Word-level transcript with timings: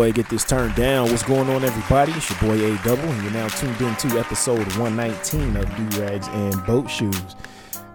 Go 0.00 0.04
ahead 0.04 0.16
and 0.16 0.24
get 0.24 0.30
this 0.30 0.44
turned 0.46 0.74
down. 0.76 1.10
What's 1.10 1.22
going 1.22 1.50
on, 1.50 1.62
everybody? 1.62 2.12
It's 2.12 2.30
your 2.30 2.40
boy 2.40 2.54
A 2.54 2.82
Double, 2.82 3.06
and 3.06 3.22
you're 3.22 3.32
now 3.32 3.48
tuned 3.48 3.78
in 3.82 3.94
to 3.96 4.18
episode 4.18 4.66
119 4.78 5.56
of 5.58 5.76
Do 5.76 6.00
Rags 6.00 6.26
and 6.28 6.64
Boat 6.64 6.88
Shoes. 6.88 7.36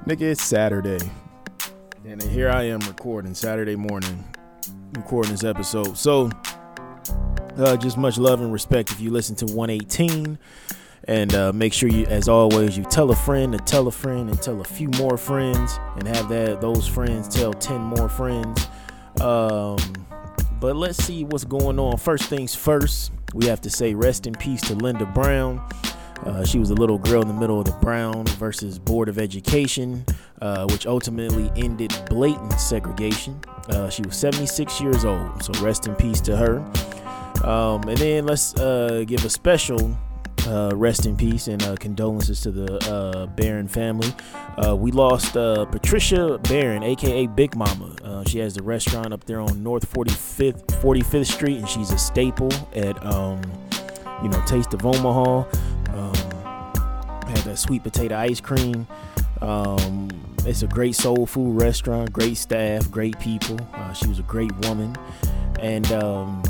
Nigga, 0.06 0.22
it's 0.22 0.44
Saturday, 0.44 1.00
and 2.06 2.22
here 2.22 2.52
I 2.52 2.66
am 2.66 2.80
recording 2.82 3.34
Saturday 3.34 3.76
morning, 3.76 4.24
recording 4.94 5.32
this 5.32 5.44
episode. 5.44 5.98
So, 5.98 6.30
uh, 7.58 7.76
just 7.78 7.98
much 7.98 8.20
love 8.20 8.40
and 8.40 8.54
respect 8.54 8.92
if 8.92 9.02
you 9.02 9.10
listen 9.10 9.36
to 9.38 9.46
118, 9.48 10.38
and 11.08 11.34
uh, 11.34 11.54
make 11.54 11.74
sure 11.74 11.90
you, 11.90 12.06
as 12.06 12.30
always, 12.30 12.78
you 12.78 12.84
tell 12.84 13.10
a 13.10 13.16
friend 13.16 13.52
to 13.54 13.58
tell 13.58 13.88
a 13.88 13.92
friend 13.92 14.30
and 14.30 14.40
tell 14.40 14.62
a 14.62 14.66
few 14.66 14.90
more 14.90 15.18
friends, 15.18 15.80
and 15.96 16.08
have 16.08 16.30
that 16.30 16.62
those 16.62 16.88
friends 16.88 17.28
tell 17.28 17.52
10 17.52 17.82
more 17.82 18.10
friends. 18.10 18.68
Um, 19.22 20.05
but 20.60 20.76
let's 20.76 21.04
see 21.04 21.24
what's 21.24 21.44
going 21.44 21.80
on. 21.80 21.98
First 21.98 22.26
things 22.26 22.56
first, 22.56 23.12
we 23.34 23.46
have 23.46 23.62
to 23.62 23.70
say 23.70 23.94
rest 23.94 24.28
in 24.28 24.34
peace 24.34 24.62
to 24.62 24.76
Linda 24.76 25.06
Brown. 25.06 25.62
Uh, 26.26 26.44
she 26.46 26.58
was 26.58 26.70
a 26.70 26.74
little 26.74 26.98
girl 26.98 27.22
in 27.22 27.28
the 27.28 27.34
middle 27.34 27.60
of 27.60 27.66
the 27.66 27.78
Brown 27.82 28.26
versus 28.26 28.80
Board 28.80 29.10
of 29.10 29.20
Education, 29.20 30.06
uh, 30.42 30.66
which 30.68 30.88
ultimately 30.88 31.52
ended 31.56 31.94
blatant 32.10 32.54
segregation. 32.54 33.40
Uh, 33.70 33.90
she 33.90 34.02
was 34.02 34.16
76 34.16 34.82
years 34.82 35.06
old, 35.06 35.44
so 35.44 35.52
rest 35.64 35.88
in 35.88 35.96
peace 35.96 36.22
to 36.22 36.36
her. 36.36 36.60
Um, 37.44 37.84
and 37.84 37.98
then 37.98 38.26
let's 38.26 38.56
uh, 38.56 39.04
give 39.06 39.24
a 39.26 39.30
special 39.30 39.96
uh, 40.48 40.72
rest 40.76 41.06
in 41.06 41.18
peace 41.18 41.48
and 41.48 41.62
uh, 41.64 41.76
condolences 41.76 42.42
to 42.42 42.52
the 42.52 42.92
uh, 42.92 43.26
Barron 43.28 43.68
family. 43.68 44.14
Uh, 44.58 44.76
we 44.76 44.92
lost 44.92 45.36
uh, 45.36 45.66
Patricia 45.66 46.38
Barron, 46.44 46.84
aka 46.84 47.28
Big 47.28 47.56
Mama. 47.56 47.96
Uh, 48.04 48.24
she 48.26 48.40
has 48.40 48.54
the 48.54 48.64
restaurant 48.64 49.14
up 49.14 49.24
there 49.26 49.42
on 49.42 49.64
North 49.64 49.92
45th 49.92 50.66
45th 50.82 51.32
Street, 51.32 51.58
and 51.58 51.70
she's 51.70 51.92
a 51.92 51.98
staple 51.98 52.52
at 52.74 53.04
um, 53.06 53.42
you 54.24 54.30
know 54.30 54.42
Taste 54.46 54.74
of 54.74 54.86
Omaha. 54.86 55.46
Um, 55.94 56.16
had 57.26 57.44
that 57.46 57.58
sweet 57.58 57.84
potato 57.84 58.16
ice 58.16 58.40
cream. 58.40 58.88
Um, 59.42 60.10
it's 60.46 60.62
a 60.62 60.68
great 60.68 60.96
soul 60.96 61.26
food 61.26 61.60
restaurant, 61.60 62.14
great 62.14 62.38
staff, 62.38 62.90
great 62.92 63.20
people. 63.20 63.58
She 63.94 64.08
was 64.08 64.20
a 64.20 64.24
great 64.24 64.56
woman, 64.68 64.96
and 65.60 65.92
um, 65.92 66.44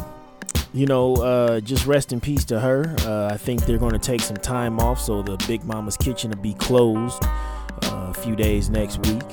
you 0.76 0.86
know, 0.86 1.16
uh, 1.16 1.62
just 1.62 1.88
rest 1.88 2.12
in 2.12 2.20
peace 2.20 2.44
to 2.44 2.60
her. 2.60 2.94
Uh, 3.00 3.30
I 3.32 3.38
think 3.38 3.66
they're 3.66 3.78
going 3.78 3.94
to 3.94 3.98
take 4.00 4.20
some 4.20 4.36
time 4.36 4.78
off, 4.80 5.00
so 5.00 5.22
the 5.22 5.38
Big 5.48 5.64
Mama's 5.64 5.96
Kitchen 5.96 6.32
will 6.32 6.42
be 6.42 6.54
closed 6.54 7.24
uh, 7.24 8.12
a 8.12 8.14
few 8.14 8.36
days 8.36 8.70
next 8.70 8.98
week. 9.08 9.24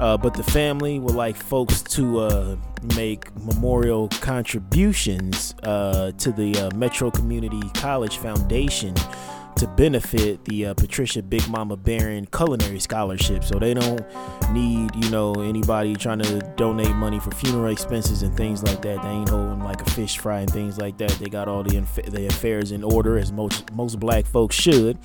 Uh, 0.00 0.16
but 0.16 0.34
the 0.34 0.42
family 0.42 0.98
would 0.98 1.14
like 1.14 1.36
folks 1.36 1.82
to 1.82 2.18
uh, 2.18 2.56
make 2.96 3.34
memorial 3.44 4.08
contributions 4.20 5.54
uh, 5.62 6.10
to 6.18 6.32
the 6.32 6.68
Metro 6.74 7.12
Community 7.12 7.62
College 7.74 8.16
Foundation 8.16 8.94
to 9.58 9.66
benefit 9.66 10.44
the 10.44 10.66
uh, 10.66 10.74
Patricia 10.74 11.22
Big 11.22 11.46
Mama 11.48 11.76
Barron 11.76 12.26
Culinary 12.26 12.80
Scholarship. 12.80 13.44
So 13.44 13.58
they 13.58 13.74
don't 13.74 14.02
need, 14.52 14.94
you 14.96 15.10
know, 15.10 15.34
anybody 15.34 15.94
trying 15.94 16.20
to 16.20 16.40
donate 16.56 16.94
money 16.94 17.20
for 17.20 17.30
funeral 17.32 17.70
expenses 17.70 18.22
and 18.22 18.36
things 18.36 18.62
like 18.62 18.82
that. 18.82 19.02
They 19.02 19.08
ain't 19.08 19.28
holding 19.28 19.60
like 19.60 19.80
a 19.80 19.90
fish 19.90 20.18
fry 20.18 20.40
and 20.40 20.50
things 20.50 20.78
like 20.78 20.98
that. 20.98 21.10
They 21.12 21.26
got 21.26 21.48
all 21.48 21.62
the 21.62 21.76
inf- 21.76 22.06
the 22.06 22.26
affairs 22.26 22.72
in 22.72 22.84
order 22.84 23.18
as 23.18 23.32
most 23.32 23.70
most 23.72 23.98
black 24.00 24.26
folks 24.26 24.54
should. 24.54 24.98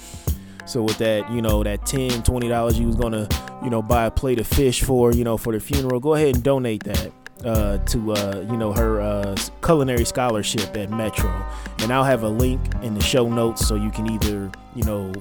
So 0.66 0.82
with 0.82 0.98
that, 1.00 1.30
you 1.32 1.42
know, 1.42 1.64
that 1.64 1.86
10 1.86 2.24
20 2.24 2.48
dollars 2.48 2.80
you 2.80 2.88
was 2.88 2.96
gonna, 2.96 3.28
you 3.64 3.70
know, 3.70 3.82
buy 3.82 4.06
a 4.06 4.12
plate 4.12 4.40
of 4.40 4.48
fish 4.48 4.82
for, 4.82 5.12
you 5.12 5.24
know, 5.24 5.38
for 5.38 5.52
the 5.52 5.60
funeral, 5.60 6.00
go 6.00 6.14
ahead 6.14 6.36
and 6.36 6.44
donate 6.44 6.84
that 6.84 7.12
uh, 7.44 7.78
to 7.80 8.14
uh, 8.14 8.46
you 8.50 8.58
know 8.58 8.74
her 8.74 9.02
uh, 9.02 9.36
culinary 9.62 10.06
scholarship 10.06 10.76
at 10.78 10.90
Metro, 10.90 11.32
and 11.80 11.92
I'll 11.92 12.04
have 12.04 12.24
a 12.24 12.30
link 12.30 12.62
in 12.82 12.94
the 12.94 13.02
show 13.02 13.30
notes 13.30 13.68
so 13.68 13.76
you 13.76 13.92
can 13.92 14.10
either 14.10 14.52
you 14.76 14.84
know 14.84 15.12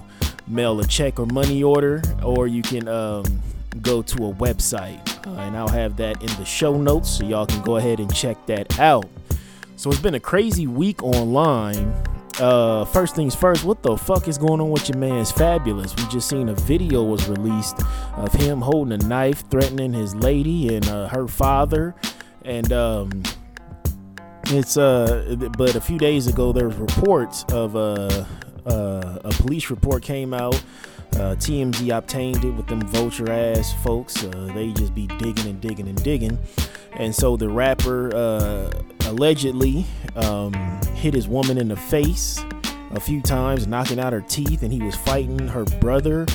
mail 0.46 0.80
a 0.80 0.86
check 0.86 1.18
or 1.18 1.26
money 1.26 1.62
order, 1.62 2.02
or 2.22 2.46
you 2.46 2.62
can 2.62 2.88
um, 2.88 3.24
go 3.80 4.02
to 4.02 4.26
a 4.26 4.32
website, 4.34 5.26
uh, 5.26 5.40
and 5.40 5.56
I'll 5.56 5.68
have 5.68 5.96
that 5.96 6.20
in 6.22 6.28
the 6.36 6.44
show 6.44 6.76
notes 6.76 7.10
so 7.10 7.24
y'all 7.24 7.46
can 7.46 7.62
go 7.62 7.76
ahead 7.76 8.00
and 8.00 8.12
check 8.14 8.44
that 8.46 8.78
out. 8.78 9.06
So 9.76 9.90
it's 9.90 10.00
been 10.00 10.14
a 10.14 10.20
crazy 10.20 10.66
week 10.66 11.02
online. 11.02 11.92
Uh, 12.40 12.84
first 12.86 13.14
things 13.14 13.34
first, 13.34 13.64
what 13.64 13.82
the 13.82 13.96
fuck 13.96 14.26
is 14.26 14.38
going 14.38 14.60
on 14.60 14.70
with 14.70 14.88
your 14.88 14.98
man's 14.98 15.30
Fabolous? 15.30 15.98
We 15.98 16.08
just 16.10 16.28
seen 16.28 16.48
a 16.48 16.54
video 16.54 17.02
was 17.02 17.28
released 17.28 17.80
of 18.14 18.32
him 18.32 18.60
holding 18.60 18.92
a 18.92 19.06
knife, 19.06 19.44
threatening 19.50 19.92
his 19.92 20.14
lady 20.14 20.74
and 20.74 20.88
uh, 20.88 21.08
her 21.08 21.28
father, 21.28 21.94
and 22.44 22.72
um, 22.72 23.22
it's 24.46 24.76
uh, 24.76 25.36
but 25.56 25.74
a 25.74 25.80
few 25.80 25.98
days 25.98 26.26
ago 26.26 26.52
there 26.52 26.68
was 26.68 26.76
reports 26.76 27.44
of 27.52 27.76
uh, 27.76 28.24
uh, 28.66 29.18
a 29.24 29.30
police 29.38 29.70
report 29.70 30.02
came 30.02 30.32
out. 30.32 30.62
Uh, 31.14 31.36
TMZ 31.36 31.94
obtained 31.94 32.42
it 32.42 32.50
with 32.50 32.66
them 32.66 32.80
vulture 32.88 33.30
ass 33.30 33.74
folks. 33.84 34.24
Uh, 34.24 34.50
they 34.54 34.72
just 34.72 34.94
be 34.94 35.06
digging 35.06 35.46
and 35.46 35.60
digging 35.60 35.86
and 35.86 36.02
digging. 36.02 36.38
And 36.92 37.14
so 37.14 37.36
the 37.36 37.48
rapper 37.48 38.14
uh, 38.14 38.70
allegedly 39.12 39.84
um, 40.16 40.52
hit 40.94 41.14
his 41.14 41.28
woman 41.28 41.58
in 41.58 41.68
the 41.68 41.76
face 41.76 42.42
a 42.92 43.00
few 43.00 43.20
times, 43.22 43.66
knocking 43.66 43.98
out 43.98 44.12
her 44.12 44.22
teeth, 44.22 44.62
and 44.62 44.72
he 44.72 44.80
was 44.82 44.96
fighting 44.96 45.48
her 45.48 45.64
brother, 45.80 46.26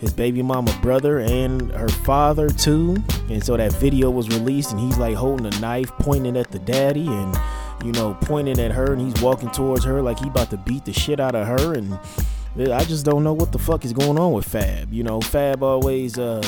his 0.00 0.12
baby 0.12 0.42
mama 0.42 0.76
brother, 0.80 1.18
and 1.20 1.70
her 1.72 1.88
father 1.88 2.48
too. 2.48 2.96
And 3.28 3.44
so 3.44 3.56
that 3.56 3.72
video 3.74 4.10
was 4.10 4.28
released, 4.28 4.72
and 4.72 4.80
he's 4.80 4.98
like 4.98 5.16
holding 5.16 5.46
a 5.46 5.60
knife, 5.60 5.90
pointing 5.98 6.36
at 6.36 6.50
the 6.50 6.58
daddy, 6.60 7.06
and 7.06 7.36
you 7.84 7.92
know, 7.92 8.16
pointing 8.22 8.58
at 8.58 8.72
her, 8.72 8.92
and 8.92 9.00
he's 9.00 9.20
walking 9.22 9.50
towards 9.50 9.84
her 9.84 10.00
like 10.02 10.18
he 10.18 10.28
about 10.28 10.50
to 10.50 10.56
beat 10.56 10.84
the 10.84 10.92
shit 10.92 11.20
out 11.20 11.34
of 11.34 11.46
her, 11.46 11.74
and 11.74 11.98
I 12.58 12.84
just 12.84 13.04
don't 13.04 13.22
know 13.22 13.32
what 13.32 13.52
the 13.52 13.58
fuck 13.58 13.84
is 13.84 13.92
going 13.92 14.18
on 14.18 14.32
with 14.32 14.46
Fab. 14.46 14.92
You 14.92 15.02
know, 15.02 15.20
Fab 15.20 15.62
always 15.62 16.18
uh 16.18 16.42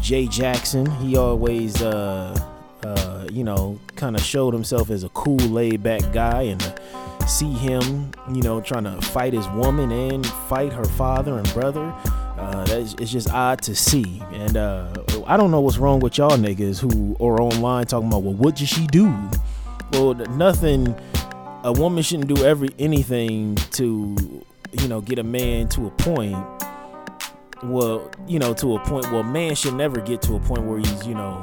Jay 0.00 0.26
Jackson, 0.26 0.86
he 0.96 1.16
always 1.16 1.80
uh 1.82 2.38
uh 2.82 3.26
you 3.30 3.44
know, 3.44 3.78
kind 4.00 4.16
of 4.16 4.22
showed 4.22 4.54
himself 4.54 4.90
as 4.90 5.04
a 5.04 5.08
cool 5.10 5.36
laid 5.36 5.82
back 5.82 6.12
guy 6.12 6.42
and 6.42 6.60
to 6.60 7.28
see 7.28 7.52
him, 7.52 8.10
you 8.32 8.42
know, 8.42 8.60
trying 8.60 8.84
to 8.84 9.00
fight 9.08 9.32
his 9.32 9.46
woman 9.50 9.92
and 9.92 10.26
fight 10.26 10.72
her 10.72 10.84
father 10.84 11.38
and 11.38 11.52
brother. 11.52 11.94
Uh, 12.36 12.64
that's 12.64 12.94
it's 12.94 13.12
just 13.12 13.30
odd 13.30 13.60
to 13.62 13.74
see, 13.74 14.22
and 14.32 14.56
uh, 14.56 14.90
I 15.26 15.36
don't 15.36 15.50
know 15.50 15.60
what's 15.60 15.76
wrong 15.76 16.00
with 16.00 16.16
y'all 16.16 16.38
niggas 16.38 16.80
who 16.80 17.14
are 17.24 17.40
online 17.40 17.84
talking 17.84 18.08
about, 18.08 18.22
well, 18.22 18.34
what 18.34 18.56
did 18.56 18.68
she 18.68 18.86
do? 18.86 19.14
Well, 19.92 20.14
nothing. 20.14 20.94
A 21.62 21.72
woman 21.72 22.02
shouldn't 22.02 22.34
do 22.34 22.42
every 22.42 22.70
anything 22.78 23.56
to 23.72 24.42
you 24.72 24.88
know, 24.88 25.00
get 25.00 25.18
a 25.18 25.22
man 25.22 25.68
to 25.68 25.86
a 25.86 25.90
point. 25.90 26.36
Well, 27.62 28.10
you 28.26 28.38
know, 28.38 28.54
to 28.54 28.76
a 28.76 28.80
point. 28.80 29.10
Well, 29.10 29.22
man 29.22 29.54
should 29.54 29.74
never 29.74 30.00
get 30.00 30.22
to 30.22 30.36
a 30.36 30.40
point 30.40 30.62
where 30.62 30.78
he's, 30.78 31.06
you 31.06 31.14
know, 31.14 31.42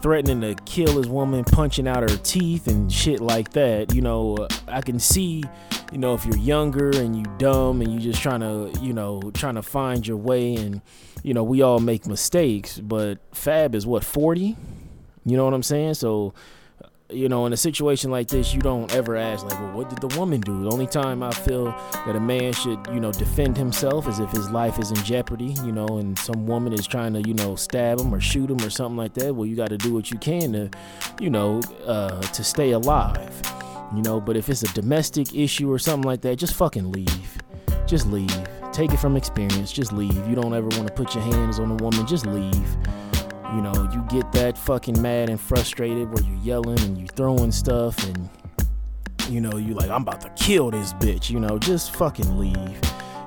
threatening 0.00 0.40
to 0.40 0.60
kill 0.64 0.96
his 0.96 1.08
woman, 1.08 1.44
punching 1.44 1.86
out 1.86 2.02
her 2.02 2.16
teeth 2.18 2.66
and 2.66 2.90
shit 2.92 3.20
like 3.20 3.50
that. 3.50 3.94
You 3.94 4.02
know, 4.02 4.48
I 4.66 4.80
can 4.80 4.98
see, 4.98 5.44
you 5.92 5.98
know, 5.98 6.14
if 6.14 6.24
you're 6.24 6.38
younger 6.38 6.90
and 6.90 7.16
you 7.16 7.24
dumb 7.38 7.80
and 7.82 7.92
you 7.92 8.00
just 8.00 8.20
trying 8.20 8.40
to, 8.40 8.72
you 8.80 8.92
know, 8.92 9.30
trying 9.34 9.54
to 9.56 9.62
find 9.62 10.06
your 10.06 10.16
way 10.16 10.54
and, 10.56 10.80
you 11.22 11.34
know, 11.34 11.42
we 11.42 11.62
all 11.62 11.80
make 11.80 12.06
mistakes. 12.06 12.78
But 12.78 13.18
Fab 13.32 13.74
is 13.74 13.86
what 13.86 14.04
40. 14.04 14.56
You 15.26 15.36
know 15.36 15.44
what 15.44 15.54
I'm 15.54 15.62
saying? 15.62 15.94
So 15.94 16.34
you 17.12 17.28
know, 17.28 17.46
in 17.46 17.52
a 17.52 17.56
situation 17.56 18.10
like 18.10 18.28
this, 18.28 18.54
you 18.54 18.60
don't 18.60 18.92
ever 18.94 19.16
ask, 19.16 19.44
like, 19.44 19.58
well, 19.60 19.72
what 19.72 19.90
did 19.90 20.00
the 20.00 20.18
woman 20.18 20.40
do? 20.40 20.64
The 20.64 20.70
only 20.70 20.86
time 20.86 21.22
I 21.22 21.30
feel 21.30 21.66
that 21.92 22.16
a 22.16 22.20
man 22.20 22.52
should, 22.52 22.78
you 22.92 23.00
know, 23.00 23.12
defend 23.12 23.56
himself 23.56 24.08
is 24.08 24.18
if 24.18 24.30
his 24.30 24.50
life 24.50 24.78
is 24.78 24.90
in 24.90 24.96
jeopardy, 25.04 25.56
you 25.64 25.72
know, 25.72 25.86
and 25.98 26.18
some 26.18 26.46
woman 26.46 26.72
is 26.72 26.86
trying 26.86 27.12
to, 27.14 27.22
you 27.22 27.34
know, 27.34 27.56
stab 27.56 28.00
him 28.00 28.14
or 28.14 28.20
shoot 28.20 28.50
him 28.50 28.60
or 28.60 28.70
something 28.70 28.96
like 28.96 29.14
that. 29.14 29.34
Well, 29.34 29.46
you 29.46 29.56
got 29.56 29.68
to 29.70 29.78
do 29.78 29.94
what 29.94 30.10
you 30.10 30.18
can 30.18 30.52
to, 30.52 30.70
you 31.20 31.30
know, 31.30 31.60
uh, 31.86 32.20
to 32.20 32.44
stay 32.44 32.72
alive, 32.72 33.42
you 33.94 34.02
know. 34.02 34.20
But 34.20 34.36
if 34.36 34.48
it's 34.48 34.62
a 34.62 34.72
domestic 34.74 35.34
issue 35.34 35.70
or 35.70 35.78
something 35.78 36.06
like 36.06 36.20
that, 36.22 36.36
just 36.36 36.54
fucking 36.54 36.92
leave. 36.92 37.38
Just 37.86 38.06
leave. 38.06 38.48
Take 38.72 38.92
it 38.92 38.98
from 38.98 39.16
experience. 39.16 39.72
Just 39.72 39.92
leave. 39.92 40.28
You 40.28 40.36
don't 40.36 40.54
ever 40.54 40.68
want 40.76 40.86
to 40.86 40.94
put 40.94 41.14
your 41.14 41.24
hands 41.24 41.58
on 41.58 41.70
a 41.72 41.74
woman. 41.74 42.06
Just 42.06 42.26
leave. 42.26 42.76
You 43.54 43.62
know, 43.62 43.90
you 43.92 44.04
get 44.08 44.30
that 44.32 44.56
fucking 44.56 45.00
mad 45.02 45.28
and 45.28 45.40
frustrated 45.40 46.12
where 46.12 46.22
you're 46.22 46.42
yelling 46.42 46.80
and 46.80 46.96
you 46.96 47.06
throwing 47.08 47.52
stuff 47.52 48.02
and 48.06 48.28
you 49.28 49.40
know, 49.40 49.56
you 49.56 49.74
like, 49.74 49.90
I'm 49.90 50.02
about 50.02 50.20
to 50.22 50.30
kill 50.30 50.70
this 50.70 50.92
bitch, 50.94 51.30
you 51.30 51.38
know, 51.38 51.58
just 51.58 51.94
fucking 51.94 52.38
leave. 52.38 52.80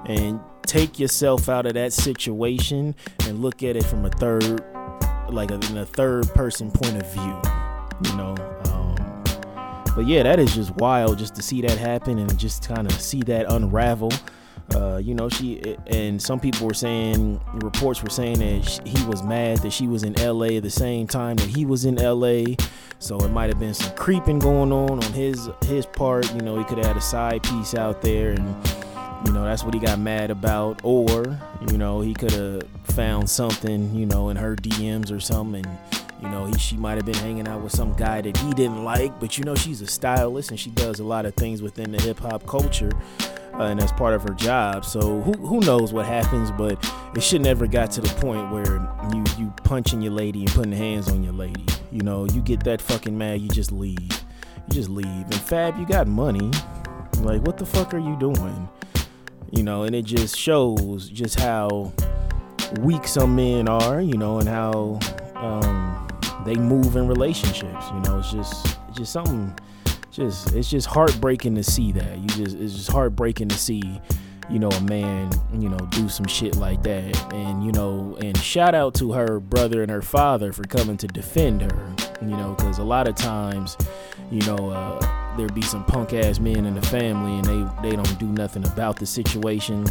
And 0.06 0.40
take 0.66 1.00
yourself 1.00 1.50
out 1.50 1.66
of 1.66 1.76
that 1.76 1.94
situation 1.94 2.96
and 3.26 3.42
look 3.42 3.64
at 3.64 3.76
it 3.76 3.86
from 3.86 4.06
a 4.06 4.10
third 4.10 4.64
like 5.30 5.52
a, 5.52 5.56
in 5.56 5.78
a 5.78 5.86
third 5.86 6.28
person 6.34 6.72
point 6.72 6.98
of 6.98 7.12
view. 7.12 7.42
You 8.10 8.18
know, 8.18 8.36
um, 8.66 9.24
but 9.96 10.06
yeah, 10.06 10.24
that 10.24 10.40
is 10.40 10.54
just 10.54 10.72
wild 10.76 11.18
just 11.18 11.36
to 11.36 11.42
see 11.42 11.62
that 11.62 11.78
happen 11.78 12.20
and 12.20 12.38
just 12.38 12.68
kind 12.68 12.86
of 12.86 13.00
see 13.00 13.22
that 13.24 13.52
unravel. 13.52 14.12
Uh, 14.74 14.98
you 14.98 15.14
know, 15.14 15.30
she 15.30 15.78
and 15.88 16.22
some 16.22 16.40
people 16.40 16.66
were 16.68 16.74
saying 16.74 17.40
reports 17.56 18.02
were 18.02 18.10
saying 18.10 18.40
that 18.40 18.68
she, 18.68 18.98
he 18.98 19.06
was 19.06 19.22
mad 19.22 19.58
that 19.60 19.72
she 19.72 19.88
was 19.88 20.04
in 20.04 20.14
LA 20.14 20.58
at 20.58 20.64
the 20.64 20.70
same 20.70 21.06
time 21.06 21.36
that 21.36 21.48
he 21.48 21.66
was 21.66 21.86
in 21.86 21.96
LA. 21.96 22.56
So 23.00 23.20
it 23.20 23.30
might 23.30 23.50
have 23.50 23.60
been 23.60 23.74
some 23.74 23.94
creeping 23.96 24.40
going 24.40 24.72
on 24.72 25.04
on 25.04 25.14
his 25.14 25.50
his 25.66 25.86
part. 25.86 26.34
You 26.34 26.42
know, 26.42 26.58
he 26.58 26.64
could 26.64 26.78
have 26.78 26.88
had 26.88 26.98
a 26.98 27.02
side 27.02 27.44
piece 27.44 27.76
out 27.76 28.02
there, 28.02 28.32
and 28.32 28.56
you 29.28 29.34
know 29.34 29.44
that's 29.44 29.64
what 29.64 29.74
he 29.74 29.80
got 29.80 30.00
mad 30.00 30.32
about. 30.32 30.80
Or 30.84 31.38
you 31.70 31.78
know, 31.78 32.02
he 32.02 32.14
could 32.14 32.32
have 32.32 32.64
found 32.86 33.30
something, 33.30 33.94
you 33.94 34.06
know, 34.06 34.30
in 34.30 34.38
her 34.38 34.56
DMs 34.56 35.12
or 35.12 35.20
something. 35.20 35.66
And, 35.66 35.78
you 36.22 36.30
know, 36.30 36.46
he, 36.46 36.58
she 36.58 36.78
might 36.78 36.96
have 36.96 37.06
been 37.06 37.16
hanging 37.16 37.48
out 37.48 37.62
with 37.62 37.74
some 37.74 37.94
guy 37.94 38.22
that 38.22 38.38
he 38.38 38.54
didn't 38.54 38.84
like, 38.86 39.20
but 39.20 39.38
you 39.38 39.44
know, 39.44 39.56
she's 39.56 39.82
a 39.82 39.88
stylist 39.88 40.52
and 40.52 40.60
she 40.60 40.70
does 40.70 41.00
a 41.00 41.04
lot 41.04 41.26
of 41.26 41.34
things 41.36 41.62
within 41.62 41.92
the 41.92 42.02
hip 42.02 42.20
hop 42.20 42.46
culture 42.48 42.92
uh, 43.54 43.64
and 43.64 43.80
that's 43.80 43.92
part 43.92 44.14
of 44.14 44.24
her 44.24 44.34
job. 44.34 44.84
So 44.86 45.22
who 45.22 45.34
who 45.34 45.60
knows 45.60 45.94
what 45.94 46.06
happens, 46.06 46.52
but 46.52 46.84
it 47.16 47.22
should 47.22 47.42
never 47.42 47.68
got 47.68 47.92
to 47.92 48.02
the 48.02 48.10
point 48.20 48.52
where 48.52 48.78
you 49.14 49.24
you 49.38 49.54
punching 49.64 50.02
your 50.02 50.14
lady 50.14 50.42
and 50.42 50.52
putting 50.52 50.72
hands 50.72 51.10
on 51.10 51.24
your 51.24 51.34
lady. 51.34 51.66
You 51.92 52.02
know, 52.02 52.26
you 52.26 52.42
get 52.42 52.64
that 52.64 52.82
fucking 52.82 53.16
mad, 53.16 53.42
you 53.42 53.50
just 53.50 53.72
leave. 53.72 54.00
You 54.00 54.72
just 54.72 54.90
leave. 54.90 55.06
And 55.06 55.36
Fab, 55.36 55.78
you 55.78 55.86
got 55.86 56.08
money. 56.08 56.52
Like, 57.20 57.42
what 57.44 57.58
the 57.58 57.66
fuck 57.66 57.94
are 57.94 58.00
you 58.00 58.18
doing? 58.18 58.68
You 59.52 59.64
know, 59.64 59.84
and 59.84 59.96
it 59.96 60.06
just 60.06 60.36
shows 60.36 61.10
just 61.10 61.40
how 61.40 61.94
weak 62.82 63.08
some 63.08 63.36
men 63.36 63.68
are. 63.70 64.02
You 64.02 64.18
know, 64.18 64.40
and 64.40 64.50
how 64.50 65.00
um, 65.36 66.08
they 66.46 66.56
move 66.56 66.96
in 66.96 67.08
relationships. 67.08 67.86
You 67.94 68.00
know, 68.02 68.18
it's 68.18 68.32
just 68.32 68.78
it's 68.90 68.98
just 68.98 69.14
something 69.14 69.56
just 70.14 70.54
it's 70.54 70.70
just 70.70 70.88
heartbreaking 70.88 71.56
to 71.56 71.64
see 71.64 71.92
that. 71.92 72.18
You 72.18 72.28
just 72.28 72.56
it's 72.56 72.74
just 72.74 72.92
heartbreaking 72.92 73.50
to 73.50 73.58
see, 73.58 73.82
you 74.50 74.60
know, 74.60 74.70
a 74.70 74.82
man, 74.82 75.32
you 75.54 75.70
know, 75.70 75.78
do 75.92 76.08
some 76.08 76.28
shit 76.28 76.56
like 76.56 76.84
that. 76.84 77.34
And 77.34 77.64
you 77.66 77.72
know, 77.72 78.18
and 78.22 78.38
shout 78.38 78.76
out 78.76 78.94
to 78.96 79.14
her 79.14 79.40
brother 79.40 79.82
and 79.82 79.92
her 79.92 80.02
father 80.02 80.54
for 80.54 80.64
coming 80.64 80.98
to 80.98 81.08
defend 81.08 81.62
her. 81.62 81.96
You 82.22 82.38
know, 82.38 82.54
because 82.58 82.78
a 82.78 82.84
lot 82.84 83.08
of 83.08 83.16
times, 83.16 83.76
you 84.32 84.42
know, 84.42 84.70
uh, 84.70 85.36
there 85.36 85.50
be 85.50 85.62
some 85.62 85.84
punk 85.86 86.14
ass 86.14 86.40
men 86.40 86.66
in 86.66 86.76
the 86.76 86.82
family, 86.84 87.34
and 87.34 87.46
they 87.46 87.90
they 87.90 87.96
don't 87.96 88.20
do 88.20 88.28
nothing 88.28 88.66
about 88.66 88.98
the 88.98 89.06
situation 89.06 89.86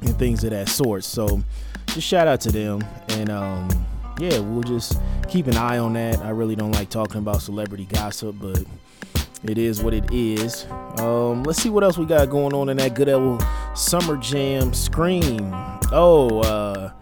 and 0.00 0.18
things 0.18 0.42
of 0.42 0.50
that 0.50 0.68
sort. 0.68 1.04
So, 1.04 1.42
just 1.86 2.06
shout 2.06 2.26
out 2.26 2.40
to 2.40 2.50
them 2.50 2.84
and 3.10 3.30
um 3.30 3.68
yeah, 4.18 4.38
we'll 4.38 4.62
just 4.62 5.00
keep 5.28 5.46
an 5.46 5.56
eye 5.56 5.78
on 5.78 5.94
that. 5.94 6.18
I 6.18 6.30
really 6.30 6.54
don't 6.54 6.72
like 6.72 6.90
talking 6.90 7.18
about 7.18 7.42
celebrity 7.42 7.86
gossip, 7.86 8.36
but 8.38 8.62
it 9.44 9.58
is 9.58 9.82
what 9.82 9.92
it 9.92 10.12
is. 10.12 10.66
Um, 10.98 11.42
let's 11.42 11.60
see 11.60 11.70
what 11.70 11.82
else 11.82 11.98
we 11.98 12.06
got 12.06 12.30
going 12.30 12.54
on 12.54 12.68
in 12.68 12.76
that 12.76 12.94
good 12.94 13.08
old 13.08 13.44
summer 13.74 14.16
jam 14.16 14.72
screen. 14.72 15.50
Oh, 15.92 16.40
uh, 16.42 16.92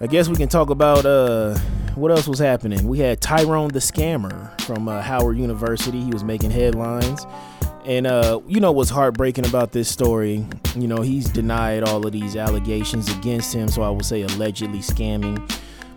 I 0.00 0.06
guess 0.06 0.28
we 0.28 0.36
can 0.36 0.48
talk 0.48 0.70
about 0.70 1.04
uh, 1.04 1.58
what 1.94 2.10
else 2.10 2.26
was 2.26 2.38
happening. 2.38 2.88
We 2.88 2.98
had 2.98 3.20
Tyrone 3.20 3.68
the 3.68 3.78
Scammer 3.78 4.58
from 4.62 4.88
uh, 4.88 5.02
Howard 5.02 5.36
University. 5.36 6.00
He 6.00 6.10
was 6.10 6.24
making 6.24 6.50
headlines. 6.50 7.26
And 7.84 8.06
uh, 8.06 8.40
you 8.46 8.60
know 8.60 8.72
what's 8.72 8.90
heartbreaking 8.90 9.46
about 9.46 9.72
this 9.72 9.88
story? 9.88 10.46
You 10.76 10.86
know, 10.86 11.02
he's 11.02 11.28
denied 11.28 11.82
all 11.82 12.06
of 12.06 12.12
these 12.12 12.36
allegations 12.36 13.10
against 13.16 13.52
him, 13.52 13.68
so 13.68 13.82
I 13.82 13.90
will 13.90 14.04
say 14.04 14.22
allegedly 14.22 14.78
scamming. 14.78 15.36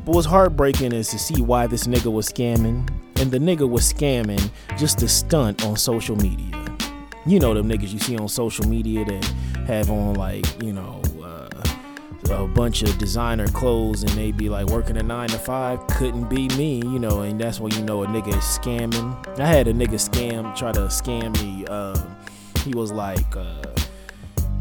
But 0.03 0.15
what's 0.15 0.27
heartbreaking 0.27 0.93
is 0.93 1.09
to 1.09 1.19
see 1.19 1.41
why 1.41 1.67
this 1.67 1.87
nigga 1.87 2.11
was 2.11 2.29
scamming. 2.29 2.89
And 3.17 3.31
the 3.31 3.39
nigga 3.39 3.69
was 3.69 3.91
scamming 3.91 4.49
just 4.77 4.99
to 4.99 5.07
stunt 5.07 5.65
on 5.65 5.77
social 5.77 6.15
media. 6.15 6.51
You 7.25 7.39
know 7.39 7.53
them 7.53 7.67
niggas 7.67 7.91
you 7.91 7.99
see 7.99 8.17
on 8.17 8.27
social 8.27 8.67
media 8.67 9.03
that 9.05 9.23
have 9.67 9.89
on 9.89 10.13
like, 10.15 10.45
you 10.61 10.73
know, 10.73 11.01
uh, 11.23 11.49
a 12.29 12.47
bunch 12.47 12.81
of 12.83 12.97
designer 12.97 13.47
clothes 13.47 14.03
and 14.03 14.11
they 14.11 14.31
be 14.31 14.49
like 14.49 14.67
working 14.67 14.97
a 14.97 15.03
nine 15.03 15.29
to 15.29 15.37
five. 15.37 15.85
Couldn't 15.87 16.29
be 16.29 16.47
me, 16.49 16.77
you 16.77 16.99
know, 16.99 17.21
and 17.21 17.39
that's 17.39 17.59
when 17.59 17.71
you 17.73 17.83
know 17.83 18.03
a 18.03 18.07
nigga 18.07 18.29
is 18.29 18.43
scamming. 18.43 19.39
I 19.39 19.47
had 19.47 19.67
a 19.67 19.73
nigga 19.73 19.95
scam, 19.95 20.55
try 20.55 20.71
to 20.71 20.81
scam 20.81 21.33
me. 21.41 21.65
Uh, 21.67 21.99
he 22.63 22.73
was 22.73 22.91
like, 22.91 23.35
uh, 23.35 23.74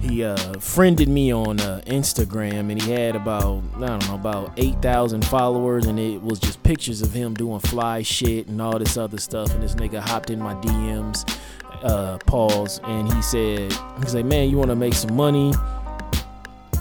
he 0.04 0.22
uh, 0.22 0.36
friended 0.60 1.08
me 1.08 1.32
on 1.32 1.60
uh, 1.60 1.80
Instagram 1.86 2.70
and 2.70 2.80
he 2.80 2.92
had 2.92 3.16
about 3.16 3.62
I 3.76 3.86
don't 3.86 4.08
know 4.08 4.14
about 4.14 4.52
8,000 4.56 5.24
followers 5.24 5.86
and 5.86 5.98
it 5.98 6.22
was 6.22 6.38
just 6.38 6.62
pictures 6.62 7.00
of 7.00 7.12
him 7.12 7.34
doing 7.34 7.60
fly 7.60 8.02
shit 8.02 8.48
and 8.48 8.60
all 8.60 8.78
this 8.78 8.96
other 8.96 9.18
stuff 9.18 9.52
and 9.54 9.62
this 9.62 9.74
nigga 9.74 10.00
hopped 10.00 10.30
in 10.30 10.38
my 10.38 10.54
DMs 10.56 11.38
uh 11.82 12.18
pause 12.18 12.80
and 12.84 13.12
he 13.12 13.22
said 13.22 13.72
he's 14.02 14.14
like 14.14 14.24
man 14.24 14.48
you 14.48 14.58
want 14.58 14.70
to 14.70 14.76
make 14.76 14.94
some 14.94 15.14
money? 15.14 15.52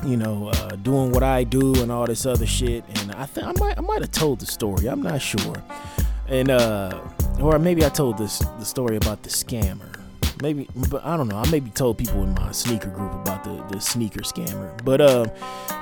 You 0.05 0.17
know 0.17 0.49
uh, 0.49 0.75
doing 0.75 1.11
what 1.11 1.23
I 1.23 1.45
do 1.45 1.81
and 1.81 1.91
all 1.91 2.05
this 2.05 2.25
other 2.25 2.45
shit. 2.45 2.83
And 2.99 3.13
I 3.13 3.25
think 3.25 3.47
I 3.47 3.53
might 3.57 3.77
I 3.77 3.81
might 3.81 4.01
have 4.01 4.11
told 4.11 4.39
the 4.39 4.45
story 4.45 4.87
I'm 4.87 5.01
not 5.01 5.21
sure. 5.21 5.63
And 6.27 6.51
uh 6.51 6.99
or 7.39 7.57
maybe 7.57 7.85
I 7.85 7.89
told 7.89 8.17
this 8.17 8.39
the 8.39 8.65
story 8.65 8.97
about 8.97 9.23
the 9.23 9.29
scammer 9.29 10.02
maybe 10.41 10.67
but 10.89 11.03
I 11.05 11.17
don't 11.17 11.27
know. 11.27 11.37
I 11.37 11.49
maybe 11.49 11.69
told 11.69 11.97
people 11.97 12.23
in 12.23 12.33
my 12.33 12.51
sneaker 12.51 12.89
group 12.89 13.13
about 13.13 13.43
the 13.43 13.63
the 13.71 13.79
sneaker 13.79 14.21
scammer. 14.21 14.83
But 14.83 15.01
uh 15.01 15.25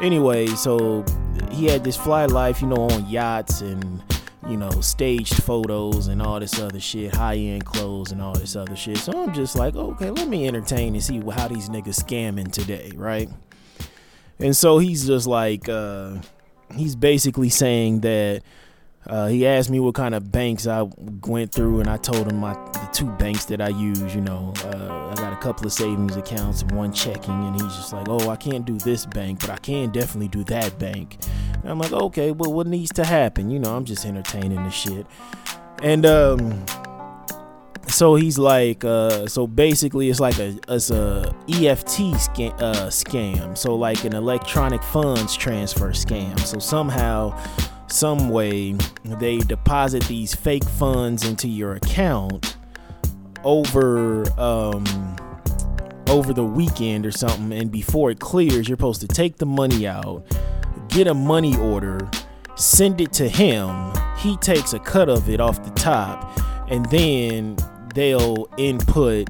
anyway, 0.02 0.48
so 0.48 1.06
he 1.52 1.66
had 1.66 1.84
this 1.84 1.98
fly 1.98 2.26
life, 2.26 2.62
you 2.62 2.68
know, 2.68 2.90
on 2.90 3.08
yachts 3.08 3.62
and 3.62 4.02
you 4.48 4.58
know, 4.58 4.72
staged 4.82 5.44
photos 5.44 6.08
and 6.08 6.22
all 6.22 6.40
this 6.40 6.60
other 6.60 6.80
shit, 6.80 7.14
high 7.14 7.38
end 7.38 7.66
clothes 7.66 8.12
and 8.12 8.22
all 8.22 8.34
this 8.34 8.56
other 8.56 8.76
shit. 8.76 8.98
So 8.98 9.24
I'm 9.24 9.34
just 9.34 9.56
like, 9.56 9.76
okay, 9.76 10.10
let 10.10 10.28
me 10.28 10.48
entertain 10.48 10.94
and 10.96 11.04
see 11.04 11.20
how 11.20 11.48
these 11.48 11.70
niggas 11.70 12.04
scamming 12.04 12.52
today, 12.52 12.92
right? 12.96 13.30
And 14.40 14.56
so 14.56 14.80
he's 14.80 15.06
just 15.06 15.28
like, 15.28 15.70
uh, 15.70 16.16
he's 16.76 16.96
basically 16.96 17.50
saying 17.50 18.02
that 18.02 18.42
uh, 19.08 19.28
he 19.28 19.48
asked 19.48 19.70
me 19.70 19.80
what 19.80 19.96
kind 19.96 20.14
of 20.14 20.32
banks 20.32 20.68
I 20.68 20.88
went 21.26 21.52
through, 21.52 21.80
and 21.80 21.90
I 21.90 21.98
told 21.98 22.32
him 22.32 22.38
my 22.38 22.54
the 22.54 22.90
two 22.94 23.10
banks 23.12 23.46
that 23.46 23.60
I 23.60 23.70
use. 23.70 24.14
You 24.14 24.22
know, 24.22 24.54
uh, 24.66 25.10
I 25.12 25.16
got 25.16 25.34
a 25.34 25.38
couple 25.38 25.66
of 25.66 25.74
savings 25.74 26.16
accounts 26.16 26.62
and 26.62 26.72
one 26.74 26.94
checking, 26.94 27.34
and 27.34 27.60
he's 27.60 27.76
just 27.76 27.94
like, 27.94 28.08
"Oh, 28.08 28.30
I 28.30 28.36
can't 28.36 28.66
do 28.66 28.78
this 28.78 29.06
bank, 29.06 29.42
but 29.42 29.50
I 29.50 29.58
can 29.58 29.90
definitely 29.92 30.28
do 30.28 30.44
that 30.46 30.78
bank." 30.78 31.18
And 31.62 31.72
I'm 31.72 31.80
like, 31.80 31.92
"Okay, 31.92 32.32
well, 32.32 32.54
what 32.54 32.68
needs 32.68 32.92
to 32.94 33.06
happen?" 33.06 33.50
You 33.50 33.60
know, 33.60 33.76
I'm 33.76 33.86
just 33.86 34.06
entertaining 34.06 34.64
the 34.64 34.70
shit, 34.70 35.08
and 35.82 36.06
um, 36.06 36.64
so 37.88 38.16
he's 38.16 38.38
like, 38.38 38.86
uh, 38.86 39.28
so 39.28 39.48
basically, 39.48 40.10
it's 40.10 40.20
like 40.20 40.38
a 40.40 40.58
it's 40.70 40.92
a 40.92 41.34
EFT 41.50 42.14
scam, 42.14 42.62
uh, 42.62 42.88
scam, 42.88 43.58
so 43.58 43.76
like 43.76 44.06
an 44.06 44.14
electronic 44.14 44.84
funds 44.84 45.36
transfer 45.36 45.90
scam. 45.90 46.40
So 46.40 46.60
somehow 46.60 47.38
some 47.92 48.30
way 48.30 48.76
they 49.06 49.38
deposit 49.40 50.04
these 50.06 50.34
fake 50.34 50.64
funds 50.64 51.28
into 51.28 51.48
your 51.48 51.74
account 51.76 52.58
over 53.44 54.30
um, 54.40 54.86
over 56.08 56.34
the 56.34 56.44
weekend 56.44 57.06
or 57.06 57.12
something 57.12 57.52
and 57.54 57.72
before 57.72 58.12
it 58.12 58.20
clears 58.20 58.68
you're 58.68 58.78
supposed 58.78 59.02
to 59.02 59.08
take 59.08 59.38
the 59.38 59.46
money 59.46 59.88
out 59.88 60.26
get 60.90 61.08
a 61.08 61.14
money 61.14 61.58
order 61.58 62.10
send 62.62 63.02
it 63.02 63.12
to 63.14 63.28
him. 63.28 63.92
He 64.18 64.38
takes 64.38 64.74
a 64.74 64.80
cut 64.80 65.10
of 65.10 65.30
it 65.30 65.40
off 65.40 65.64
the 65.64 65.72
top 65.72 66.40
and 66.70 66.86
then 66.88 67.58
they'll 67.94 68.48
input 68.58 69.30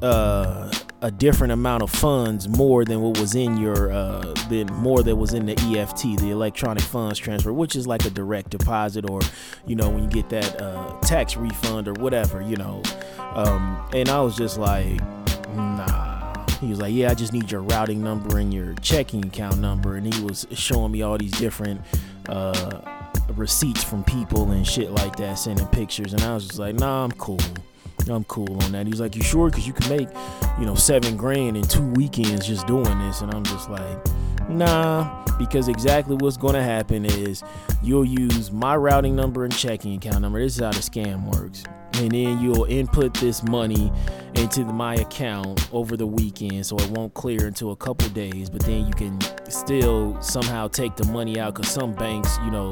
uh, 0.00 0.72
a 1.02 1.10
different 1.10 1.52
amount 1.52 1.82
of 1.82 1.90
funds 1.90 2.48
more 2.48 2.84
than 2.84 3.00
what 3.02 3.18
was 3.18 3.34
in 3.34 3.56
your 3.56 3.90
uh, 3.92 4.20
than 4.48 4.66
more 4.74 5.02
that 5.02 5.16
was 5.16 5.34
in 5.34 5.46
the 5.46 5.76
EFT, 5.76 6.18
the 6.20 6.30
electronic 6.30 6.82
funds 6.82 7.18
transfer, 7.18 7.52
which 7.52 7.74
is 7.74 7.88
like 7.88 8.04
a 8.04 8.10
direct 8.10 8.50
deposit 8.50 9.10
or 9.10 9.20
you 9.66 9.74
know 9.74 9.90
when 9.90 10.04
you 10.04 10.08
get 10.08 10.28
that 10.30 10.62
uh, 10.62 10.98
tax 11.00 11.36
refund 11.36 11.88
or 11.88 11.94
whatever, 11.94 12.40
you 12.40 12.56
know. 12.56 12.82
Um, 13.18 13.84
and 13.92 14.08
I 14.08 14.20
was 14.20 14.36
just 14.36 14.58
like, 14.58 15.00
nah. 15.54 16.20
He 16.60 16.68
was 16.68 16.80
like, 16.80 16.94
yeah, 16.94 17.10
I 17.10 17.14
just 17.14 17.32
need 17.32 17.50
your 17.50 17.62
routing 17.62 18.04
number 18.04 18.38
and 18.38 18.54
your 18.54 18.74
checking 18.74 19.24
account 19.26 19.58
number, 19.58 19.96
and 19.96 20.14
he 20.14 20.22
was 20.22 20.46
showing 20.52 20.92
me 20.92 21.02
all 21.02 21.18
these 21.18 21.32
different 21.32 21.80
uh, 22.28 22.80
receipts 23.34 23.82
from 23.82 24.04
people 24.04 24.52
and 24.52 24.64
shit 24.64 24.92
like 24.92 25.16
that, 25.16 25.34
sending 25.40 25.66
pictures, 25.66 26.12
and 26.12 26.22
I 26.22 26.34
was 26.34 26.46
just 26.46 26.60
like, 26.60 26.76
nah, 26.76 27.02
I'm 27.02 27.10
cool. 27.12 27.40
I'm 28.08 28.24
cool 28.24 28.62
on 28.62 28.72
that. 28.72 28.86
He's 28.86 29.00
like, 29.00 29.16
you 29.16 29.22
sure? 29.22 29.48
Because 29.50 29.66
you 29.66 29.72
can 29.72 29.88
make, 29.88 30.08
you 30.58 30.66
know, 30.66 30.74
seven 30.74 31.16
grand 31.16 31.56
in 31.56 31.62
two 31.62 31.86
weekends 31.90 32.46
just 32.46 32.66
doing 32.66 32.98
this. 32.98 33.20
And 33.20 33.32
I'm 33.34 33.44
just 33.44 33.70
like, 33.70 33.98
nah, 34.48 35.24
because 35.38 35.68
exactly 35.68 36.16
what's 36.16 36.36
going 36.36 36.54
to 36.54 36.62
happen 36.62 37.04
is 37.04 37.42
you'll 37.82 38.04
use 38.04 38.50
my 38.50 38.76
routing 38.76 39.14
number 39.14 39.44
and 39.44 39.54
checking 39.54 39.94
account 39.94 40.20
number. 40.20 40.40
This 40.40 40.56
is 40.56 40.62
how 40.62 40.72
the 40.72 40.78
scam 40.78 41.32
works. 41.34 41.64
And 41.94 42.10
then 42.10 42.40
you'll 42.40 42.64
input 42.64 43.12
this 43.14 43.42
money 43.44 43.92
into 44.34 44.64
my 44.64 44.94
account 44.94 45.68
over 45.72 45.96
the 45.96 46.06
weekend 46.06 46.64
so 46.64 46.76
it 46.76 46.90
won't 46.90 47.12
clear 47.12 47.46
until 47.46 47.72
a 47.72 47.76
couple 47.76 48.08
days. 48.08 48.48
But 48.48 48.62
then 48.62 48.86
you 48.86 48.94
can 48.94 49.18
still 49.50 50.20
somehow 50.22 50.68
take 50.68 50.96
the 50.96 51.06
money 51.12 51.38
out 51.38 51.54
because 51.54 51.70
some 51.70 51.92
banks, 51.92 52.38
you 52.44 52.50
know, 52.50 52.70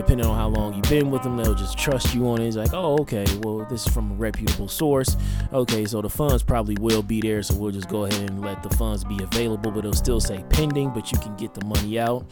depending 0.00 0.26
on 0.26 0.34
how 0.34 0.48
long 0.48 0.72
you've 0.72 0.88
been 0.88 1.10
with 1.10 1.22
them, 1.22 1.36
they'll 1.36 1.54
just 1.54 1.76
trust 1.78 2.14
you 2.14 2.26
on 2.28 2.40
it. 2.40 2.48
It's 2.48 2.56
like, 2.56 2.72
oh, 2.72 2.98
okay, 3.00 3.26
well, 3.42 3.66
this 3.68 3.86
is 3.86 3.92
from 3.92 4.12
a 4.12 4.14
reputable 4.14 4.66
source. 4.66 5.16
Okay, 5.52 5.84
so 5.84 6.00
the 6.00 6.08
funds 6.08 6.42
probably 6.42 6.74
will 6.80 7.02
be 7.02 7.20
there, 7.20 7.42
so 7.42 7.54
we'll 7.54 7.70
just 7.70 7.88
go 7.88 8.06
ahead 8.06 8.30
and 8.30 8.40
let 8.40 8.62
the 8.62 8.70
funds 8.70 9.04
be 9.04 9.22
available, 9.22 9.70
but 9.70 9.80
it'll 9.80 9.92
still 9.92 10.20
say 10.20 10.42
pending, 10.48 10.90
but 10.90 11.12
you 11.12 11.18
can 11.18 11.36
get 11.36 11.52
the 11.52 11.64
money 11.66 11.98
out. 11.98 12.24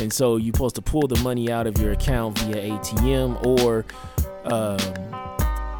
And 0.00 0.12
so 0.12 0.36
you're 0.36 0.52
supposed 0.52 0.74
to 0.74 0.82
pull 0.82 1.06
the 1.06 1.20
money 1.22 1.50
out 1.50 1.66
of 1.66 1.78
your 1.78 1.92
account 1.92 2.38
via 2.40 2.70
ATM 2.70 3.44
or. 3.46 3.84
Um, 4.44 4.78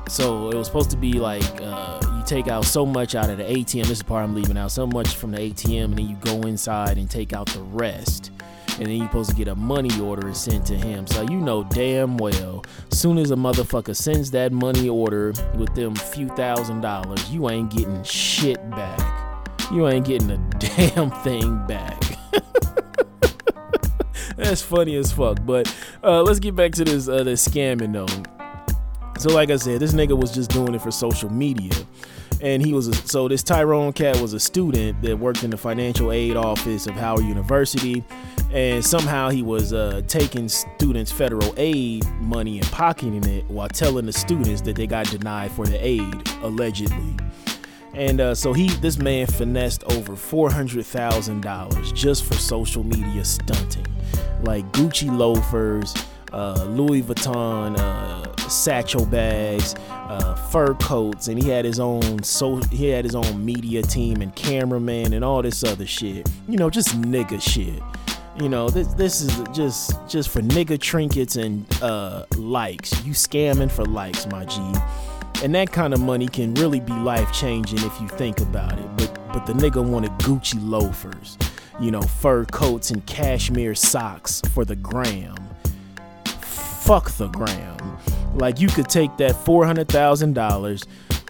so 0.08 0.50
it 0.50 0.54
was 0.54 0.66
supposed 0.66 0.90
to 0.90 0.96
be 0.96 1.14
like 1.14 1.44
uh, 1.60 2.00
you 2.16 2.22
take 2.24 2.48
out 2.48 2.64
so 2.64 2.86
much 2.86 3.14
out 3.14 3.28
of 3.28 3.36
the 3.36 3.44
ATM. 3.44 3.82
This 3.82 3.98
is 3.98 4.02
part 4.02 4.24
I'm 4.24 4.34
leaving 4.34 4.56
out. 4.56 4.70
So 4.70 4.86
much 4.86 5.16
from 5.16 5.32
the 5.32 5.38
ATM, 5.38 5.84
and 5.84 5.98
then 5.98 6.08
you 6.08 6.16
go 6.16 6.40
inside 6.48 6.96
and 6.96 7.10
take 7.10 7.34
out 7.34 7.46
the 7.48 7.60
rest 7.60 8.30
and 8.78 8.86
then 8.86 8.96
you're 8.96 9.06
supposed 9.06 9.30
to 9.30 9.36
get 9.36 9.48
a 9.48 9.54
money 9.54 9.90
order 10.00 10.26
and 10.26 10.36
sent 10.36 10.66
to 10.66 10.76
him. 10.76 11.06
So 11.06 11.22
you 11.22 11.40
know 11.40 11.64
damn 11.64 12.16
well, 12.16 12.64
soon 12.90 13.18
as 13.18 13.30
a 13.30 13.36
motherfucker 13.36 13.94
sends 13.94 14.30
that 14.32 14.52
money 14.52 14.88
order 14.88 15.32
with 15.56 15.74
them 15.74 15.94
few 15.94 16.28
thousand 16.28 16.80
dollars, 16.80 17.30
you 17.30 17.48
ain't 17.50 17.70
getting 17.70 18.02
shit 18.04 18.58
back. 18.70 19.44
You 19.72 19.88
ain't 19.88 20.06
getting 20.06 20.30
a 20.30 20.36
damn 20.58 21.10
thing 21.22 21.66
back. 21.66 22.00
That's 24.36 24.62
funny 24.62 24.96
as 24.96 25.12
fuck. 25.12 25.38
But 25.44 25.74
uh, 26.02 26.22
let's 26.22 26.38
get 26.38 26.54
back 26.54 26.72
to 26.72 26.84
this 26.84 27.08
uh, 27.08 27.24
this 27.24 27.46
scamming 27.46 27.92
though. 27.92 28.06
So 29.18 29.34
like 29.34 29.50
I 29.50 29.56
said, 29.56 29.80
this 29.80 29.92
nigga 29.92 30.16
was 30.16 30.32
just 30.32 30.50
doing 30.50 30.74
it 30.74 30.80
for 30.80 30.92
social 30.92 31.28
media 31.28 31.72
and 32.40 32.64
he 32.64 32.72
was 32.72 32.88
a, 32.88 32.94
so 32.94 33.28
this 33.28 33.42
Tyrone 33.42 33.92
cat 33.92 34.20
was 34.20 34.32
a 34.32 34.40
student 34.40 35.00
that 35.02 35.18
worked 35.18 35.44
in 35.44 35.50
the 35.50 35.56
financial 35.56 36.12
aid 36.12 36.36
office 36.36 36.86
of 36.86 36.94
Howard 36.94 37.24
University, 37.24 38.04
and 38.52 38.84
somehow 38.84 39.28
he 39.28 39.42
was 39.42 39.72
uh, 39.72 40.02
taking 40.06 40.48
students' 40.48 41.12
federal 41.12 41.52
aid 41.56 42.04
money 42.20 42.58
and 42.58 42.66
pocketing 42.68 43.24
it 43.24 43.44
while 43.46 43.68
telling 43.68 44.06
the 44.06 44.12
students 44.12 44.60
that 44.62 44.76
they 44.76 44.86
got 44.86 45.06
denied 45.10 45.50
for 45.52 45.66
the 45.66 45.78
aid 45.84 46.28
allegedly. 46.42 47.16
And 47.94 48.20
uh, 48.20 48.34
so 48.34 48.52
he, 48.52 48.68
this 48.68 48.98
man, 48.98 49.26
finessed 49.26 49.82
over 49.84 50.14
four 50.14 50.50
hundred 50.50 50.86
thousand 50.86 51.40
dollars 51.40 51.90
just 51.92 52.24
for 52.24 52.34
social 52.34 52.84
media 52.84 53.24
stunting, 53.24 53.86
like 54.42 54.70
Gucci 54.72 55.10
loafers, 55.10 55.94
uh, 56.32 56.64
Louis 56.64 57.02
Vuitton 57.02 57.78
uh, 57.78 58.48
satchel 58.48 59.06
bags, 59.06 59.74
uh, 59.90 60.34
fur 60.34 60.74
coats, 60.74 61.28
and 61.28 61.42
he 61.42 61.48
had 61.48 61.64
his 61.64 61.80
own 61.80 62.22
so 62.22 62.56
he 62.70 62.88
had 62.88 63.04
his 63.04 63.14
own 63.14 63.44
media 63.44 63.82
team 63.82 64.20
and 64.22 64.34
cameraman 64.34 65.12
and 65.12 65.24
all 65.24 65.42
this 65.42 65.64
other 65.64 65.86
shit. 65.86 66.28
You 66.48 66.56
know, 66.56 66.70
just 66.70 67.00
nigga 67.00 67.40
shit. 67.40 67.82
You 68.40 68.48
know, 68.48 68.68
this 68.70 68.88
this 68.94 69.20
is 69.20 69.36
just 69.52 69.96
just 70.08 70.28
for 70.28 70.40
nigga 70.40 70.80
trinkets 70.80 71.36
and 71.36 71.66
uh, 71.82 72.24
likes. 72.36 73.04
You 73.04 73.12
scamming 73.12 73.70
for 73.70 73.84
likes, 73.84 74.26
my 74.26 74.44
G. 74.44 74.60
And 75.42 75.54
that 75.54 75.70
kind 75.70 75.94
of 75.94 76.00
money 76.00 76.26
can 76.26 76.54
really 76.54 76.80
be 76.80 76.92
life 76.92 77.32
changing 77.32 77.78
if 77.78 78.00
you 78.00 78.08
think 78.08 78.40
about 78.40 78.78
it. 78.78 78.96
But 78.96 79.18
but 79.32 79.46
the 79.46 79.52
nigga 79.52 79.84
wanted 79.84 80.10
Gucci 80.12 80.56
loafers, 80.60 81.36
you 81.80 81.90
know, 81.90 82.02
fur 82.02 82.44
coats 82.46 82.90
and 82.90 83.04
cashmere 83.06 83.74
socks 83.74 84.40
for 84.52 84.64
the 84.64 84.76
gram. 84.76 85.36
Fuck 86.88 87.10
the 87.18 87.28
gram. 87.28 87.98
Like 88.32 88.60
you 88.60 88.68
could 88.68 88.88
take 88.88 89.14
that 89.18 89.36
four 89.44 89.66
hundred 89.66 89.88
thousand 89.88 90.32
dollars 90.32 90.86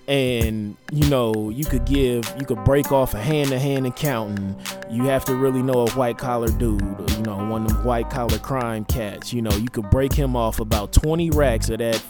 and 0.06 0.76
you 0.92 1.10
know 1.10 1.50
you 1.50 1.64
could 1.64 1.84
give 1.84 2.32
you 2.38 2.46
could 2.46 2.62
break 2.62 2.92
off 2.92 3.12
a 3.12 3.18
hand-to-hand 3.18 3.84
accountant 3.84 4.56
you 4.88 5.02
have 5.06 5.24
to 5.24 5.34
really 5.34 5.60
know 5.60 5.84
a 5.86 5.90
white 5.90 6.16
collar 6.16 6.48
dude 6.48 6.80
you 7.10 7.22
know 7.24 7.36
one 7.50 7.66
of 7.66 7.72
them 7.72 7.84
white 7.84 8.08
collar 8.08 8.38
crime 8.38 8.84
cats 8.86 9.34
you 9.34 9.42
know 9.42 9.50
you 9.56 9.68
could 9.68 9.90
break 9.90 10.12
him 10.12 10.34
off 10.34 10.60
about 10.60 10.92
20 10.92 11.30
racks 11.30 11.68
of 11.68 11.78
that 11.78 12.02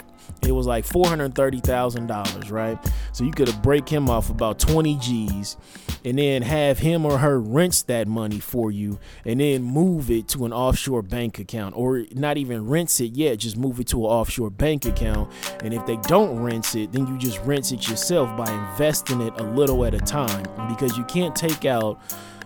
it 0.43 0.53
was 0.53 0.67
like 0.67 0.87
$430,000, 0.87 2.51
right? 2.51 2.79
So 3.13 3.25
you 3.25 3.33
could 3.33 3.51
break 3.63 3.89
him 3.89 4.09
off 4.09 4.31
about 4.31 4.59
20 4.59 4.97
G's 4.99 5.57
and 6.05 6.19
then 6.19 6.43
have 6.43 6.79
him 6.79 7.05
or 7.05 7.19
her 7.19 7.41
rinse 7.41 7.83
that 7.83 8.07
money 8.07 8.41
for 8.41 8.71
you 8.71 8.99
and 9.25 9.41
then 9.41 9.63
move 9.63 10.11
it 10.11 10.29
to 10.29 10.45
an 10.45 10.53
offshore 10.53 11.03
bank 11.03 11.39
account 11.39 11.77
or 11.77 12.05
not 12.13 12.37
even 12.37 12.67
rinse 12.67 13.01
it 13.01 13.13
yet, 13.13 13.39
just 13.39 13.57
move 13.57 13.81
it 13.81 13.87
to 13.89 13.99
an 13.99 14.11
offshore 14.11 14.51
bank 14.51 14.85
account. 14.85 15.31
And 15.63 15.75
if 15.75 15.85
they 15.87 15.97
don't 15.97 16.39
rinse 16.41 16.75
it, 16.75 16.93
then 16.93 17.07
you 17.07 17.19
just 17.19 17.41
rinse 17.43 17.73
it 17.73 17.89
yourself 17.89 18.37
by 18.37 18.51
investing 18.51 19.21
it 19.21 19.33
a 19.39 19.43
little 19.43 19.85
at 19.85 19.95
a 19.95 20.01
time 20.01 20.47
because 20.69 20.97
you 20.97 21.05
can't 21.05 21.35
take 21.35 21.65
out 21.65 22.01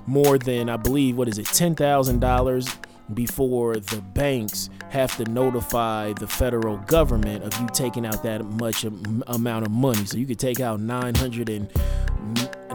more 0.07 0.39
than 0.39 0.69
I 0.69 0.77
believe 0.77 1.17
what 1.17 1.29
is 1.29 1.39
it 1.39 1.47
$10,000 1.47 2.77
before 3.15 3.77
the 3.77 4.01
banks 4.15 4.71
have 4.91 5.17
to 5.17 5.25
notify 5.25 6.13
the 6.15 6.27
federal 6.27 6.79
government 6.79 7.45
of 7.45 7.59
you 7.61 7.69
taking 7.73 8.07
out 8.07 8.23
that 8.23 8.45
much 8.45 8.85
amount 8.85 9.67
of 9.67 9.71
money. 9.71 10.05
So 10.05 10.17
you 10.17 10.27
could 10.27 10.39
take 10.39 10.61
out 10.61 10.81
nine 10.81 11.15
hundred 11.15 11.49
and 11.49 11.69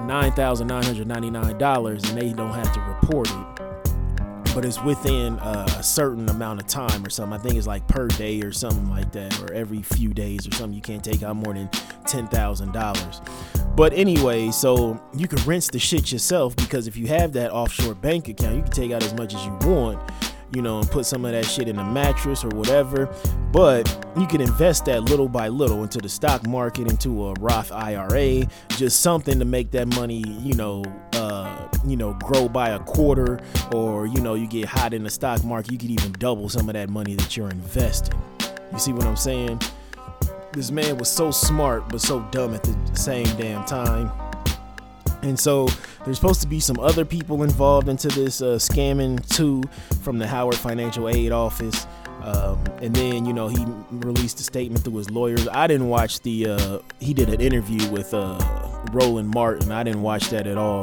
nine 0.08 0.32
thousand 0.32 0.68
nine 0.68 0.84
hundred 0.84 1.08
ninety 1.08 1.30
nine 1.30 1.58
dollars, 1.58 2.04
and 2.10 2.20
they 2.20 2.34
don't 2.34 2.54
have 2.54 2.74
to 2.74 2.80
report 2.80 3.30
it. 3.30 4.54
But 4.56 4.66
it's 4.66 4.82
within 4.82 5.36
a 5.36 5.84
certain 5.84 6.28
amount 6.30 6.60
of 6.62 6.68
time 6.68 7.06
or 7.06 7.12
something. 7.12 7.40
I 7.40 7.44
think 7.44 7.56
it's 7.56 7.68
like 7.68 7.88
per 7.88 8.08
day 8.08 8.42
or 8.42 8.52
something 8.52 8.90
like 8.90 9.12
that, 9.12 9.40
or 9.42 9.54
every 9.54 9.84
few 9.84 10.14
days 10.16 10.48
or 10.48 10.52
something. 10.52 10.74
You 10.74 10.82
can't 10.82 11.04
take 11.04 11.22
out 11.22 11.36
more 11.36 11.54
than 11.54 11.70
ten 12.08 12.28
thousand 12.28 12.72
dollars. 12.72 13.22
But 13.76 13.94
anyway, 13.94 14.50
so 14.50 15.00
you 15.16 15.28
can 15.28 15.44
rinse 15.46 15.68
the 15.68 15.78
shit 15.78 16.12
yourself 16.12 16.56
because 16.56 16.88
if 16.88 16.98
you 16.98 17.06
have 17.08 17.34
that 17.34 17.52
offshore 17.52 17.94
bank 17.94 18.28
account, 18.30 18.56
you 18.56 18.64
can 18.64 18.72
take 18.72 18.92
out 18.92 19.04
as 19.04 19.14
much 19.14 19.36
as 19.36 19.46
you 19.46 19.56
want 19.62 20.00
you 20.54 20.62
know, 20.62 20.80
and 20.80 20.90
put 20.90 21.06
some 21.06 21.26
of 21.26 21.32
that 21.32 21.46
shit 21.46 21.68
in 21.68 21.78
a 21.78 21.84
mattress 21.84 22.44
or 22.44 22.50
whatever. 22.50 23.14
But 23.52 23.88
you 24.18 24.28
can 24.28 24.42
invest 24.42 24.86
that 24.86 25.04
little 25.04 25.28
by 25.28 25.48
little 25.48 25.84
into 25.84 26.00
the 26.00 26.10
stock 26.10 26.46
market, 26.48 26.90
into 26.90 27.28
a 27.28 27.34
Roth 27.40 27.72
IRA, 27.72 28.48
just 28.70 29.02
something 29.02 29.40
to 29.40 29.46
make 29.46 29.72
that 29.72 29.88
money, 29.88 30.24
you 30.42 30.54
know, 30.54 30.84
uh, 31.14 31.68
you 31.86 31.98
know, 31.98 32.14
grow 32.14 32.48
by 32.48 32.70
a 32.70 32.80
quarter, 32.80 33.40
or 33.74 34.08
you 34.08 34.22
know, 34.22 34.36
you 34.36 34.48
get 34.48 34.66
hot 34.66 34.94
in 34.94 35.04
the 35.04 35.10
stock 35.10 35.44
market, 35.44 35.72
you 35.72 35.78
could 35.78 35.92
even 35.92 36.12
double 36.14 36.50
some 36.50 36.70
of 36.70 36.74
that 36.74 36.90
money 36.90 37.16
that 37.16 37.36
you're 37.36 37.50
investing. 37.50 38.20
You 38.72 38.80
see 38.80 38.94
what 38.94 39.06
I'm 39.06 39.16
saying? 39.16 39.62
This 40.54 40.72
man 40.72 40.98
was 40.98 41.10
so 41.10 41.32
smart, 41.32 41.88
but 41.90 42.02
so 42.02 42.22
dumb 42.32 42.54
at 42.54 42.64
the 42.64 42.96
same 42.96 43.26
damn 43.38 43.66
time. 43.66 44.12
And 45.22 45.40
so 45.40 45.68
there's 46.08 46.18
supposed 46.18 46.40
to 46.40 46.48
be 46.48 46.62
some 46.62 46.80
other 46.80 47.04
people 47.04 47.44
involved 47.44 47.90
into 47.90 48.08
this 48.08 48.42
uh, 48.42 48.56
scamming 48.56 49.20
too 49.28 49.62
from 50.02 50.18
the 50.18 50.26
Howard 50.26 50.56
Financial 50.56 51.10
Aid 51.10 51.34
Office. 51.34 51.86
Um, 52.22 52.64
and 52.82 52.96
then 52.96 53.26
you 53.26 53.34
know 53.34 53.50
he 53.50 53.66
released 53.92 54.40
a 54.40 54.44
statement 54.44 54.86
through 54.86 54.98
his 54.98 55.10
lawyers. 55.10 55.50
I 55.50 55.68
didn't 55.68 55.90
watch 55.90 56.22
the. 56.22 56.48
Uh, 56.48 56.80
he 57.02 57.14
did 57.14 57.28
an 57.28 57.42
interview 57.42 57.90
with 57.90 58.14
uh, 58.14 58.38
Roland 58.94 59.30
Martin. 59.30 59.70
I 59.70 59.84
didn't 59.84 60.02
watch 60.02 60.30
that 60.30 60.48
at 60.48 60.58
all, 60.58 60.82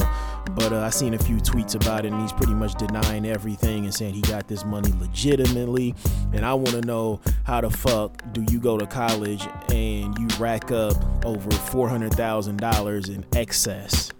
but 0.51 0.75
uh, 0.75 0.81
I 0.81 0.91
seen 0.91 1.15
a 1.15 1.19
few 1.19 1.37
tweets 1.37 1.75
about 1.75 2.05
it, 2.05 2.13
and 2.13 2.21
he's 2.21 2.33
pretty 2.33 2.55
much 2.55 2.75
denying 2.75 3.25
everything 3.25 3.85
and 3.85 3.95
saying 3.95 4.13
he 4.13 4.21
got 4.21 4.47
this 4.47 4.63
money 4.65 4.93
legitimately. 5.01 5.95
And 6.35 6.45
I 6.45 6.53
want 6.53 6.73
to 6.73 6.83
know 6.83 7.21
how 7.45 7.63
the 7.63 7.71
fuck 7.71 8.23
do 8.35 8.45
you 8.51 8.61
go 8.61 8.77
to 8.77 8.87
college 8.87 9.49
and 9.71 10.19
you 10.19 10.29
rack 10.39 10.71
up 10.71 11.25
over 11.25 11.51
four 11.51 11.89
hundred 11.89 12.13
thousand 12.13 12.59
dollars 12.59 13.09
in 13.09 13.25
excess? 13.35 14.11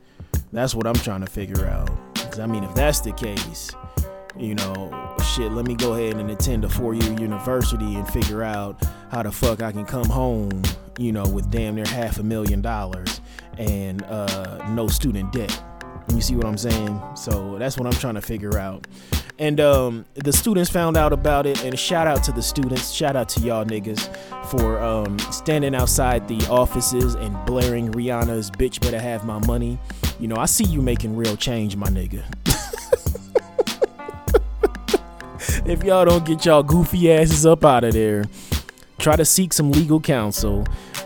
That's 0.55 0.73
what 0.73 0.87
I'm 0.87 0.95
trying 0.95 1.21
to 1.21 1.27
figure 1.27 1.67
out. 1.67 1.91
Cause 2.15 2.39
I 2.39 2.47
mean, 2.47 2.63
if 2.63 2.73
that's 2.77 3.01
the 3.01 3.11
case, 3.11 3.73
you 4.39 4.55
know, 4.55 5.17
shit, 5.35 5.51
let 5.51 5.67
me 5.67 5.75
go 5.75 5.95
ahead 5.95 6.15
and 6.17 6.31
attend 6.31 6.65
a 6.65 6.69
four 6.69 6.95
year 6.95 7.13
university 7.19 7.97
and 7.97 8.07
figure 8.09 8.45
out 8.45 8.81
how 9.11 9.25
the 9.25 9.33
fuck 9.33 9.63
I 9.63 9.73
can 9.73 9.85
come 9.85 10.09
home, 10.09 10.63
you 10.97 11.11
know, 11.11 11.27
with 11.27 11.51
damn 11.51 11.75
near 11.75 11.85
half 11.87 12.21
a 12.21 12.23
million 12.23 12.63
dollars 12.63 13.21
and 13.59 14.05
uh, 14.05 14.65
no 14.71 14.87
student 14.87 15.33
debt. 15.33 15.61
You 16.15 16.21
see 16.21 16.37
what 16.37 16.47
I'm 16.47 16.59
saying? 16.59 17.03
So 17.17 17.59
that's 17.59 17.77
what 17.77 17.87
I'm 17.87 17.99
trying 17.99 18.15
to 18.15 18.23
figure 18.23 18.57
out. 18.57 18.87
And 19.41 19.59
um, 19.59 20.05
the 20.15 20.33
students 20.33 20.71
found 20.71 20.97
out 20.97 21.13
about 21.13 21.47
it, 21.47 21.65
and 21.65 21.77
shout 21.77 22.07
out 22.07 22.23
to 22.25 22.33
the 22.33 22.43
students, 22.43 22.93
shout 22.93 23.17
out 23.17 23.29
to 23.31 23.41
y'all 23.41 23.65
niggas 23.65 24.15
for 24.47 24.79
um, 24.79 25.19
standing 25.19 25.75
outside 25.75 26.29
the 26.29 26.47
offices 26.47 27.17
and 27.17 27.37
blaring 27.45 27.91
Rihanna's 27.91 28.53
"Bitch 28.53 28.81
Better 28.81 29.01
Have 29.01 29.25
My 29.25 29.45
Money." 29.45 29.81
You 30.21 30.29
know, 30.29 30.37
I 30.37 30.47
see 30.47 30.65
you 30.65 30.81
making 30.81 31.17
real 31.17 31.37
change, 31.37 31.77
my 31.77 31.89
nigga. 31.89 32.23
if 35.67 35.83
y'all 35.83 36.05
don't 36.05 36.25
get 36.25 36.45
y'all 36.45 36.63
goofy 36.63 37.13
asses 37.13 37.45
up 37.45 37.65
out 37.65 37.85
of 37.85 37.95
there, 37.95 38.25
try 38.99 39.17
to 39.17 39.25
seek 39.25 39.53
some 39.53 39.73
legal 39.73 40.01
counsel 40.01 40.65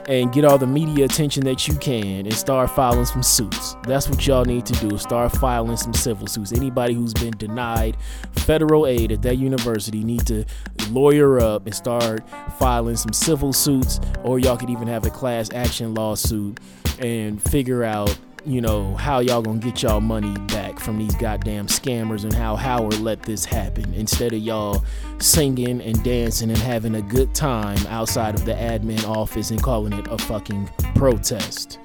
and 0.09 0.33
get 0.33 0.45
all 0.45 0.57
the 0.57 0.67
media 0.67 1.05
attention 1.05 1.45
that 1.45 1.69
you 1.69 1.75
can 1.77 2.27
and 2.27 2.35
start 2.35 2.71
filing 2.71 3.05
some 3.05 3.23
suits. 3.23 3.77
That's 3.83 4.09
what 4.09 4.27
y'all 4.27 4.45
need 4.45 4.65
to 4.67 4.89
do. 4.89 4.97
Start 4.97 5.33
filing 5.33 5.77
some 5.77 5.93
civil 5.93 6.27
suits. 6.27 6.53
Anybody 6.53 6.95
who's 6.95 7.13
been 7.13 7.37
denied 7.37 7.97
federal 8.33 8.87
aid 8.87 9.13
at 9.13 9.21
that 9.23 9.37
university 9.37 10.03
need 10.03 10.27
to 10.27 10.45
lawyer 10.91 11.41
up 11.41 11.67
and 11.67 11.75
start 11.75 12.29
filing 12.59 12.97
some 12.97 13.13
civil 13.13 13.53
suits 13.53 14.01
or 14.25 14.39
y'all 14.39 14.57
could 14.57 14.71
even 14.71 14.89
have 14.89 15.05
a 15.05 15.11
class 15.11 15.51
action 15.53 15.95
lawsuit 15.95 16.59
and 17.01 17.43
figure 17.43 17.85
out 17.85 18.19
you 18.49 18.63
know, 18.63 18.95
how 18.95 19.21
y'all 19.21 19.43
gonna 19.43 19.59
get 19.59 19.83
y'all 19.83 20.01
money 20.01 20.33
back 20.47 20.81
from 20.81 20.97
these 20.97 21.15
goddamn 21.17 21.67
scammers 21.67 22.25
and 22.25 22.33
how 22.33 22.57
Howard 22.57 22.99
let 23.01 23.23
this 23.23 23.45
happen 23.45 23.93
instead 23.93 24.33
of 24.33 24.39
y'all 24.39 24.83
singing 25.19 25.83
and 25.83 26.03
dancing 26.03 26.49
and 26.49 26.59
having 26.59 26.95
a 26.95 27.03
good 27.03 27.35
time 27.35 27.79
outside 27.89 28.35
of 28.35 28.47
the 28.47 28.55
admin 28.55 29.07
office 29.07 29.51
and 29.51 29.63
calling 29.63 29.93
it 29.93 30.07
a 30.11 30.17
fucking 30.17 30.67
protest. 30.95 31.79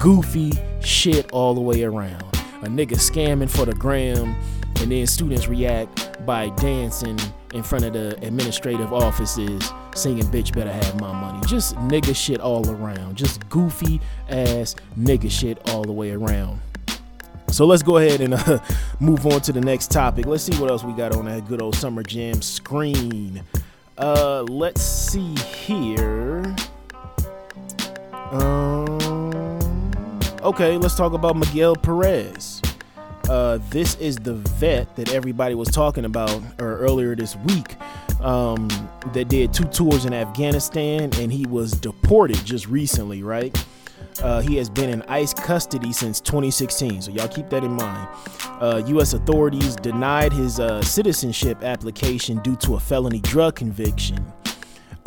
Goofy 0.00 0.52
shit 0.80 1.30
all 1.30 1.54
the 1.54 1.60
way 1.60 1.84
around. 1.84 2.22
A 2.62 2.66
nigga 2.66 2.96
scamming 2.96 3.48
for 3.48 3.64
the 3.64 3.74
gram 3.74 4.36
and 4.80 4.92
then 4.92 5.06
students 5.06 5.48
react 5.48 6.24
by 6.26 6.50
dancing 6.50 7.18
in 7.54 7.62
front 7.62 7.84
of 7.84 7.92
the 7.92 8.16
administrative 8.26 8.92
offices 8.92 9.72
singing 9.94 10.24
bitch 10.24 10.54
better 10.54 10.72
have 10.72 11.00
my 11.00 11.12
money. 11.12 11.40
Just 11.46 11.74
nigga 11.76 12.14
shit 12.14 12.40
all 12.40 12.68
around. 12.68 13.16
Just 13.16 13.48
goofy 13.48 14.00
ass 14.28 14.76
nigga 14.98 15.30
shit 15.30 15.58
all 15.70 15.82
the 15.82 15.92
way 15.92 16.12
around. 16.12 16.60
So 17.50 17.64
let's 17.64 17.82
go 17.82 17.96
ahead 17.96 18.20
and 18.20 18.34
uh, 18.34 18.58
move 19.00 19.26
on 19.26 19.40
to 19.42 19.52
the 19.52 19.60
next 19.60 19.90
topic. 19.90 20.26
Let's 20.26 20.44
see 20.44 20.56
what 20.60 20.70
else 20.70 20.84
we 20.84 20.92
got 20.92 21.16
on 21.16 21.24
that 21.24 21.46
good 21.48 21.62
old 21.62 21.74
summer 21.74 22.02
jam 22.02 22.42
screen. 22.42 23.42
Uh 23.96 24.42
let's 24.42 24.82
see 24.82 25.34
here. 25.34 26.54
Um 28.30 28.98
okay 30.42 30.76
let's 30.76 30.94
talk 30.94 31.14
about 31.14 31.36
miguel 31.36 31.74
perez 31.74 32.62
uh, 33.28 33.58
this 33.70 33.94
is 33.96 34.16
the 34.16 34.34
vet 34.34 34.94
that 34.96 35.12
everybody 35.12 35.54
was 35.54 35.68
talking 35.68 36.04
about 36.04 36.42
or 36.60 36.78
earlier 36.78 37.14
this 37.14 37.36
week 37.36 37.76
um, 38.20 38.68
that 39.12 39.28
did 39.28 39.52
two 39.52 39.64
tours 39.64 40.04
in 40.04 40.14
Afghanistan 40.14 41.10
and 41.18 41.32
he 41.32 41.46
was 41.46 41.72
deported 41.72 42.42
just 42.44 42.66
recently, 42.68 43.22
right? 43.22 43.56
Uh, 44.22 44.40
he 44.40 44.56
has 44.56 44.68
been 44.68 44.90
in 44.90 45.02
ICE 45.02 45.32
custody 45.34 45.92
since 45.92 46.20
2016, 46.20 47.02
so 47.02 47.10
y'all 47.12 47.28
keep 47.28 47.48
that 47.50 47.62
in 47.62 47.72
mind. 47.72 48.08
Uh, 48.60 48.82
U.S. 48.88 49.12
authorities 49.12 49.76
denied 49.76 50.32
his 50.32 50.58
uh, 50.58 50.82
citizenship 50.82 51.62
application 51.62 52.38
due 52.42 52.56
to 52.56 52.74
a 52.74 52.80
felony 52.80 53.20
drug 53.20 53.54
conviction. 53.54 54.24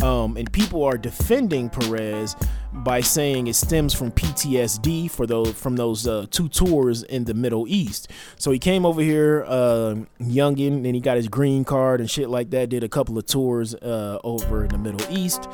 Um, 0.01 0.35
and 0.37 0.51
people 0.51 0.83
are 0.83 0.97
defending 0.97 1.69
Perez 1.69 2.35
by 2.73 3.01
saying 3.01 3.47
it 3.47 3.55
stems 3.55 3.93
from 3.93 4.11
PTSD 4.11 5.11
for 5.11 5.27
those 5.27 5.53
from 5.53 5.75
those 5.75 6.07
uh, 6.07 6.25
two 6.31 6.49
tours 6.49 7.03
in 7.03 7.25
the 7.25 7.33
Middle 7.33 7.67
East. 7.67 8.09
So 8.37 8.51
he 8.51 8.59
came 8.59 8.85
over 8.85 9.01
here, 9.01 9.43
uh, 9.47 9.95
youngin, 10.19 10.85
and 10.85 10.95
he 10.95 11.01
got 11.01 11.17
his 11.17 11.27
green 11.27 11.63
card 11.63 11.99
and 11.99 12.09
shit 12.09 12.29
like 12.29 12.49
that. 12.51 12.69
Did 12.69 12.83
a 12.83 12.89
couple 12.89 13.17
of 13.17 13.25
tours 13.25 13.75
uh, 13.75 14.19
over 14.23 14.63
in 14.63 14.69
the 14.69 14.77
Middle 14.77 15.05
East. 15.15 15.47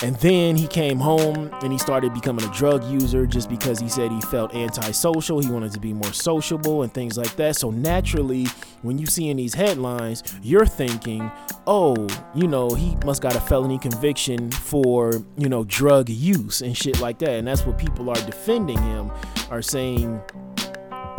And 0.00 0.14
then 0.16 0.56
he 0.56 0.68
came 0.68 0.98
home 0.98 1.50
and 1.60 1.72
he 1.72 1.78
started 1.78 2.14
becoming 2.14 2.44
a 2.44 2.52
drug 2.52 2.84
user 2.84 3.26
just 3.26 3.50
because 3.50 3.80
he 3.80 3.88
said 3.88 4.12
he 4.12 4.20
felt 4.20 4.54
antisocial. 4.54 5.40
He 5.40 5.50
wanted 5.50 5.72
to 5.72 5.80
be 5.80 5.92
more 5.92 6.12
sociable 6.12 6.82
and 6.82 6.94
things 6.94 7.18
like 7.18 7.34
that. 7.36 7.56
So 7.56 7.70
naturally, 7.70 8.46
when 8.82 8.98
you 8.98 9.06
see 9.06 9.28
in 9.28 9.36
these 9.36 9.54
headlines, 9.54 10.22
you're 10.40 10.66
thinking, 10.66 11.30
oh, 11.66 12.06
you 12.32 12.46
know, 12.46 12.70
he 12.70 12.96
must 13.04 13.22
got 13.22 13.34
a 13.34 13.40
felony 13.40 13.78
conviction 13.78 14.52
for, 14.52 15.14
you 15.36 15.48
know, 15.48 15.64
drug 15.64 16.08
use 16.08 16.62
and 16.62 16.76
shit 16.76 17.00
like 17.00 17.18
that. 17.18 17.30
And 17.30 17.48
that's 17.48 17.66
what 17.66 17.76
people 17.76 18.08
are 18.08 18.26
defending 18.26 18.80
him, 18.80 19.10
are 19.50 19.62
saying, 19.62 20.20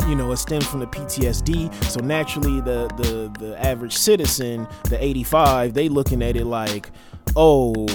you 0.08 0.14
know, 0.14 0.32
it 0.32 0.38
stems 0.38 0.66
from 0.66 0.80
the 0.80 0.86
PTSD. 0.86 1.84
So 1.84 2.00
naturally, 2.00 2.62
the 2.62 2.88
the 2.96 3.30
the 3.38 3.62
average 3.62 3.96
citizen, 3.96 4.66
the 4.84 5.02
85, 5.02 5.74
they 5.74 5.90
looking 5.90 6.22
at 6.22 6.34
it 6.36 6.46
like, 6.46 6.90
oh, 7.36 7.86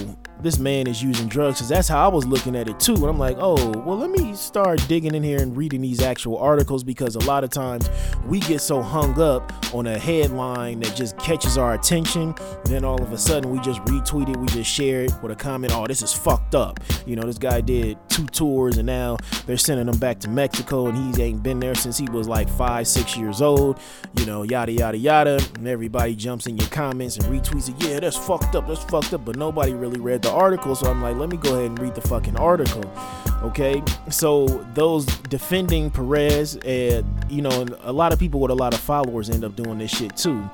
this 0.42 0.60
man 0.60 0.88
is 0.88 1.02
using 1.02 1.28
drugs 1.28 1.58
because 1.58 1.70
that's 1.70 1.88
how 1.88 2.04
I 2.04 2.14
was 2.14 2.26
looking 2.26 2.56
at 2.56 2.68
it 2.68 2.80
too. 2.80 2.94
And 2.94 3.06
I'm 3.06 3.18
like, 3.18 3.38
oh, 3.40 3.72
well, 3.80 3.98
let 3.98 4.10
me 4.10 4.36
start 4.36 4.86
digging 4.88 5.16
in 5.16 5.24
here 5.24 5.42
and 5.42 5.56
reading 5.56 5.82
these 5.82 6.02
actual 6.02 6.38
articles 6.38 6.84
because 6.84 7.16
a 7.16 7.20
lot 7.20 7.44
of 7.44 7.50
times 7.50 7.90
we 8.28 8.40
get 8.42 8.62
so 8.62 8.82
hung 8.82 9.20
up 9.20 9.52
on 9.74 9.88
a 9.88 9.98
headline 9.98 10.80
that 10.82 10.96
just 10.96 11.18
catches 11.18 11.58
our 11.58 11.74
attention. 11.74 12.36
Then 12.66 12.84
all 12.84 13.02
of 13.02 13.12
a 13.12 13.18
sudden 13.18 13.52
we 13.52 13.60
just 13.60 13.82
retweet 13.86 14.30
it, 14.30 14.38
we 14.38 14.48
just 14.48 14.70
share 14.70 15.04
it 15.04 15.12
with 15.22 15.32
a 15.32 15.36
comment, 15.36 15.74
oh, 15.74 15.88
this 15.88 16.02
is 16.02 16.14
fucked 16.14 16.56
up. 16.56 16.80
You 17.06 17.16
know, 17.16 17.24
this 17.24 17.38
guy 17.38 17.62
did 17.62 17.98
two 18.10 18.26
tours 18.28 18.78
and 18.78 18.86
now 18.86 19.18
they're 19.46 19.58
sending 19.58 19.88
him 19.88 19.98
back 19.98 20.20
to 20.20 20.30
Mexico 20.30 20.88
and 20.88 21.16
he 21.16 21.24
ain't 21.24 21.44
been 21.44 21.60
there 21.60 21.76
since 21.76 21.98
he 21.98 22.10
was 22.10 22.28
like 22.28 22.50
five, 22.50 22.88
six 22.88 23.18
years 23.18 23.42
old. 23.42 23.80
You 24.18 24.26
know, 24.26 24.44
yada, 24.44 24.72
yada, 24.72 24.98
yada. 24.98 25.40
And 25.56 25.68
everybody 25.68 26.16
jumps 26.16 26.48
in 26.48 26.58
your 26.58 26.70
comments 26.70 27.18
and 27.18 27.26
retweets 27.26 27.70
it. 27.70 27.84
Yeah, 27.84 28.00
that's 28.00 28.18
fucked 28.18 28.56
up, 28.56 28.68
that's 28.68 28.84
fucked 28.84 29.14
up. 29.14 29.26
But 29.26 29.38
nobody 29.38 29.74
really 29.74 30.00
read 30.00 30.25
the 30.26 30.32
article, 30.32 30.76
so 30.76 30.90
I'm 30.90 31.02
like, 31.02 31.16
let 31.16 31.30
me 31.30 31.38
go 31.38 31.56
ahead 31.56 31.66
and 31.66 31.80
read 31.80 31.96
the 31.96 32.02
fucking 32.02 32.36
article. 32.36 32.84
Okay, 33.44 33.82
so 34.10 34.48
those 34.74 35.06
defending 35.06 35.92
Perez, 35.92 36.58
and 36.66 37.06
you 37.30 37.42
know, 37.42 37.66
a 37.82 37.94
lot 37.94 38.12
of 38.12 38.20
people 38.20 38.40
with 38.40 38.52
a 38.52 38.56
lot 38.56 38.74
of 38.74 38.80
followers 38.80 39.30
end 39.30 39.44
up 39.44 39.56
doing 39.56 39.78
this 39.78 39.92
shit 39.92 40.16
too. 40.18 40.50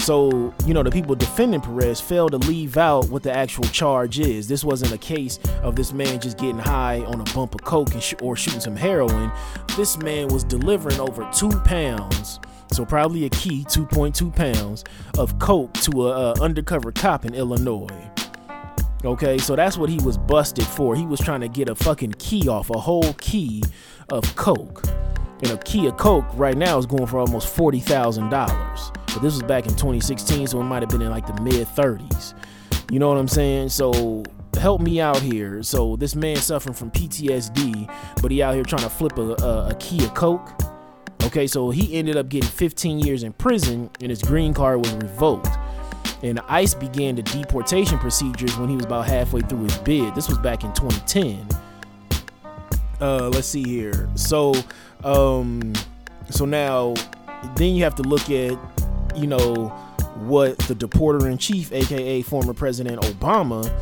So, 0.00 0.54
you 0.66 0.72
know, 0.72 0.82
the 0.82 0.90
people 0.90 1.14
defending 1.14 1.60
Perez 1.60 2.00
failed 2.00 2.30
to 2.32 2.38
leave 2.38 2.78
out 2.78 3.10
what 3.10 3.22
the 3.22 3.36
actual 3.36 3.64
charge 3.64 4.18
is. 4.18 4.48
This 4.48 4.64
wasn't 4.64 4.92
a 4.92 4.98
case 4.98 5.38
of 5.62 5.76
this 5.76 5.92
man 5.92 6.20
just 6.20 6.38
getting 6.38 6.58
high 6.58 7.00
on 7.00 7.20
a 7.20 7.24
bump 7.34 7.54
of 7.54 7.62
coke 7.64 7.92
sh- 8.00 8.14
or 8.22 8.34
shooting 8.34 8.60
some 8.60 8.76
heroin. 8.76 9.30
This 9.76 9.98
man 9.98 10.28
was 10.28 10.42
delivering 10.42 10.98
over 11.00 11.28
two 11.34 11.50
pounds, 11.60 12.40
so 12.72 12.86
probably 12.86 13.26
a 13.26 13.30
key 13.30 13.64
2.2 13.64 14.34
pounds 14.34 14.84
of 15.18 15.38
coke 15.38 15.74
to 15.74 16.08
a, 16.08 16.32
a 16.32 16.40
undercover 16.40 16.92
cop 16.92 17.26
in 17.26 17.34
Illinois. 17.34 18.10
Okay, 19.02 19.38
so 19.38 19.56
that's 19.56 19.78
what 19.78 19.88
he 19.88 19.98
was 19.98 20.18
busted 20.18 20.66
for. 20.66 20.94
He 20.94 21.06
was 21.06 21.20
trying 21.20 21.40
to 21.40 21.48
get 21.48 21.70
a 21.70 21.74
fucking 21.74 22.12
key 22.18 22.48
off, 22.48 22.68
a 22.68 22.78
whole 22.78 23.14
key 23.14 23.62
of 24.10 24.36
Coke. 24.36 24.84
And 25.42 25.52
a 25.52 25.56
key 25.58 25.86
of 25.86 25.96
Coke 25.96 26.26
right 26.34 26.56
now 26.56 26.76
is 26.76 26.84
going 26.84 27.06
for 27.06 27.18
almost 27.18 27.56
$40,000. 27.56 28.30
But 28.30 29.22
this 29.22 29.32
was 29.32 29.42
back 29.42 29.64
in 29.64 29.70
2016, 29.70 30.48
so 30.48 30.60
it 30.60 30.64
might 30.64 30.82
have 30.82 30.90
been 30.90 31.00
in 31.00 31.10
like 31.10 31.26
the 31.26 31.40
mid 31.40 31.66
30s. 31.68 32.34
You 32.90 32.98
know 32.98 33.08
what 33.08 33.16
I'm 33.16 33.28
saying? 33.28 33.70
So 33.70 34.22
help 34.58 34.82
me 34.82 35.00
out 35.00 35.20
here. 35.20 35.62
So 35.62 35.96
this 35.96 36.14
man 36.14 36.36
suffering 36.36 36.74
from 36.74 36.90
PTSD, 36.90 37.90
but 38.20 38.30
he 38.30 38.42
out 38.42 38.54
here 38.54 38.64
trying 38.64 38.82
to 38.82 38.90
flip 38.90 39.16
a, 39.16 39.32
a, 39.42 39.68
a 39.68 39.74
key 39.76 40.04
of 40.04 40.12
Coke. 40.12 40.50
Okay, 41.24 41.46
so 41.46 41.70
he 41.70 41.94
ended 41.94 42.16
up 42.16 42.28
getting 42.28 42.48
15 42.48 43.00
years 43.00 43.22
in 43.22 43.32
prison 43.32 43.88
and 44.00 44.10
his 44.10 44.20
green 44.20 44.52
card 44.52 44.78
was 44.80 44.92
revoked 44.94 45.48
and 46.22 46.40
ICE 46.48 46.74
began 46.74 47.16
the 47.16 47.22
deportation 47.22 47.98
procedures 47.98 48.56
when 48.58 48.68
he 48.68 48.76
was 48.76 48.84
about 48.84 49.06
halfway 49.06 49.40
through 49.40 49.64
his 49.64 49.78
bid. 49.78 50.14
This 50.14 50.28
was 50.28 50.38
back 50.38 50.64
in 50.64 50.72
2010. 50.74 51.46
Uh, 53.00 53.28
let's 53.28 53.48
see 53.48 53.62
here. 53.62 54.08
So, 54.14 54.54
um, 55.04 55.72
so 56.28 56.44
now, 56.44 56.94
then 57.56 57.74
you 57.74 57.84
have 57.84 57.94
to 57.96 58.02
look 58.02 58.30
at, 58.30 58.58
you 59.16 59.26
know, 59.26 59.68
what 60.16 60.58
the 60.58 60.74
deporter 60.74 61.30
in 61.30 61.38
chief, 61.38 61.72
aka 61.72 62.22
former 62.22 62.52
President 62.52 63.00
Obama, 63.02 63.72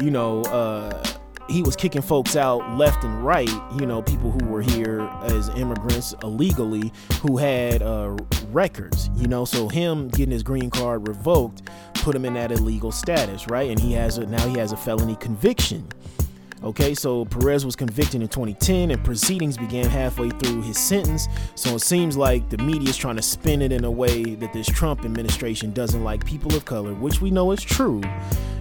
you 0.00 0.10
know, 0.10 0.42
uh, 0.42 1.02
he 1.50 1.62
was 1.62 1.76
kicking 1.76 2.02
folks 2.02 2.36
out 2.36 2.76
left 2.76 3.04
and 3.04 3.24
right, 3.24 3.50
you 3.78 3.86
know, 3.86 4.02
people 4.02 4.30
who 4.30 4.46
were 4.46 4.62
here 4.62 5.00
as 5.24 5.48
immigrants 5.50 6.14
illegally 6.22 6.92
who 7.20 7.36
had 7.36 7.82
uh, 7.82 8.16
records, 8.52 9.10
you 9.16 9.26
know, 9.26 9.44
so 9.44 9.68
him 9.68 10.08
getting 10.08 10.30
his 10.30 10.42
green 10.42 10.70
card 10.70 11.08
revoked 11.08 11.62
put 11.94 12.14
him 12.14 12.24
in 12.24 12.34
that 12.34 12.50
illegal 12.50 12.92
status, 12.92 13.48
right? 13.48 13.70
And 13.70 13.78
he 13.78 13.92
has 13.92 14.18
a, 14.18 14.26
now 14.26 14.46
he 14.48 14.58
has 14.58 14.72
a 14.72 14.76
felony 14.76 15.16
conviction. 15.16 15.86
Okay, 16.62 16.94
so 16.94 17.24
Perez 17.24 17.64
was 17.64 17.74
convicted 17.74 18.20
in 18.20 18.28
2010 18.28 18.90
and 18.90 19.02
proceedings 19.02 19.56
began 19.56 19.86
halfway 19.86 20.28
through 20.28 20.60
his 20.60 20.76
sentence. 20.76 21.26
So 21.54 21.74
it 21.76 21.80
seems 21.80 22.18
like 22.18 22.50
the 22.50 22.58
media 22.58 22.90
is 22.90 22.98
trying 22.98 23.16
to 23.16 23.22
spin 23.22 23.62
it 23.62 23.72
in 23.72 23.84
a 23.84 23.90
way 23.90 24.34
that 24.34 24.52
this 24.52 24.66
Trump 24.66 25.06
administration 25.06 25.72
doesn't 25.72 26.04
like 26.04 26.22
people 26.26 26.54
of 26.54 26.66
color, 26.66 26.92
which 26.92 27.22
we 27.22 27.30
know 27.30 27.52
is 27.52 27.62
true. 27.62 28.02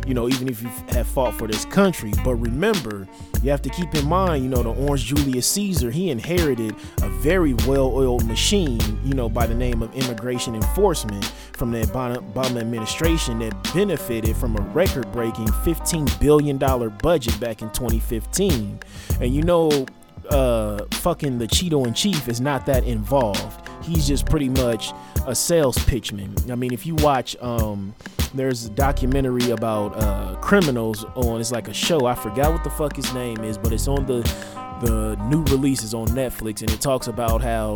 you 0.09 0.15
know, 0.15 0.27
even 0.27 0.47
if 0.47 0.61
you 0.63 0.69
have 0.89 1.07
fought 1.07 1.35
for 1.35 1.47
this 1.47 1.65
country. 1.65 2.11
But 2.25 2.35
remember, 2.35 3.07
you 3.43 3.51
have 3.51 3.61
to 3.61 3.69
keep 3.69 3.93
in 3.93 4.07
mind, 4.07 4.43
you 4.43 4.49
know, 4.49 4.63
the 4.63 4.73
Orange 4.73 5.05
Julius 5.05 5.45
Caesar, 5.51 5.91
he 5.91 6.09
inherited 6.09 6.75
a 7.03 7.09
very 7.09 7.53
well 7.67 7.93
oiled 7.93 8.25
machine, 8.25 8.81
you 9.05 9.13
know, 9.13 9.29
by 9.29 9.45
the 9.45 9.53
name 9.53 9.83
of 9.83 9.93
immigration 9.93 10.55
enforcement 10.55 11.25
from 11.53 11.71
the 11.71 11.81
Obama 11.81 12.59
administration 12.59 13.37
that 13.39 13.73
benefited 13.73 14.35
from 14.35 14.57
a 14.57 14.61
record 14.71 15.11
breaking 15.11 15.45
$15 15.45 16.19
billion 16.19 16.57
budget 16.57 17.39
back 17.39 17.61
in 17.61 17.69
2015. 17.89 18.79
And 19.21 19.33
you 19.33 19.41
know, 19.41 19.85
uh, 20.29 20.85
fucking 20.91 21.37
the 21.37 21.47
Cheeto 21.47 21.85
in 21.87 21.93
chief 21.93 22.27
is 22.27 22.39
not 22.39 22.65
that 22.67 22.83
involved. 22.83 23.67
He's 23.83 24.07
just 24.07 24.25
pretty 24.25 24.49
much 24.49 24.91
a 25.25 25.33
sales 25.33 25.77
pitchman. 25.77 26.51
I 26.51 26.55
mean, 26.55 26.73
if 26.73 26.85
you 26.85 26.95
watch, 26.95 27.35
um, 27.41 27.95
there's 28.33 28.65
a 28.65 28.69
documentary 28.69 29.51
about 29.51 29.95
uh, 29.95 30.35
criminals 30.41 31.03
on. 31.15 31.39
It's 31.39 31.51
like 31.51 31.67
a 31.67 31.73
show. 31.73 32.05
I 32.05 32.15
forgot 32.15 32.51
what 32.51 32.63
the 32.63 32.69
fuck 32.69 32.95
his 32.95 33.11
name 33.13 33.43
is, 33.43 33.57
but 33.57 33.73
it's 33.73 33.87
on 33.87 34.05
the 34.05 34.21
the 34.81 35.15
new 35.29 35.43
releases 35.45 35.93
on 35.93 36.07
Netflix, 36.09 36.61
and 36.61 36.71
it 36.71 36.79
talks 36.79 37.07
about 37.07 37.41
how 37.41 37.75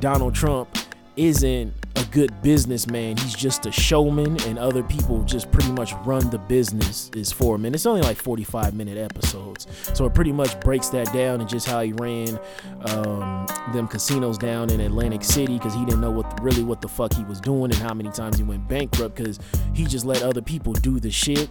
Donald 0.00 0.34
Trump 0.34 0.68
isn't 1.16 1.72
a 1.96 2.04
good 2.06 2.42
businessman. 2.42 3.16
He's 3.16 3.34
just 3.34 3.66
a 3.66 3.72
showman, 3.72 4.40
and 4.42 4.58
other 4.58 4.82
people 4.82 5.22
just 5.22 5.50
pretty 5.50 5.72
much 5.72 5.92
run 6.04 6.28
the 6.30 6.38
business 6.38 7.10
is 7.14 7.30
for 7.30 7.54
him. 7.54 7.64
And 7.64 7.74
it's 7.74 7.86
only 7.86 8.02
like 8.02 8.16
45 8.16 8.74
minute 8.74 8.98
episodes, 8.98 9.66
so 9.92 10.04
it 10.06 10.14
pretty 10.14 10.32
much 10.32 10.58
breaks 10.60 10.88
that 10.88 11.12
down 11.12 11.40
and 11.40 11.48
just 11.48 11.66
how 11.66 11.80
he 11.82 11.92
ran 11.92 12.38
um, 12.86 13.46
them 13.72 13.86
casinos 13.88 14.38
down 14.38 14.70
in 14.70 14.80
Atlantic 14.80 15.22
City 15.22 15.58
because 15.58 15.74
he 15.74 15.84
didn't 15.84 16.00
know 16.00 16.10
what 16.10 16.42
really 16.42 16.62
what 16.62 16.80
the 16.80 16.88
fuck 16.88 17.12
he 17.12 17.24
was 17.24 17.40
doing 17.40 17.70
and 17.70 17.74
how 17.76 17.94
many 17.94 18.10
times 18.10 18.36
he 18.36 18.42
went 18.42 18.66
bankrupt 18.68 19.14
because 19.16 19.38
he 19.72 19.84
just 19.84 20.04
let 20.04 20.22
other 20.22 20.42
people 20.42 20.72
do 20.72 20.98
the 20.98 21.10
shit 21.10 21.48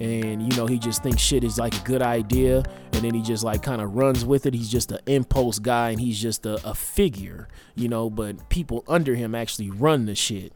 and 0.00 0.42
you 0.42 0.56
know 0.56 0.66
he 0.66 0.78
just 0.78 1.02
thinks 1.02 1.20
shit 1.20 1.44
is 1.44 1.58
like 1.58 1.74
a 1.74 1.84
good 1.84 2.02
idea. 2.02 2.62
And 2.92 3.04
then 3.04 3.14
he 3.14 3.22
just 3.22 3.44
like 3.44 3.62
kind 3.62 3.80
of 3.80 3.94
runs 3.94 4.24
with 4.24 4.46
it. 4.46 4.54
He's 4.54 4.70
just 4.70 4.90
an 4.90 4.98
impulse 5.06 5.58
guy 5.58 5.90
and 5.90 6.00
he's 6.00 6.20
just 6.20 6.46
a, 6.46 6.54
a 6.68 6.74
figure 6.74 7.48
you 7.78 7.88
know 7.88 8.10
but 8.10 8.48
people 8.48 8.84
under 8.88 9.14
him 9.14 9.34
actually 9.34 9.70
run 9.70 10.06
the 10.06 10.14
shit 10.14 10.52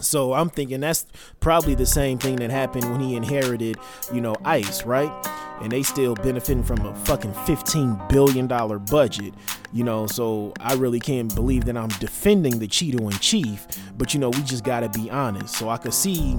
so 0.00 0.32
i'm 0.32 0.50
thinking 0.50 0.80
that's 0.80 1.06
probably 1.40 1.74
the 1.74 1.86
same 1.86 2.18
thing 2.18 2.36
that 2.36 2.50
happened 2.50 2.90
when 2.90 3.00
he 3.00 3.16
inherited 3.16 3.76
you 4.12 4.20
know 4.20 4.34
ice 4.44 4.84
right? 4.84 5.12
And 5.60 5.70
they 5.70 5.82
still 5.82 6.14
benefiting 6.14 6.64
from 6.64 6.80
a 6.86 6.94
fucking 7.04 7.34
15 7.44 8.00
billion 8.08 8.46
dollar 8.46 8.78
budget 8.78 9.34
you 9.72 9.84
know? 9.84 10.06
So 10.06 10.52
i 10.60 10.74
really 10.74 11.00
can't 11.00 11.34
believe 11.34 11.64
that 11.66 11.76
i'm 11.76 11.88
defending 12.00 12.58
the 12.58 12.66
cheeto 12.66 13.00
in 13.00 13.18
chief 13.18 13.66
but 13.98 14.14
you 14.14 14.20
know 14.20 14.30
we 14.30 14.42
just 14.42 14.64
gotta 14.64 14.88
be 14.88 15.10
honest. 15.10 15.56
So 15.56 15.68
i 15.68 15.76
could 15.76 15.94
see 15.94 16.38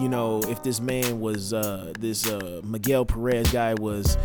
you 0.00 0.08
know, 0.08 0.42
if 0.44 0.62
this 0.62 0.80
man 0.80 1.20
was 1.20 1.52
uh, 1.52 1.92
this 1.98 2.26
uh, 2.28 2.60
Miguel 2.64 3.04
Perez 3.04 3.50
guy 3.50 3.74
was, 3.74 4.16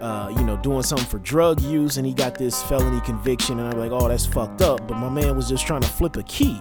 uh, 0.00 0.32
you 0.36 0.44
know, 0.44 0.56
doing 0.58 0.82
something 0.82 1.06
for 1.06 1.18
drug 1.18 1.60
use 1.62 1.96
and 1.96 2.06
he 2.06 2.12
got 2.12 2.36
this 2.36 2.62
felony 2.64 3.00
conviction, 3.02 3.58
and 3.58 3.68
I'm 3.72 3.78
like, 3.78 3.92
oh, 3.92 4.08
that's 4.08 4.26
fucked 4.26 4.62
up. 4.62 4.86
But 4.88 4.96
my 4.96 5.08
man 5.08 5.36
was 5.36 5.48
just 5.48 5.66
trying 5.66 5.82
to 5.82 5.88
flip 5.88 6.16
a 6.16 6.22
key, 6.24 6.60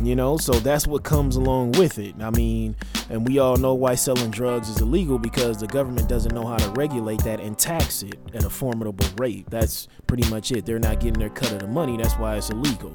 you 0.00 0.16
know, 0.16 0.36
so 0.36 0.52
that's 0.52 0.86
what 0.86 1.02
comes 1.02 1.36
along 1.36 1.72
with 1.72 1.98
it. 1.98 2.14
I 2.20 2.30
mean, 2.30 2.76
and 3.10 3.26
we 3.26 3.38
all 3.38 3.56
know 3.56 3.74
why 3.74 3.94
selling 3.94 4.30
drugs 4.30 4.68
is 4.68 4.80
illegal 4.80 5.18
because 5.18 5.58
the 5.58 5.66
government 5.66 6.08
doesn't 6.08 6.34
know 6.34 6.46
how 6.46 6.56
to 6.56 6.70
regulate 6.70 7.22
that 7.24 7.40
and 7.40 7.58
tax 7.58 8.02
it 8.02 8.16
at 8.34 8.44
a 8.44 8.50
formidable 8.50 9.06
rate. 9.16 9.48
That's 9.50 9.88
pretty 10.06 10.28
much 10.30 10.52
it. 10.52 10.66
They're 10.66 10.78
not 10.78 11.00
getting 11.00 11.20
their 11.20 11.30
cut 11.30 11.52
of 11.52 11.60
the 11.60 11.68
money. 11.68 11.96
That's 11.96 12.14
why 12.14 12.36
it's 12.36 12.50
illegal 12.50 12.94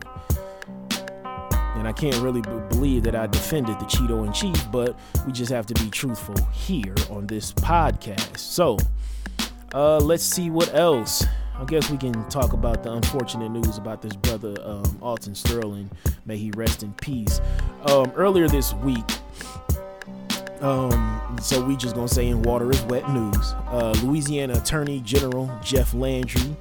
and 1.80 1.88
I 1.88 1.94
can't 1.94 2.18
really 2.18 2.42
b- 2.42 2.50
believe 2.70 3.04
that 3.04 3.16
I 3.16 3.26
defended 3.26 3.80
the 3.80 3.86
Cheeto 3.86 4.28
in 4.28 4.34
chief, 4.34 4.70
but 4.70 5.00
we 5.26 5.32
just 5.32 5.50
have 5.50 5.66
to 5.68 5.74
be 5.76 5.90
truthful 5.90 6.36
here 6.52 6.94
on 7.10 7.26
this 7.26 7.54
podcast. 7.54 8.38
So, 8.38 8.78
uh, 9.74 9.98
let's 9.98 10.24
see 10.24 10.50
what 10.50 10.74
else. 10.76 11.26
I 11.60 11.65
guess 11.65 11.89
we 11.91 11.98
can 11.98 12.28
talk 12.30 12.54
about 12.54 12.84
the 12.84 12.93
unfortunate 12.93 13.50
news 13.50 13.78
about 13.78 14.02
this 14.02 14.15
brother 14.15 14.56
um, 14.63 14.98
Alton 15.02 15.36
Sterling. 15.36 15.91
May 16.26 16.38
he 16.38 16.52
rest 16.52 16.84
in 16.84 16.93
peace. 16.93 17.41
Um, 17.86 18.13
earlier 18.15 18.48
this 18.48 18.74
week, 18.76 19.04
um, 20.62 21.38
so 21.41 21.62
we 21.62 21.76
just 21.76 21.95
gonna 21.95 22.08
say 22.08 22.28
in 22.28 22.43
water 22.43 22.72
is 22.72 22.82
wet 22.84 23.10
news. 23.10 23.54
Uh, 23.67 23.93
Louisiana 24.04 24.54
Attorney 24.54 25.02
General 25.02 25.52
Jeff 25.62 25.93
Landry 25.93 26.56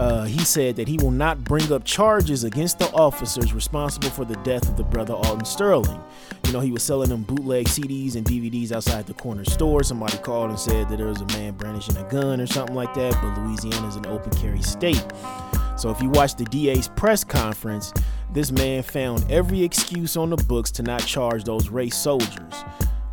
uh, 0.00 0.24
he 0.24 0.38
said 0.38 0.76
that 0.76 0.88
he 0.88 0.96
will 0.96 1.10
not 1.10 1.44
bring 1.44 1.70
up 1.70 1.84
charges 1.84 2.42
against 2.42 2.78
the 2.78 2.90
officers 2.92 3.52
responsible 3.52 4.08
for 4.08 4.24
the 4.24 4.36
death 4.36 4.66
of 4.66 4.78
the 4.78 4.82
brother 4.82 5.12
Alton 5.12 5.44
Sterling. 5.44 6.02
You 6.46 6.52
know, 6.52 6.60
he 6.60 6.72
was 6.72 6.82
selling 6.82 7.10
them 7.10 7.22
bootleg 7.22 7.66
CDs 7.66 8.16
and 8.16 8.24
DVDs 8.24 8.72
outside 8.72 9.06
the 9.06 9.12
corner 9.12 9.44
store. 9.44 9.82
Somebody 9.82 10.16
called 10.16 10.48
and 10.48 10.58
said 10.58 10.88
that 10.88 10.96
there 10.96 11.08
was 11.08 11.20
a 11.20 11.26
man 11.26 11.52
brandishing 11.52 11.98
a 11.98 12.04
gun 12.04 12.40
or 12.40 12.46
something 12.46 12.74
like 12.74 12.94
that, 12.94 13.12
but 13.20 13.42
Louisiana 13.42 13.88
is 13.88 13.96
an 13.96 14.06
open 14.06 14.30
carry 14.38 14.62
state. 14.62 15.04
So 15.76 15.90
if 15.90 16.00
you 16.00 16.08
watch 16.08 16.34
the 16.34 16.46
DA's 16.46 16.88
press 16.88 17.22
conference, 17.22 17.92
this 18.32 18.50
man 18.50 18.82
found 18.82 19.30
every 19.30 19.62
excuse 19.62 20.16
on 20.16 20.30
the 20.30 20.36
books 20.36 20.70
to 20.72 20.82
not 20.82 21.04
charge 21.04 21.44
those 21.44 21.68
race 21.68 21.96
soldiers. 21.96 22.54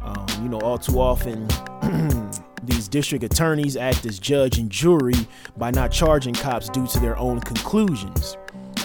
Um, 0.02 0.26
you 0.42 0.48
know, 0.48 0.62
all 0.62 0.78
too 0.78 1.02
often. 1.02 1.50
These 2.64 2.88
district 2.88 3.24
attorneys 3.24 3.78
act 3.78 4.06
as 4.06 4.20
judge 4.20 4.58
and 4.58 4.70
jury 4.70 5.28
by 5.58 5.72
not 5.72 5.92
charging 5.92 6.34
cops 6.34 6.70
due 6.70 6.88
to 6.88 7.00
their 7.00 7.18
own 7.18 7.40
conclusions. 7.40 8.36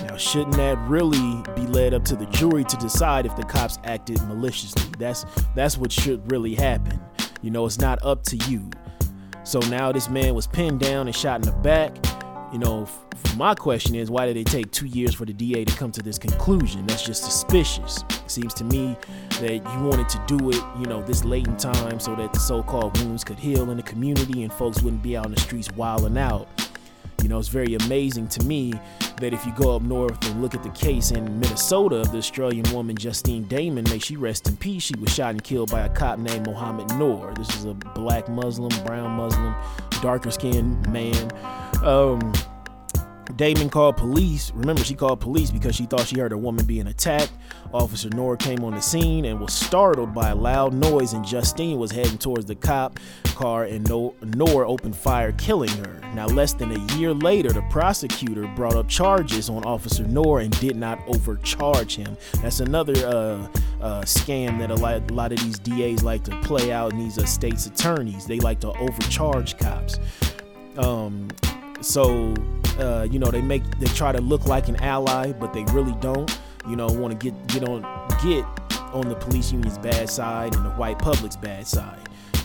Now, 0.05 0.17
shouldn't 0.17 0.57
that 0.57 0.79
really 0.89 1.43
be 1.55 1.67
led 1.67 1.95
up 1.95 2.05
to 2.07 2.17
the 2.17 2.27
jury 2.27 2.65
to 2.65 2.77
decide 2.77 3.25
if 3.25 3.35
the 3.37 3.45
cops 3.45 3.79
acted 3.85 4.21
maliciously? 4.23 4.91
That's 4.99 5.25
that's 5.55 5.79
what 5.79 5.91
should 5.91 6.31
really 6.31 6.55
happen. 6.55 7.01
You 7.41 7.51
know, 7.51 7.65
it's 7.67 7.79
not 7.79 8.03
up 8.05 8.23
to 8.25 8.37
you. 8.49 8.71
So 9.45 9.59
now 9.61 9.91
this 9.91 10.09
man 10.09 10.35
was 10.35 10.47
pinned 10.47 10.81
down 10.81 11.07
and 11.07 11.17
shot 11.17 11.37
in 11.37 11.43
the 11.43 11.59
back. 11.59 11.97
You 12.53 12.59
know, 12.59 12.87
my 13.39 13.55
question 13.55 13.95
is 13.95 14.11
why 14.11 14.27
did 14.27 14.37
it 14.37 14.47
take 14.47 14.71
two 14.73 14.85
years 14.85 15.15
for 15.15 15.25
the 15.25 15.33
DA 15.33 15.65
to 15.65 15.75
come 15.79 15.91
to 15.93 16.03
this 16.03 16.19
conclusion? 16.19 16.87
That's 16.87 17.03
just 17.03 17.25
suspicious. 17.25 18.05
It 18.11 18.31
seems 18.31 18.53
to 18.55 18.65
me 18.65 18.95
that 19.41 19.55
you 19.55 19.83
wanted 19.83 20.11
to 20.11 20.23
do 20.27 20.51
it, 20.51 20.63
you 20.79 20.85
know, 20.85 21.01
this 21.03 21.25
late 21.25 21.47
in 21.47 21.57
time 21.57 21.99
so 21.99 22.15
that 22.15 22.35
the 22.35 22.39
so-called 22.39 23.01
wounds 23.01 23.25
could 23.25 23.39
heal 23.39 23.71
in 23.71 23.79
the 23.79 23.83
community 23.83 24.43
and 24.43 24.53
folks 24.53 24.83
wouldn't 24.83 25.03
be 25.03 25.17
out 25.17 25.25
in 25.25 25.33
the 25.33 25.41
streets 25.41 25.73
wilding 25.73 26.19
out. 26.19 26.47
You 27.23 27.29
know, 27.29 27.39
it's 27.39 27.49
very 27.49 27.75
amazing 27.75 28.29
to 28.29 28.45
me 28.45 28.75
that 29.21 29.33
if 29.33 29.47
you 29.47 29.53
go 29.57 29.77
up 29.77 29.83
north 29.83 30.23
and 30.29 30.43
look 30.43 30.55
at 30.55 30.63
the 30.63 30.71
case 30.71 31.13
in 31.13 31.41
Minnesota 31.41 31.97
of 32.01 32.13
the 32.13 32.19
Australian 32.19 32.71
woman 32.73 32.97
Justine 32.97 33.45
Damond, 33.47 33.89
may 33.89 33.99
she 34.01 34.17
rest 34.17 34.49
in 34.49 34.57
peace, 34.57 34.83
she 34.83 34.95
was 34.97 35.15
shot 35.15 35.31
and 35.31 35.43
killed 35.43 35.71
by 35.71 35.83
a 35.83 35.89
cop 35.89 36.19
named 36.19 36.47
Mohammed 36.47 36.91
Noor. 36.99 37.33
This 37.35 37.55
is 37.57 37.65
a 37.65 37.75
black 37.75 38.29
Muslim, 38.29 38.71
brown 38.85 39.13
Muslim, 39.13 39.55
darker 40.03 40.31
skinned 40.31 40.87
man. 40.93 41.31
Um, 41.83 42.33
Damond 43.43 43.73
called 43.73 43.97
police. 43.97 44.53
Remember, 44.55 44.85
she 44.85 44.95
called 44.95 45.19
police 45.19 45.51
because 45.51 45.75
she 45.75 45.85
thought 45.85 46.07
she 46.07 46.21
heard 46.21 46.31
a 46.31 46.39
woman 46.39 46.65
being 46.65 46.87
attacked. 46.87 47.33
Officer 47.75 48.09
Noor 48.11 48.37
came 48.37 48.63
on 48.63 48.73
the 48.73 48.81
scene 48.81 49.25
and 49.25 49.41
was 49.41 49.53
startled 49.53 50.15
by 50.15 50.29
a 50.29 50.35
loud 50.37 50.73
noise, 50.73 51.13
and 51.13 51.27
Justine 51.27 51.77
was 51.77 51.91
heading 51.91 52.19
towards 52.19 52.47
the 52.47 52.55
cop 52.55 53.01
car, 53.35 53.65
and 53.65 53.85
Noor 53.89 54.65
opened 54.65 54.95
fire, 54.97 55.33
killing 55.33 55.71
her. 55.71 56.01
Now, 56.15 56.27
less 56.27 56.53
than 56.53 56.71
a 56.71 56.95
year 56.95 57.13
later, 57.13 57.49
the 57.53 57.63
prosecutor 57.63 58.47
brought 58.55 58.77
up 58.77 58.87
charges 58.87 59.51
on 59.51 59.65
Officer 59.65 60.05
Noor 60.05 60.39
and 60.39 60.57
did 60.61 60.77
not 60.77 61.03
overcharge 61.09 61.97
him. 61.97 62.17
That's 62.43 62.61
another 62.61 62.95
uh, 63.05 63.49
uh, 63.81 64.03
scam 64.03 64.61
that 64.61 64.71
a 64.71 64.77
lot, 64.77 65.11
a 65.11 65.15
lot, 65.15 65.33
of 65.33 65.41
these 65.41 65.59
DAs 65.59 66.05
like 66.05 66.23
to 66.25 66.41
play 66.43 66.71
out, 66.71 66.93
and 66.93 67.03
these 67.03 67.19
uh, 67.19 67.27
states 67.27 67.67
attorneys 67.67 68.25
they 68.25 68.39
like 68.39 68.61
to 68.61 68.71
overcharge 68.79 69.59
cops. 69.59 69.99
Um, 70.79 71.27
so 71.83 72.35
uh, 72.79 73.07
you 73.11 73.19
know 73.19 73.31
they 73.31 73.43
make 73.43 73.63
they 73.79 73.87
try 73.87 74.13
to 74.13 74.21
look 74.21 74.47
like 74.47 74.69
an 74.69 74.77
ally, 74.77 75.33
but 75.33 75.53
they 75.53 75.65
really 75.73 75.95
don't. 76.01 76.39
You 76.69 76.77
know, 76.77 76.87
want 76.87 77.19
to 77.19 77.31
get 77.31 77.47
get 77.49 77.69
on 77.69 77.83
get 78.23 78.45
on 78.95 79.09
the 79.09 79.17
police 79.17 79.53
union's 79.53 79.79
bad 79.79 80.09
side 80.09 80.55
and 80.55 80.65
the 80.65 80.71
white 80.71 80.99
public's 80.99 81.37
bad 81.37 81.67
side. 81.67 81.99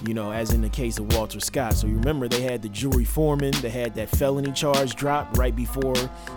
You 0.05 0.13
know, 0.13 0.31
as 0.31 0.53
in 0.53 0.61
the 0.61 0.69
case 0.69 0.99
of 0.99 1.13
Walter 1.15 1.39
Scott. 1.39 1.73
So 1.73 1.87
you 1.87 1.95
remember 1.95 2.27
they 2.27 2.41
had 2.41 2.61
the 2.61 2.69
jury 2.69 3.03
foreman, 3.03 3.51
they 3.61 3.69
had 3.69 3.95
that 3.95 4.09
felony 4.09 4.51
charge 4.51 4.95
dropped 4.95 5.37
right 5.37 5.55
before 5.55 5.95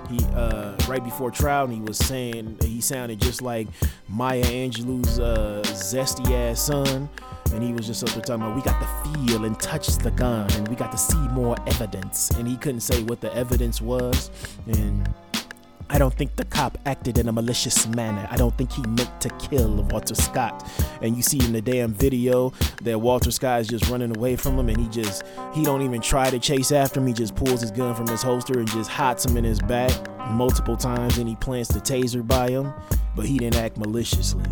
he 0.08 0.18
uh, 0.34 0.76
right 0.88 1.04
before 1.04 1.30
trial, 1.30 1.64
and 1.64 1.74
he 1.74 1.80
was 1.80 1.98
saying 1.98 2.56
he 2.62 2.80
sounded 2.80 3.20
just 3.20 3.42
like 3.42 3.68
Maya 4.08 4.44
Angelou's 4.44 5.18
uh, 5.18 5.62
zesty 5.64 6.30
ass 6.32 6.60
son. 6.60 7.08
And 7.52 7.62
he 7.62 7.72
was 7.72 7.86
just 7.86 8.02
up 8.02 8.10
there 8.10 8.22
talking 8.22 8.42
about 8.42 8.56
we 8.56 8.62
got 8.62 8.80
to 8.80 9.10
feel 9.26 9.44
and 9.44 9.58
touch 9.58 9.88
the 9.98 10.10
gun 10.12 10.50
and 10.52 10.68
we 10.68 10.76
got 10.76 10.92
to 10.92 10.98
see 10.98 11.18
more 11.28 11.56
evidence. 11.66 12.30
And 12.30 12.46
he 12.46 12.56
couldn't 12.56 12.80
say 12.80 13.02
what 13.02 13.20
the 13.20 13.34
evidence 13.34 13.80
was. 13.80 14.30
And 14.66 15.08
I 15.92 15.98
don't 15.98 16.14
think 16.14 16.36
the 16.36 16.44
cop 16.44 16.78
acted 16.86 17.18
in 17.18 17.28
a 17.28 17.32
malicious 17.32 17.88
manner. 17.88 18.26
I 18.30 18.36
don't 18.36 18.56
think 18.56 18.70
he 18.70 18.82
meant 18.82 19.20
to 19.22 19.28
kill 19.30 19.82
Walter 19.90 20.14
Scott. 20.14 20.64
And 21.02 21.16
you 21.16 21.22
see 21.22 21.44
in 21.44 21.52
the 21.52 21.60
damn 21.60 21.92
video 21.92 22.52
that 22.82 23.00
Walter 23.00 23.32
Scott 23.32 23.62
is 23.62 23.68
just 23.68 23.90
running 23.90 24.16
away 24.16 24.36
from 24.36 24.56
him 24.56 24.68
and 24.68 24.78
he 24.78 24.88
just 24.88 25.24
he 25.52 25.64
don't 25.64 25.82
even 25.82 26.00
try 26.00 26.30
to 26.30 26.38
chase 26.38 26.70
after 26.70 27.00
him. 27.00 27.08
He 27.08 27.12
just 27.12 27.34
pulls 27.34 27.60
his 27.60 27.72
gun 27.72 27.96
from 27.96 28.06
his 28.06 28.22
holster 28.22 28.60
and 28.60 28.70
just 28.70 28.88
hots 28.88 29.26
him 29.26 29.36
in 29.36 29.42
his 29.42 29.58
back 29.60 29.90
multiple 30.30 30.76
times 30.76 31.18
and 31.18 31.28
he 31.28 31.34
plants 31.34 31.70
the 31.70 31.80
taser 31.80 32.24
by 32.24 32.50
him, 32.50 32.72
but 33.16 33.26
he 33.26 33.38
didn't 33.38 33.56
act 33.56 33.76
maliciously. 33.76 34.44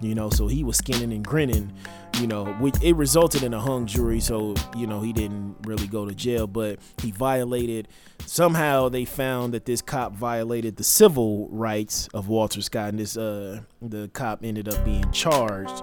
You 0.00 0.14
know, 0.14 0.30
so 0.30 0.46
he 0.46 0.62
was 0.64 0.76
skinning 0.76 1.12
and 1.12 1.26
grinning. 1.26 1.72
You 2.20 2.26
know, 2.26 2.46
which 2.54 2.74
it 2.82 2.96
resulted 2.96 3.44
in 3.44 3.54
a 3.54 3.60
hung 3.60 3.86
jury, 3.86 4.18
so 4.18 4.54
you 4.76 4.86
know 4.86 5.00
he 5.00 5.12
didn't 5.12 5.54
really 5.64 5.86
go 5.86 6.04
to 6.04 6.14
jail, 6.14 6.46
but 6.46 6.80
he 7.00 7.12
violated. 7.12 7.86
Somehow 8.26 8.88
they 8.88 9.04
found 9.04 9.54
that 9.54 9.66
this 9.66 9.80
cop 9.82 10.14
violated 10.14 10.76
the 10.76 10.84
civil 10.84 11.48
rights 11.50 12.08
of 12.14 12.28
Walter 12.28 12.60
Scott, 12.60 12.88
and 12.88 12.98
this 12.98 13.16
uh 13.16 13.60
the 13.80 14.08
cop 14.12 14.44
ended 14.44 14.68
up 14.68 14.84
being 14.84 15.08
charged. 15.12 15.82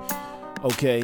Okay, 0.64 1.04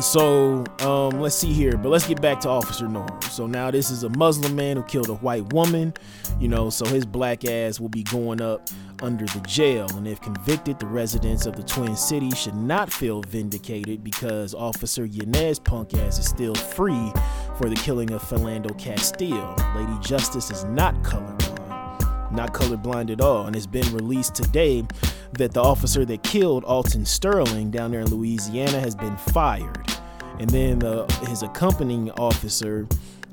so 0.00 0.64
um, 0.80 1.20
let's 1.20 1.34
see 1.34 1.52
here, 1.52 1.76
but 1.76 1.90
let's 1.90 2.06
get 2.06 2.20
back 2.20 2.40
to 2.40 2.48
Officer 2.48 2.88
Noor. 2.88 3.06
So 3.30 3.46
now 3.46 3.70
this 3.70 3.90
is 3.90 4.04
a 4.04 4.08
Muslim 4.08 4.56
man 4.56 4.76
who 4.76 4.82
killed 4.84 5.08
a 5.08 5.14
white 5.14 5.52
woman, 5.52 5.92
you 6.40 6.48
know, 6.48 6.70
so 6.70 6.86
his 6.86 7.04
black 7.04 7.44
ass 7.44 7.78
will 7.78 7.88
be 7.88 8.02
going 8.04 8.40
up 8.40 8.68
under 9.02 9.26
the 9.26 9.40
jail. 9.40 9.86
And 9.94 10.06
if 10.08 10.20
convicted, 10.20 10.78
the 10.78 10.86
residents 10.86 11.46
of 11.46 11.56
the 11.56 11.62
Twin 11.62 11.96
Cities 11.96 12.38
should 12.38 12.54
not 12.54 12.92
feel 12.92 13.22
vindicated 13.22 14.02
because 14.02 14.54
Officer 14.54 15.04
Yanez 15.04 15.58
punk 15.58 15.94
ass 15.94 16.18
is 16.18 16.26
still 16.28 16.54
free 16.54 17.12
for 17.58 17.68
the 17.68 17.76
killing 17.76 18.12
of 18.12 18.22
Philando 18.22 18.76
Castile. 18.78 19.56
Lady 19.76 19.98
Justice 20.00 20.50
is 20.50 20.64
not 20.64 20.94
colorblind, 21.02 21.51
not 22.32 22.52
colorblind 22.52 23.10
at 23.10 23.20
all, 23.20 23.46
and 23.46 23.54
it's 23.54 23.66
been 23.66 23.92
released 23.94 24.34
today 24.34 24.84
that 25.32 25.52
the 25.52 25.62
officer 25.62 26.04
that 26.04 26.22
killed 26.22 26.64
Alton 26.64 27.04
Sterling 27.04 27.70
down 27.70 27.90
there 27.90 28.00
in 28.00 28.08
Louisiana 28.08 28.80
has 28.80 28.94
been 28.94 29.16
fired. 29.16 29.78
And 30.38 30.48
then 30.50 30.80
his 31.28 31.42
accompanying 31.42 32.10
officer 32.12 32.86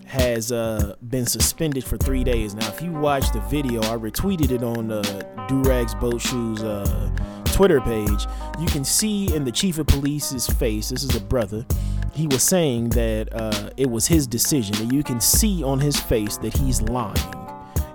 has 0.06 0.52
uh, 0.52 0.96
been 1.10 1.26
suspended 1.26 1.84
for 1.84 1.98
three 1.98 2.24
days. 2.24 2.56
Now, 2.56 2.68
if 2.68 2.82
you 2.82 2.92
watch 2.92 3.32
the 3.32 3.42
video, 3.42 3.82
I 3.82 3.96
retweeted 3.96 4.52
it 4.52 4.64
on 4.64 4.88
the 4.88 5.02
Durags 5.48 6.00
Boat 6.00 6.20
Shoes 6.20 6.64
uh, 6.64 7.10
Twitter 7.54 7.80
page. 7.80 8.26
You 8.60 8.66
can 8.68 8.84
see 8.84 9.34
in 9.36 9.44
the 9.44 9.52
chief 9.52 9.78
of 9.78 9.88
police's 9.88 10.48
face, 10.48 10.90
this 10.90 11.04
is 11.04 11.16
a 11.16 11.22
brother, 11.22 11.66
he 12.14 12.28
was 12.28 12.44
saying 12.44 12.90
that 12.90 13.30
uh, 13.32 13.70
it 13.78 13.90
was 13.90 14.08
his 14.08 14.26
decision. 14.26 14.76
And 14.78 14.92
you 14.92 15.04
can 15.04 15.22
see 15.22 15.64
on 15.64 15.80
his 15.80 16.00
face 16.00 16.38
that 16.38 16.58
he's 16.58 16.82
lying 16.82 17.38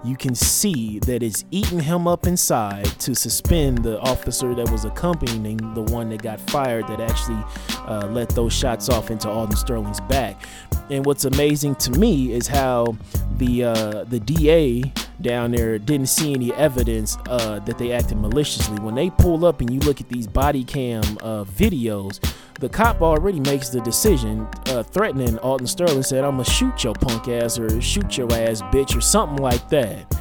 you 0.04 0.16
can 0.16 0.34
see 0.34 0.98
that 1.00 1.22
it's 1.22 1.44
eating 1.50 1.80
him 1.80 2.06
up 2.06 2.26
inside 2.26 2.84
to 3.00 3.14
suspend 3.14 3.82
the 3.82 3.98
officer 4.00 4.54
that 4.54 4.70
was 4.70 4.84
accompanying 4.84 5.56
the 5.74 5.82
one 5.82 6.10
that 6.10 6.22
got 6.22 6.38
fired 6.50 6.86
that 6.88 7.00
actually 7.00 7.42
uh, 7.86 8.06
let 8.10 8.28
those 8.30 8.52
shots 8.52 8.88
off 8.90 9.10
into 9.10 9.30
Alton 9.30 9.56
Sterling's 9.56 10.00
back. 10.02 10.42
And 10.90 11.06
what's 11.06 11.24
amazing 11.24 11.76
to 11.76 11.90
me 11.92 12.32
is 12.32 12.46
how 12.46 12.96
the 13.38 13.64
uh, 13.64 14.04
the 14.04 14.20
DA 14.20 14.92
down 15.20 15.52
there 15.52 15.78
didn't 15.78 16.08
see 16.08 16.34
any 16.34 16.52
evidence 16.54 17.16
uh, 17.28 17.60
that 17.60 17.78
they 17.78 17.92
acted 17.92 18.18
maliciously. 18.18 18.78
When 18.80 18.94
they 18.94 19.08
pull 19.10 19.46
up 19.46 19.60
and 19.60 19.70
you 19.70 19.80
look 19.80 20.00
at 20.00 20.08
these 20.08 20.26
body 20.26 20.64
cam 20.64 21.02
uh, 21.22 21.44
videos, 21.44 22.20
the 22.60 22.68
cop 22.68 23.02
already 23.02 23.40
makes 23.40 23.68
the 23.68 23.80
decision, 23.80 24.46
uh, 24.66 24.82
threatening 24.82 25.38
Alton 25.38 25.66
Sterling, 25.66 26.02
said, 26.02 26.24
I'm 26.24 26.32
gonna 26.32 26.44
shoot 26.44 26.84
your 26.84 26.94
punk 26.94 27.28
ass 27.28 27.58
or 27.58 27.80
shoot 27.80 28.16
your 28.16 28.32
ass, 28.32 28.62
bitch, 28.62 28.96
or 28.96 29.00
something 29.00 29.38
like 29.38 29.68
that. 29.70 30.14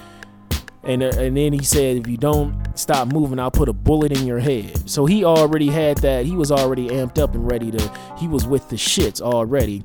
And, 0.84 1.02
uh, 1.02 1.12
and 1.18 1.38
then 1.38 1.54
he 1.54 1.64
said, 1.64 1.98
if 1.98 2.08
you 2.08 2.18
don't 2.18 2.56
stop 2.76 3.08
moving, 3.08 3.40
I'll 3.40 3.52
put 3.52 3.70
a 3.70 3.74
bullet 3.74 4.12
in 4.12 4.28
your 4.28 4.40
head. 4.40 4.90
So 4.90 5.06
he 5.06 5.24
already 5.24 5.70
had 5.70 5.98
that. 6.00 6.26
He 6.26 6.36
was 6.36 6.52
already 6.52 6.90
amped 6.90 7.20
up 7.20 7.36
and 7.36 7.50
ready 7.50 7.72
to, 7.72 7.98
he 8.18 8.28
was 8.28 8.46
with 8.46 8.68
the 8.70 8.76
shits 8.76 9.22
already. 9.22 9.84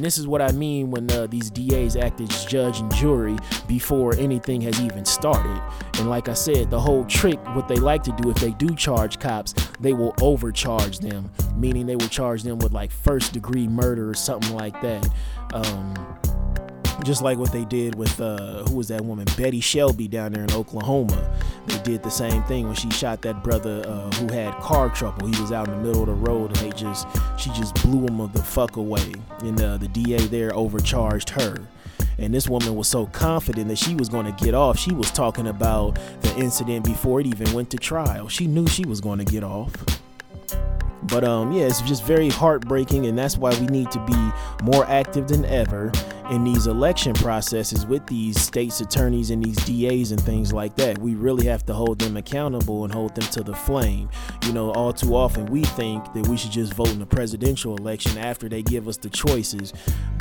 And 0.00 0.04
this 0.06 0.16
is 0.16 0.26
what 0.26 0.40
I 0.40 0.50
mean 0.52 0.90
when 0.90 1.10
uh, 1.10 1.26
these 1.26 1.50
DAs 1.50 1.94
act 1.94 2.22
as 2.22 2.46
judge 2.46 2.80
and 2.80 2.90
jury 2.94 3.36
before 3.68 4.16
anything 4.16 4.62
has 4.62 4.80
even 4.80 5.04
started. 5.04 5.62
And 5.98 6.08
like 6.08 6.30
I 6.30 6.32
said, 6.32 6.70
the 6.70 6.80
whole 6.80 7.04
trick, 7.04 7.38
what 7.54 7.68
they 7.68 7.76
like 7.76 8.02
to 8.04 8.12
do 8.12 8.30
if 8.30 8.36
they 8.36 8.52
do 8.52 8.74
charge 8.74 9.18
cops, 9.18 9.52
they 9.78 9.92
will 9.92 10.14
overcharge 10.22 11.00
them, 11.00 11.30
meaning 11.54 11.84
they 11.84 11.96
will 11.96 12.08
charge 12.08 12.44
them 12.44 12.60
with 12.60 12.72
like 12.72 12.90
first 12.90 13.34
degree 13.34 13.68
murder 13.68 14.08
or 14.08 14.14
something 14.14 14.56
like 14.56 14.80
that. 14.80 15.06
Um, 15.52 15.94
just 17.04 17.22
like 17.22 17.38
what 17.38 17.52
they 17.52 17.64
did 17.64 17.94
with 17.94 18.20
uh, 18.20 18.64
who 18.64 18.76
was 18.76 18.88
that 18.88 19.04
woman? 19.04 19.26
Betty 19.36 19.60
shelby 19.60 20.08
down 20.08 20.32
there 20.32 20.44
in 20.44 20.52
oklahoma. 20.52 21.38
They 21.66 21.78
did 21.78 22.02
the 22.02 22.10
same 22.10 22.42
thing 22.44 22.66
when 22.66 22.74
she 22.74 22.90
shot 22.90 23.22
that 23.22 23.42
brother 23.42 23.82
uh, 23.86 24.10
who 24.12 24.32
had 24.32 24.54
car 24.54 24.88
trouble. 24.90 25.26
He 25.26 25.40
was 25.40 25.52
out 25.52 25.68
in 25.68 25.74
the 25.74 25.80
middle 25.80 26.02
of 26.02 26.08
the 26.08 26.14
road 26.14 26.48
and 26.48 26.56
they 26.56 26.76
just 26.76 27.06
she 27.38 27.50
just 27.50 27.74
blew 27.82 28.06
him 28.06 28.18
the 28.32 28.42
fuck 28.42 28.76
away. 28.76 29.12
And 29.40 29.60
uh, 29.60 29.76
the 29.76 29.88
da 29.88 30.18
there 30.28 30.54
overcharged 30.54 31.30
her. 31.30 31.56
And 32.18 32.34
this 32.34 32.48
woman 32.48 32.74
was 32.76 32.88
so 32.88 33.06
confident 33.06 33.68
that 33.68 33.78
she 33.78 33.94
was 33.94 34.08
going 34.08 34.26
to 34.26 34.44
get 34.44 34.54
off. 34.54 34.78
She 34.78 34.92
was 34.92 35.10
talking 35.10 35.46
about 35.46 35.98
the 36.20 36.36
incident 36.36 36.84
before 36.84 37.20
it 37.20 37.26
even 37.26 37.52
went 37.52 37.70
to 37.70 37.78
trial. 37.78 38.28
She 38.28 38.46
knew 38.46 38.66
she 38.66 38.84
was 38.84 39.00
going 39.00 39.18
to 39.18 39.24
get 39.24 39.42
off 39.42 39.72
but 41.04 41.24
um, 41.24 41.52
yeah, 41.52 41.64
it's 41.64 41.80
just 41.82 42.04
very 42.04 42.28
heartbreaking, 42.28 43.06
and 43.06 43.18
that's 43.18 43.36
why 43.36 43.58
we 43.58 43.66
need 43.66 43.90
to 43.90 44.00
be 44.04 44.64
more 44.64 44.86
active 44.86 45.28
than 45.28 45.44
ever 45.46 45.90
in 46.30 46.44
these 46.44 46.66
election 46.66 47.12
processes 47.14 47.86
with 47.86 48.06
these 48.06 48.40
states 48.40 48.80
attorneys 48.80 49.30
and 49.30 49.42
these 49.42 49.56
DAs 49.64 50.12
and 50.12 50.20
things 50.20 50.52
like 50.52 50.76
that. 50.76 50.98
We 50.98 51.14
really 51.14 51.46
have 51.46 51.66
to 51.66 51.74
hold 51.74 51.98
them 51.98 52.16
accountable 52.16 52.84
and 52.84 52.92
hold 52.92 53.14
them 53.14 53.28
to 53.32 53.42
the 53.42 53.54
flame. 53.54 54.08
You 54.46 54.52
know, 54.52 54.70
all 54.72 54.92
too 54.92 55.16
often 55.16 55.46
we 55.46 55.62
think 55.62 56.12
that 56.12 56.28
we 56.28 56.36
should 56.36 56.52
just 56.52 56.74
vote 56.74 56.90
in 56.90 56.98
the 56.98 57.06
presidential 57.06 57.76
election 57.76 58.16
after 58.18 58.48
they 58.48 58.62
give 58.62 58.86
us 58.86 58.96
the 58.96 59.10
choices, 59.10 59.72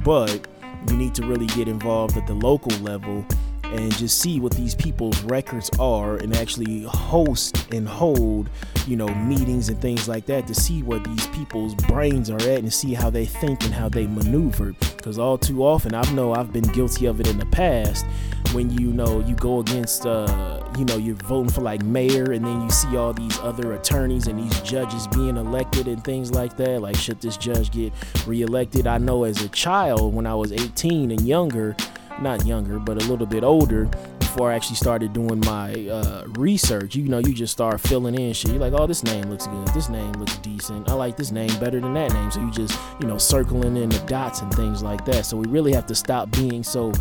but 0.03 0.47
you 0.89 0.95
need 0.95 1.13
to 1.15 1.25
really 1.25 1.47
get 1.47 1.67
involved 1.67 2.17
at 2.17 2.25
the 2.25 2.33
local 2.33 2.75
level 2.79 3.25
and 3.71 3.95
just 3.97 4.19
see 4.19 4.39
what 4.39 4.53
these 4.53 4.75
people's 4.75 5.21
records 5.23 5.69
are 5.79 6.17
and 6.17 6.35
actually 6.35 6.83
host 6.83 7.71
and 7.71 7.87
hold 7.87 8.49
you 8.87 8.95
know 8.95 9.07
meetings 9.07 9.69
and 9.69 9.79
things 9.81 10.07
like 10.07 10.25
that 10.25 10.47
to 10.47 10.53
see 10.53 10.83
where 10.83 10.99
these 10.99 11.27
people's 11.27 11.75
brains 11.75 12.29
are 12.29 12.41
at 12.41 12.59
and 12.59 12.73
see 12.73 12.93
how 12.93 13.09
they 13.09 13.25
think 13.25 13.63
and 13.63 13.73
how 13.73 13.87
they 13.89 14.07
maneuver. 14.07 14.73
Because 14.97 15.17
all 15.17 15.37
too 15.37 15.63
often 15.63 15.95
i 15.95 16.01
know 16.11 16.33
i've 16.33 16.51
been 16.51 16.67
guilty 16.73 17.05
of 17.05 17.19
it 17.19 17.27
in 17.27 17.37
the 17.37 17.45
past 17.47 18.05
when 18.51 18.69
you 18.69 18.91
know 18.91 19.19
you 19.21 19.35
go 19.35 19.59
against 19.59 20.05
uh 20.05 20.61
you 20.77 20.85
know 20.85 20.97
you're 20.97 21.15
voting 21.15 21.49
for 21.49 21.61
like 21.61 21.81
mayor 21.83 22.31
and 22.31 22.45
then 22.45 22.61
you 22.61 22.69
see 22.69 22.97
all 22.97 23.13
these 23.13 23.37
other 23.39 23.73
attorneys 23.73 24.27
and 24.27 24.39
these 24.39 24.59
judges 24.61 25.07
being 25.07 25.37
elected 25.37 25.87
and 25.87 26.03
things 26.03 26.31
like 26.31 26.57
that 26.57 26.81
like 26.81 26.95
should 26.95 27.21
this 27.21 27.37
judge 27.37 27.71
get 27.71 27.93
reelected? 28.25 28.87
I 28.87 28.97
know 28.97 29.23
as 29.23 29.41
a 29.43 29.49
child 29.49 30.13
when 30.13 30.25
i 30.25 30.35
was 30.35 30.51
18 30.51 31.11
and 31.11 31.21
younger 31.21 31.75
not 32.21 32.45
younger, 32.45 32.79
but 32.79 33.01
a 33.01 33.05
little 33.05 33.25
bit 33.25 33.43
older 33.43 33.89
before 34.19 34.51
I 34.51 34.55
actually 34.55 34.75
started 34.75 35.11
doing 35.11 35.39
my 35.39 35.73
uh, 35.87 36.23
research. 36.37 36.95
You 36.95 37.07
know, 37.07 37.19
you 37.19 37.33
just 37.33 37.51
start 37.51 37.81
filling 37.81 38.15
in 38.15 38.33
shit. 38.33 38.51
You're 38.51 38.59
like, 38.59 38.73
oh, 38.73 38.85
this 38.85 39.03
name 39.03 39.23
looks 39.23 39.47
good. 39.47 39.67
This 39.69 39.89
name 39.89 40.11
looks 40.13 40.37
decent. 40.37 40.89
I 40.89 40.93
like 40.93 41.17
this 41.17 41.31
name 41.31 41.49
better 41.59 41.79
than 41.79 41.93
that 41.95 42.13
name. 42.13 42.31
So 42.31 42.39
you 42.39 42.51
just, 42.51 42.79
you 42.99 43.07
know, 43.07 43.17
circling 43.17 43.75
in 43.75 43.89
the 43.89 43.99
dots 44.05 44.41
and 44.41 44.53
things 44.53 44.83
like 44.83 45.03
that. 45.05 45.25
So 45.25 45.37
we 45.37 45.49
really 45.49 45.73
have 45.73 45.87
to 45.87 45.95
stop 45.95 46.31
being 46.31 46.63
so 46.63 46.93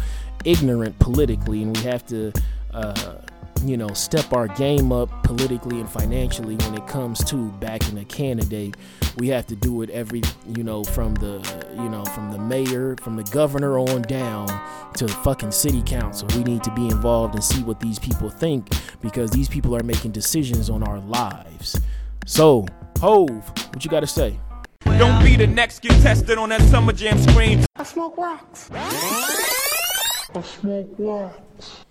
ignorant 0.45 0.99
politically 0.99 1.63
and 1.63 1.77
we 1.77 1.83
have 1.83 2.07
to. 2.07 2.33
Uh, 2.73 3.21
you 3.65 3.77
know, 3.77 3.89
step 3.89 4.33
our 4.33 4.49
game 4.49 4.93
up 4.93 5.11
politically 5.23 5.81
and 5.81 5.89
financially 5.89 6.57
when 6.57 6.75
it 6.75 6.87
comes 6.87 7.23
to 7.25 7.51
backing 7.53 7.99
a 7.99 8.05
candidate. 8.05 8.77
We 9.17 9.29
have 9.29 9.47
to 9.49 9.57
do 9.57 9.83
it 9.83 9.91
every, 9.91 10.23
you 10.47 10.63
know, 10.63 10.85
from 10.85 11.15
the, 11.15 11.41
you 11.77 11.89
know, 11.89 12.05
from 12.05 12.31
the 12.33 12.39
mayor, 12.39 12.97
from 13.01 13.17
the 13.17 13.25
governor 13.25 13.79
on 13.79 14.03
down 14.03 14.49
to 14.95 15.07
the 15.07 15.13
fucking 15.13 15.51
city 15.53 15.83
council. 15.83 16.29
We 16.37 16.45
need 16.45 16.63
to 16.65 16.71
be 16.73 16.87
involved 16.87 17.35
and 17.35 17.43
see 17.43 17.63
what 17.63 17.81
these 17.81 17.99
people 17.99 18.31
think 18.31 18.69
because 19.01 19.31
these 19.31 19.49
people 19.49 19.75
are 19.77 19.83
making 19.83 20.13
decisions 20.13 20.71
on 20.71 20.83
our 20.83 21.01
lives. 21.01 21.81
So, 22.27 22.67
Hove, 23.01 23.49
what 23.73 23.85
you 23.85 23.91
got 23.91 24.01
to 24.01 24.07
say? 24.07 24.39
Don't 24.85 25.23
be 25.23 25.37
the 25.37 25.47
next 25.47 25.81
get 25.81 25.93
tested 26.03 26.39
on 26.39 26.49
that 26.49 26.61
summer 26.63 26.93
jam 26.93 27.19
screen. 27.19 27.65
I 27.77 27.85
smoke 27.85 28.17
rocks. 28.17 28.69
I 28.73 30.43
smoke 30.43 30.95
rocks. 30.99 31.85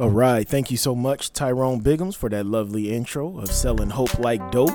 All 0.00 0.08
right. 0.08 0.48
Thank 0.48 0.70
you 0.70 0.78
so 0.78 0.94
much, 0.94 1.30
Tyrone 1.30 1.82
Biggums, 1.82 2.16
for 2.16 2.30
that 2.30 2.46
lovely 2.46 2.90
intro 2.90 3.38
of 3.38 3.52
Selling 3.52 3.90
Hope 3.90 4.18
Like 4.18 4.50
Dope. 4.50 4.72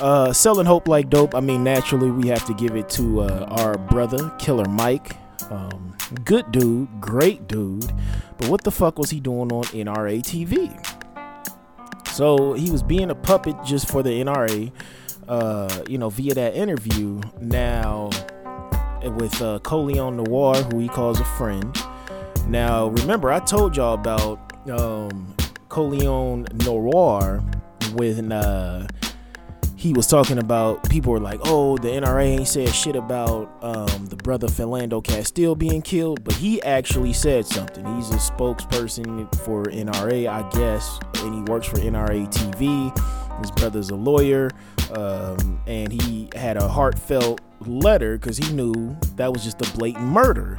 Uh, 0.00 0.32
selling 0.32 0.66
Hope 0.66 0.88
Like 0.88 1.08
Dope, 1.08 1.36
I 1.36 1.40
mean, 1.40 1.62
naturally, 1.62 2.10
we 2.10 2.26
have 2.26 2.44
to 2.46 2.54
give 2.54 2.74
it 2.74 2.88
to 2.90 3.20
uh, 3.20 3.46
our 3.48 3.78
brother, 3.78 4.28
Killer 4.40 4.64
Mike. 4.64 5.16
Um, 5.52 5.96
good 6.24 6.50
dude, 6.50 6.88
great 7.00 7.46
dude. 7.46 7.92
But 8.38 8.48
what 8.48 8.64
the 8.64 8.72
fuck 8.72 8.98
was 8.98 9.08
he 9.08 9.20
doing 9.20 9.52
on 9.52 9.62
NRA 9.66 10.20
TV? 10.20 10.74
So 12.08 12.54
he 12.54 12.68
was 12.68 12.82
being 12.82 13.12
a 13.12 13.14
puppet 13.14 13.54
just 13.64 13.88
for 13.88 14.02
the 14.02 14.10
NRA, 14.10 14.72
uh, 15.28 15.84
you 15.88 15.98
know, 15.98 16.10
via 16.10 16.34
that 16.34 16.56
interview. 16.56 17.20
Now, 17.40 18.10
with 19.04 19.40
uh, 19.40 19.60
Colion 19.60 20.16
Noir, 20.24 20.56
who 20.56 20.80
he 20.80 20.88
calls 20.88 21.20
a 21.20 21.24
friend. 21.24 21.72
Now, 22.48 22.88
remember, 22.88 23.32
I 23.32 23.40
told 23.40 23.76
y'all 23.76 23.94
about 23.94 24.45
um, 24.70 25.34
Colion 25.68 26.46
Noir 26.64 27.42
when 27.94 28.32
uh, 28.32 28.86
he 29.76 29.92
was 29.92 30.06
talking 30.06 30.38
about 30.38 30.88
people 30.88 31.12
were 31.12 31.20
like, 31.20 31.38
oh, 31.44 31.76
the 31.76 31.88
NRA 31.88 32.24
ain't 32.24 32.48
said 32.48 32.68
shit 32.74 32.96
about 32.96 33.56
um, 33.62 34.06
the 34.06 34.16
brother 34.16 34.48
Philando 34.48 35.04
Castile 35.04 35.54
being 35.54 35.82
killed, 35.82 36.24
but 36.24 36.34
he 36.34 36.62
actually 36.62 37.12
said 37.12 37.46
something. 37.46 37.84
He's 37.96 38.10
a 38.10 38.14
spokesperson 38.14 39.32
for 39.44 39.64
NRA, 39.64 40.28
I 40.28 40.48
guess, 40.50 40.98
and 41.22 41.34
he 41.34 41.40
works 41.52 41.66
for 41.66 41.76
NRA 41.76 42.26
TV. 42.32 43.38
His 43.40 43.50
brother's 43.50 43.90
a 43.90 43.96
lawyer, 43.96 44.50
um, 44.92 45.60
and 45.66 45.92
he 45.92 46.30
had 46.34 46.56
a 46.56 46.66
heartfelt 46.66 47.40
letter 47.60 48.16
because 48.18 48.38
he 48.38 48.52
knew 48.54 48.96
that 49.16 49.32
was 49.32 49.44
just 49.44 49.60
a 49.60 49.76
blatant 49.76 50.06
murder. 50.06 50.58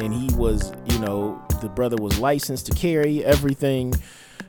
And 0.00 0.14
he 0.14 0.34
was, 0.34 0.72
you 0.86 0.98
know, 0.98 1.42
the 1.60 1.68
brother 1.68 1.96
was 1.96 2.18
licensed 2.18 2.66
to 2.66 2.72
carry 2.72 3.24
everything, 3.24 3.92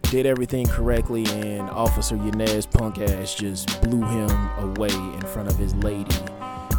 did 0.03 0.25
everything 0.25 0.65
correctly, 0.67 1.25
and 1.27 1.69
Officer 1.69 2.15
Yanez 2.15 2.65
punk 2.65 2.99
ass 2.99 3.35
just 3.35 3.81
blew 3.81 4.03
him 4.05 4.29
away 4.59 4.93
in 4.93 5.21
front 5.21 5.49
of 5.49 5.57
his 5.57 5.75
lady 5.75 6.15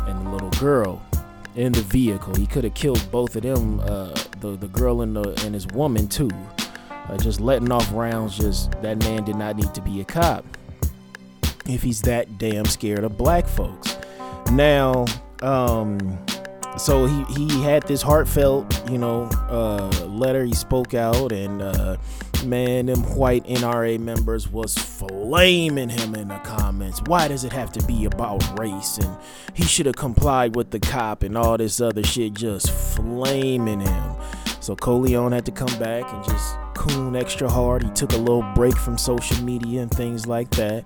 and 0.07 0.27
the 0.27 0.31
little 0.31 0.51
girl 0.51 1.03
in 1.55 1.73
the 1.73 1.83
vehicle. 1.83 2.35
He 2.35 2.47
could 2.47 2.65
have 2.65 2.75
killed 2.75 3.07
both 3.11 3.37
of 3.37 3.43
them, 3.43 3.81
uh, 3.81 4.15
the 4.41 4.57
the 4.57 4.69
girl 4.69 5.03
and 5.03 5.15
the 5.15 5.31
and 5.45 5.55
his 5.55 5.67
woman 5.69 6.09
too. 6.09 6.31
Uh, 6.89 7.17
just 7.19 7.41
letting 7.41 7.71
off 7.71 7.93
rounds. 7.93 8.39
Just 8.39 8.73
that 8.83 8.99
man 9.01 9.25
did 9.25 9.37
not 9.37 9.57
need 9.57 9.75
to 9.75 9.83
be 9.83 10.01
a 10.01 10.05
cop 10.05 10.45
if 11.67 11.83
he's 11.83 12.01
that 12.03 12.39
damn 12.39 12.65
scared 12.65 13.05
of 13.05 13.17
black 13.17 13.47
folks. 13.47 13.97
Now, 14.51 15.05
um, 15.43 16.19
so 16.79 17.07
he 17.07 17.25
he 17.35 17.63
had 17.63 17.83
this 17.85 18.03
heartfelt, 18.03 18.91
you 18.91 18.99
know, 18.99 19.25
uh, 19.49 19.89
letter. 20.07 20.45
He 20.45 20.55
spoke 20.55 20.95
out, 20.95 21.33
and 21.33 21.61
uh, 21.63 21.97
man, 22.45 22.87
them 22.87 23.03
white 23.17 23.45
NRA 23.45 23.99
members 23.99 24.49
was 24.49 24.75
flaming 24.75 25.89
him 25.89 26.15
in 26.15 26.29
the 26.29 26.39
comments. 26.39 27.01
Why 27.07 27.29
does 27.29 27.45
it 27.45 27.53
have 27.53 27.73
to 27.73 27.87
be 27.87 28.05
about 28.05 28.59
race? 28.59 28.99
And 28.99 29.17
he 29.55 29.65
should 29.65 29.87
have 29.87 29.97
complied 29.97 30.57
with 30.57 30.71
the 30.71 30.81
cop 30.81 31.23
and 31.23 31.37
all 31.37 31.57
this 31.59 31.81
other 31.81 32.03
shit, 32.03 32.35
just 32.35 32.71
flaming 32.71 33.81
him. 33.81 34.15
So 34.61 34.77
Colion 34.77 35.33
had 35.33 35.45
to 35.47 35.53
come 35.53 35.79
back 35.79 36.11
and 36.13 36.25
just 36.25 36.57
coon 36.75 37.17
extra 37.17 37.49
hard. 37.49 37.83
He 37.83 37.91
took 37.91 38.13
a 38.13 38.19
little 38.19 38.43
break 38.55 38.77
from 38.77 38.99
social 38.99 39.43
media 39.43 39.83
and 39.83 39.91
things 39.91 40.27
like 40.27 40.51
that, 40.51 40.85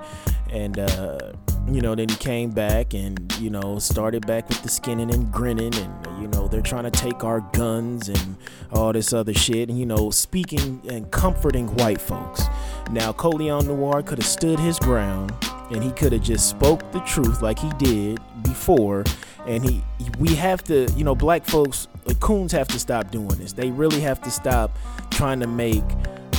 and. 0.51 0.79
uh 0.79 1.33
you 1.69 1.81
know, 1.81 1.95
then 1.95 2.09
he 2.09 2.17
came 2.17 2.51
back 2.51 2.95
and, 2.95 3.37
you 3.41 3.51
know, 3.51 3.79
started 3.79 4.25
back 4.27 4.49
with 4.49 4.63
the 4.63 4.69
skinning 4.69 5.13
and 5.13 5.33
grinning 5.33 5.75
and, 5.75 6.23
you 6.23 6.29
know, 6.29 6.47
they're 6.47 6.63
trying 6.63 6.85
to 6.85 6.91
take 6.91 7.25
our 7.25 7.41
guns 7.53 8.09
and 8.09 8.37
all 8.71 8.93
this 8.93 9.13
other 9.13 9.35
shit. 9.35 9.69
And, 9.69 9.79
you 9.79 9.87
know, 9.87 10.11
speaking 10.11 10.81
and 10.89 11.11
comforting 11.11 11.67
white 11.77 12.01
folks. 12.01 12.43
Now, 12.91 13.13
Colion 13.13 13.67
Noir 13.67 14.03
could 14.03 14.19
have 14.19 14.27
stood 14.27 14.61
his 14.61 14.79
ground 14.79 15.33
and 15.73 15.83
he 15.83 15.91
could 15.91 16.13
have 16.13 16.23
just 16.23 16.49
spoke 16.49 16.93
the 16.93 17.01
truth 17.01 17.43
like 17.43 17.59
he 17.59 17.71
did 17.79 18.21
before. 18.45 19.03
And 19.47 19.65
he, 19.65 19.83
we 20.19 20.35
have 20.37 20.63
to, 20.65 20.89
you 20.97 21.03
know, 21.03 21.17
black 21.17 21.45
folks, 21.45 21.89
coons 22.21 22.53
have 22.53 22.69
to 22.69 22.79
stop 22.79 23.11
doing 23.11 23.39
this. 23.39 23.53
They 23.53 23.71
really 23.71 24.01
have 24.01 24.21
to 24.23 24.31
stop 24.31 24.77
trying 25.17 25.41
to 25.41 25.47
make 25.47 25.85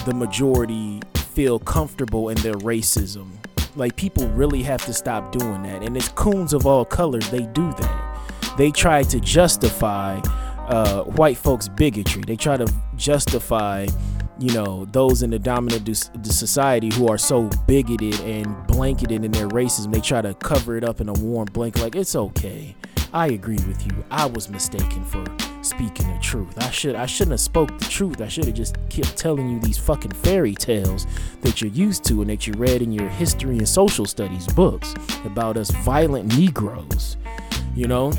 the 0.05 0.13
majority 0.13 1.01
feel 1.15 1.57
comfortable 1.57 2.29
in 2.29 2.37
their 2.37 2.53
racism 2.53 3.31
like 3.75 3.95
people 3.95 4.27
really 4.29 4.63
have 4.63 4.83
to 4.85 4.93
stop 4.93 5.31
doing 5.31 5.63
that. 5.63 5.83
And 5.83 5.95
it's 5.95 6.09
coons 6.09 6.53
of 6.53 6.65
all 6.65 6.83
colors, 6.83 7.29
they 7.29 7.45
do 7.47 7.71
that. 7.73 8.19
They 8.57 8.71
try 8.71 9.03
to 9.03 9.19
justify 9.19 10.19
uh, 10.67 11.03
white 11.03 11.37
folks' 11.37 11.67
bigotry. 11.67 12.23
They 12.25 12.35
try 12.35 12.57
to 12.57 12.71
justify, 12.95 13.87
you 14.39 14.53
know, 14.53 14.85
those 14.85 15.21
in 15.21 15.29
the 15.29 15.39
dominant 15.39 15.85
the 15.85 16.33
society 16.33 16.91
who 16.93 17.07
are 17.07 17.17
so 17.17 17.49
bigoted 17.67 18.19
and 18.21 18.55
blanketed 18.67 19.23
in 19.23 19.31
their 19.31 19.47
racism. 19.47 19.93
They 19.93 20.01
try 20.01 20.21
to 20.21 20.33
cover 20.33 20.75
it 20.75 20.83
up 20.83 20.99
in 20.99 21.07
a 21.07 21.13
warm 21.13 21.45
blanket, 21.45 21.81
like 21.81 21.95
it's 21.95 22.15
okay. 22.15 22.75
I 23.13 23.27
agree 23.27 23.59
with 23.67 23.85
you. 23.85 24.03
I 24.11 24.25
was 24.25 24.49
mistaken 24.49 25.03
for 25.03 25.23
speaking 25.61 26.11
the 26.11 26.19
truth. 26.21 26.57
I 26.57 26.69
should 26.69 26.95
I 26.95 27.05
shouldn't 27.05 27.33
have 27.33 27.39
spoke 27.39 27.77
the 27.77 27.85
truth. 27.85 28.21
I 28.21 28.27
should 28.27 28.45
have 28.45 28.53
just 28.53 28.77
kept 28.89 29.17
telling 29.17 29.49
you 29.49 29.59
these 29.59 29.77
fucking 29.77 30.11
fairy 30.11 30.53
tales 30.53 31.07
that 31.41 31.61
you're 31.61 31.71
used 31.71 32.03
to 32.05 32.21
and 32.21 32.29
that 32.29 32.47
you 32.47 32.53
read 32.53 32.81
in 32.81 32.91
your 32.91 33.09
history 33.09 33.57
and 33.57 33.67
social 33.67 34.05
studies 34.05 34.47
books 34.47 34.93
about 35.25 35.57
us 35.57 35.71
violent 35.71 36.37
Negroes. 36.37 37.17
You 37.75 37.87
know, 37.87 38.11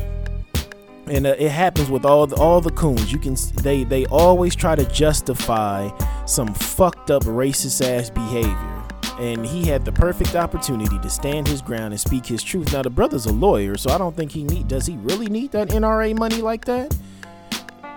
and 1.07 1.25
uh, 1.27 1.35
it 1.37 1.51
happens 1.51 1.89
with 1.89 2.05
all 2.05 2.27
the, 2.27 2.35
all 2.37 2.61
the 2.61 2.71
coons. 2.71 3.11
You 3.11 3.19
can 3.19 3.35
they 3.61 3.83
they 3.83 4.05
always 4.07 4.55
try 4.55 4.75
to 4.75 4.85
justify 4.85 5.89
some 6.25 6.53
fucked 6.53 7.11
up 7.11 7.23
racist 7.23 7.85
ass 7.85 8.09
behavior. 8.09 8.78
And 9.19 9.45
he 9.45 9.67
had 9.67 9.83
the 9.83 9.91
perfect 9.91 10.35
opportunity 10.35 10.97
to 10.97 11.09
stand 11.09 11.47
his 11.47 11.61
ground 11.61 11.91
and 11.91 11.99
speak 11.99 12.25
his 12.25 12.41
truth. 12.41 12.71
Now 12.71 12.81
the 12.81 12.89
brother's 12.89 13.25
a 13.25 13.33
lawyer, 13.33 13.77
so 13.77 13.91
I 13.91 13.97
don't 13.97 14.15
think 14.15 14.31
he 14.31 14.43
need. 14.43 14.69
Does 14.69 14.85
he 14.85 14.95
really 14.97 15.27
need 15.27 15.51
that 15.51 15.69
NRA 15.69 16.17
money 16.17 16.41
like 16.41 16.65
that? 16.65 16.95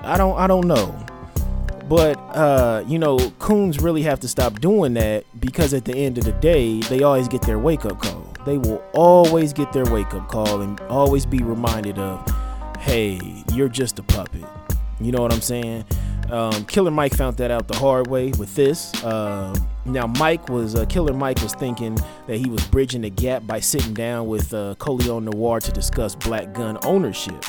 I 0.03 0.19
don't 0.19 0.37
I 0.37 0.49
don't 0.49 0.67
know. 0.67 0.99
But 1.89 2.17
uh, 2.35 2.85
you 2.87 2.99
know, 2.99 3.19
coons 3.39 3.81
really 3.81 4.03
have 4.03 4.19
to 4.21 4.29
stop 4.29 4.61
doing 4.61 4.95
that 4.95 5.25
because 5.39 5.75
at 5.75 5.85
the 5.85 5.95
end 5.95 6.19
of 6.19 6.25
the 6.25 6.33
day, 6.33 6.81
they 6.81 7.03
always 7.03 7.29
get 7.29 7.43
their 7.43 7.59
wake 7.59 7.85
up 7.85 8.01
call. 8.01 8.27
They 8.45 8.59
will 8.59 8.83
always 8.93 9.53
get 9.53 9.73
their 9.73 9.85
wake 9.85 10.13
up 10.15 10.29
call 10.29 10.63
and 10.63 10.81
always 10.83 11.25
be 11.25 11.43
reminded 11.43 11.99
of, 11.99 12.27
hey, 12.81 13.21
you're 13.53 13.69
just 13.69 13.99
a 13.99 14.03
puppet. 14.03 14.45
You 15.01 15.13
know 15.13 15.21
what 15.23 15.33
I'm 15.33 15.41
saying? 15.41 15.85
Um, 16.33 16.64
Killer 16.64 16.90
Mike 16.90 17.14
found 17.14 17.37
that 17.37 17.51
out 17.51 17.68
the 17.68 17.77
hard 17.77 18.07
way 18.07 18.33
with 18.38 18.55
this. 18.55 18.92
Uh, 19.05 19.55
now, 19.85 20.07
Mike 20.07 20.49
was 20.49 20.75
uh, 20.75 20.87
Killer 20.87 21.12
Mike 21.12 21.42
was 21.42 21.55
thinking 21.55 21.95
that 22.27 22.38
he 22.38 22.49
was 22.49 22.66
bridging 22.68 23.03
the 23.03 23.11
gap 23.11 23.47
by 23.47 23.61
sitting 23.61 23.92
down 23.92 24.27
with 24.29 24.55
uh, 24.55 24.75
Colion 24.79 25.25
Noir 25.25 25.61
to 25.61 25.71
discuss 25.71 26.14
black 26.14 26.55
gun 26.55 26.79
ownership. 26.85 27.45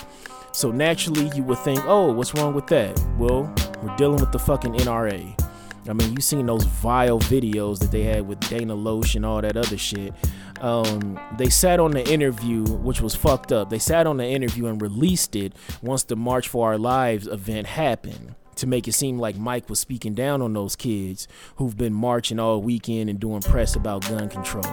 So 0.52 0.70
naturally, 0.70 1.32
you 1.34 1.44
would 1.44 1.60
think, 1.60 1.80
oh, 1.86 2.12
what's 2.12 2.34
wrong 2.36 2.54
with 2.54 2.68
that? 2.68 3.02
Well, 3.18 3.54
we're 3.82 3.96
dealing 3.96 4.20
with 4.20 4.34
the 4.34 4.40
fucking 4.40 4.74
NRA. 4.74 5.42
I 5.88 5.94
mean, 5.94 6.14
you 6.14 6.20
seen 6.20 6.46
those 6.46 6.66
vile 6.66 7.22
videos 7.22 7.80
that 7.80 7.92
they 7.92 8.04
had 8.04 8.28
with 8.28 8.42
Dana 8.50 8.76
Loesch 8.76 9.16
and 9.16 9.26
all 9.26 9.42
that 9.42 9.56
other 9.56 9.78
shit. 9.78 10.14
Um, 10.60 11.18
they 11.38 11.50
sat 11.50 11.80
on 11.80 11.92
the 11.92 12.06
interview, 12.12 12.66
which 12.66 13.00
was 13.00 13.16
fucked 13.16 13.54
up. 13.54 13.70
They 13.70 13.80
sat 13.80 14.08
on 14.08 14.18
the 14.18 14.26
interview 14.26 14.66
and 14.66 14.82
released 14.82 15.38
it 15.38 15.54
once 15.82 16.04
the 16.04 16.18
March 16.18 16.50
for 16.50 16.68
Our 16.68 16.78
Lives 16.78 17.28
event 17.28 17.68
happened 17.68 18.36
to 18.58 18.68
make 18.68 18.88
it 18.88 18.94
seem 18.94 19.20
like 19.20 19.38
Mike 19.38 19.70
was 19.70 19.80
speaking 19.80 20.14
down 20.14 20.42
on 20.42 20.54
those 20.54 20.76
kids 20.76 21.28
who've 21.56 21.78
been 21.78 21.94
marching 21.94 22.40
all 22.40 22.62
weekend 22.62 23.10
and 23.10 23.20
doing 23.20 23.42
press 23.42 23.76
about 23.76 24.02
gun 24.08 24.30
control. 24.30 24.66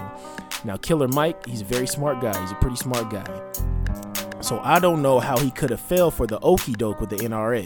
Now, 0.63 0.77
Killer 0.77 1.07
Mike, 1.07 1.45
he's 1.45 1.61
a 1.61 1.65
very 1.65 1.87
smart 1.87 2.21
guy. 2.21 2.39
He's 2.41 2.51
a 2.51 2.55
pretty 2.55 2.75
smart 2.75 3.09
guy. 3.09 3.51
So 4.41 4.59
I 4.63 4.79
don't 4.79 5.01
know 5.01 5.19
how 5.19 5.37
he 5.37 5.51
could 5.51 5.69
have 5.69 5.81
fell 5.81 6.11
for 6.11 6.25
the 6.25 6.39
okey 6.39 6.73
doke 6.73 6.99
with 6.99 7.09
the 7.09 7.17
NRA. 7.17 7.65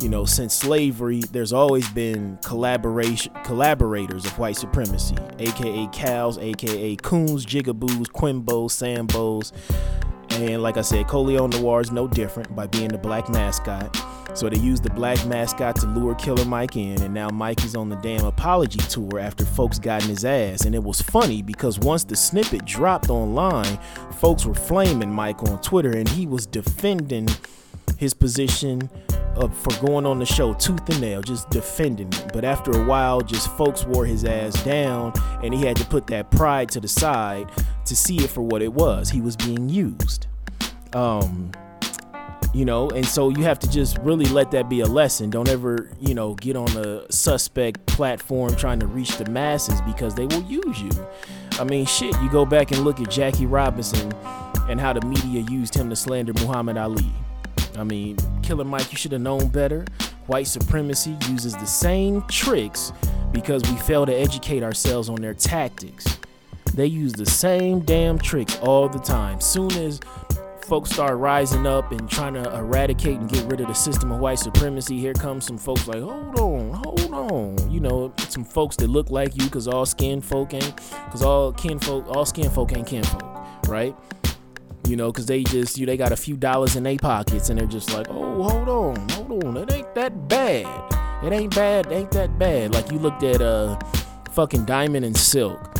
You 0.00 0.08
know, 0.08 0.24
since 0.24 0.52
slavery, 0.52 1.20
there's 1.30 1.52
always 1.52 1.88
been 1.90 2.38
collaboration 2.42 3.32
collaborators 3.44 4.24
of 4.24 4.36
white 4.36 4.56
supremacy, 4.56 5.14
aka 5.38 5.88
cows, 5.92 6.38
aka 6.38 6.96
coons, 6.96 7.46
jigaboos, 7.46 8.08
quimbos, 8.08 8.72
sambos. 8.72 9.52
And 10.34 10.62
like 10.62 10.76
I 10.76 10.82
said, 10.82 11.06
Colion 11.06 11.50
Noir 11.50 11.80
is 11.80 11.92
no 11.92 12.08
different 12.08 12.54
by 12.54 12.66
being 12.66 12.88
the 12.88 12.98
black 12.98 13.28
mascot. 13.28 13.96
So 14.34 14.48
they 14.48 14.58
used 14.58 14.82
the 14.82 14.90
black 14.90 15.24
mascot 15.26 15.76
to 15.76 15.86
lure 15.86 16.14
Killer 16.14 16.44
Mike 16.46 16.76
in, 16.76 17.02
and 17.02 17.12
now 17.12 17.28
Mike 17.28 17.64
is 17.64 17.76
on 17.76 17.90
the 17.90 17.96
damn 17.96 18.24
apology 18.24 18.78
tour 18.78 19.20
after 19.20 19.44
folks 19.44 19.78
got 19.78 20.02
in 20.02 20.08
his 20.08 20.24
ass. 20.24 20.64
And 20.64 20.74
it 20.74 20.82
was 20.82 21.02
funny 21.02 21.42
because 21.42 21.78
once 21.78 22.04
the 22.04 22.16
snippet 22.16 22.64
dropped 22.64 23.10
online, 23.10 23.78
folks 24.12 24.46
were 24.46 24.54
flaming 24.54 25.12
Mike 25.12 25.42
on 25.42 25.60
Twitter, 25.60 25.90
and 25.90 26.08
he 26.08 26.26
was 26.26 26.46
defending 26.46 27.28
his 28.02 28.12
position 28.12 28.90
of, 29.36 29.56
for 29.56 29.86
going 29.86 30.04
on 30.04 30.18
the 30.18 30.26
show 30.26 30.52
tooth 30.54 30.86
and 30.88 31.00
nail, 31.00 31.22
just 31.22 31.48
defending 31.50 32.08
it. 32.08 32.30
But 32.32 32.44
after 32.44 32.72
a 32.72 32.84
while, 32.84 33.20
just 33.20 33.48
folks 33.56 33.84
wore 33.84 34.04
his 34.04 34.24
ass 34.24 34.60
down, 34.64 35.12
and 35.44 35.54
he 35.54 35.64
had 35.64 35.76
to 35.76 35.84
put 35.84 36.08
that 36.08 36.32
pride 36.32 36.68
to 36.70 36.80
the 36.80 36.88
side 36.88 37.48
to 37.86 37.94
see 37.94 38.16
it 38.16 38.28
for 38.28 38.42
what 38.42 38.60
it 38.60 38.72
was. 38.72 39.08
He 39.08 39.20
was 39.20 39.36
being 39.36 39.68
used. 39.68 40.26
Um, 40.94 41.52
you 42.52 42.66
know 42.66 42.90
and 42.90 43.06
so 43.06 43.30
you 43.30 43.44
have 43.44 43.58
to 43.58 43.70
just 43.70 43.96
really 44.00 44.26
let 44.26 44.50
that 44.50 44.68
be 44.68 44.80
a 44.80 44.86
lesson 44.86 45.30
don't 45.30 45.48
ever 45.48 45.88
you 46.00 46.12
know 46.12 46.34
get 46.34 46.54
on 46.54 46.68
a 46.76 47.10
suspect 47.10 47.86
platform 47.86 48.54
trying 48.56 48.78
to 48.78 48.86
reach 48.86 49.16
the 49.16 49.24
masses 49.30 49.80
because 49.82 50.14
they 50.14 50.26
will 50.26 50.42
use 50.42 50.82
you 50.82 50.90
i 51.52 51.64
mean 51.64 51.86
shit 51.86 52.14
you 52.20 52.30
go 52.30 52.44
back 52.44 52.70
and 52.70 52.84
look 52.84 53.00
at 53.00 53.08
jackie 53.08 53.46
robinson 53.46 54.12
and 54.68 54.78
how 54.78 54.92
the 54.92 55.00
media 55.06 55.40
used 55.50 55.74
him 55.74 55.88
to 55.88 55.96
slander 55.96 56.34
muhammad 56.34 56.76
ali 56.76 57.10
i 57.76 57.84
mean 57.84 58.16
killer 58.42 58.64
mike 58.64 58.90
you 58.90 58.98
should 58.98 59.12
have 59.12 59.20
known 59.20 59.48
better 59.48 59.84
white 60.26 60.46
supremacy 60.46 61.16
uses 61.28 61.54
the 61.54 61.66
same 61.66 62.22
tricks 62.28 62.92
because 63.32 63.62
we 63.70 63.76
fail 63.78 64.06
to 64.06 64.14
educate 64.14 64.62
ourselves 64.62 65.08
on 65.08 65.16
their 65.16 65.34
tactics 65.34 66.18
they 66.74 66.86
use 66.86 67.12
the 67.12 67.26
same 67.26 67.80
damn 67.80 68.18
tricks 68.18 68.56
all 68.58 68.88
the 68.88 68.98
time 68.98 69.40
soon 69.40 69.70
as 69.72 70.00
folks 70.72 70.90
start 70.90 71.18
rising 71.18 71.66
up 71.66 71.92
and 71.92 72.08
trying 72.08 72.34
to 72.34 72.56
eradicate 72.56 73.18
and 73.18 73.28
get 73.28 73.44
rid 73.44 73.60
of 73.60 73.66
the 73.66 73.74
system 73.74 74.10
of 74.12 74.20
white 74.20 74.38
supremacy, 74.38 74.98
here 74.98 75.12
comes 75.12 75.44
some 75.44 75.58
folks 75.58 75.86
like, 75.86 76.00
hold 76.00 76.38
on, 76.38 76.72
hold 76.72 77.12
on. 77.12 77.70
You 77.70 77.80
know, 77.80 78.12
some 78.28 78.44
folks 78.44 78.76
that 78.76 78.88
look 78.88 79.10
like 79.10 79.36
you 79.36 79.44
because 79.44 79.68
all 79.68 79.84
skin 79.84 80.20
folk 80.20 80.54
ain't, 80.54 80.76
because 81.04 81.22
all 81.22 81.52
kin 81.52 81.78
folk, 81.78 82.06
all 82.08 82.24
skin 82.24 82.48
folk 82.48 82.74
ain't 82.74 82.86
kin 82.86 83.02
folk, 83.04 83.22
right? 83.68 83.94
You 84.88 84.96
know, 84.96 85.12
because 85.12 85.26
they 85.26 85.44
just, 85.44 85.78
you 85.78 85.86
they 85.86 85.96
got 85.96 86.12
a 86.12 86.16
few 86.16 86.36
dollars 86.36 86.76
in 86.76 86.82
their 86.82 86.98
pockets 86.98 87.50
and 87.50 87.58
they're 87.58 87.66
just 87.66 87.92
like, 87.94 88.08
oh, 88.10 88.42
hold 88.42 88.68
on, 88.68 89.08
hold 89.10 89.44
on, 89.44 89.56
it 89.56 89.72
ain't 89.72 89.94
that 89.94 90.28
bad. 90.28 90.66
It 91.24 91.32
ain't 91.32 91.54
bad, 91.54 91.86
it 91.86 91.92
ain't 91.92 92.10
that 92.10 92.38
bad. 92.38 92.74
Like 92.74 92.90
you 92.90 92.98
looked 92.98 93.22
at 93.22 93.40
uh 93.40 93.78
fucking 94.32 94.64
Diamond 94.64 95.04
and 95.04 95.16
Silk 95.16 95.72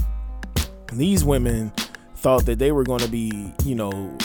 these 0.96 1.24
women 1.24 1.72
thought 2.16 2.46
that 2.46 2.58
they 2.58 2.72
were 2.72 2.84
to 3.00 3.08
be, 3.08 3.52
you 3.64 3.74
know, 3.74 4.16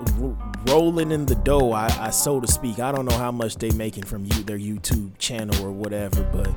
r- 0.00 0.36
rolling 0.66 1.10
in 1.10 1.26
the 1.26 1.34
dough, 1.34 1.72
I, 1.72 1.86
I, 1.98 2.10
so 2.10 2.40
to 2.40 2.46
speak. 2.46 2.78
I 2.78 2.92
don't 2.92 3.04
know 3.04 3.16
how 3.16 3.30
much 3.30 3.56
they 3.56 3.70
making 3.70 4.04
from 4.04 4.24
you 4.24 4.42
their 4.42 4.58
YouTube 4.58 5.10
channel 5.18 5.64
or 5.64 5.70
whatever, 5.70 6.22
but 6.32 6.48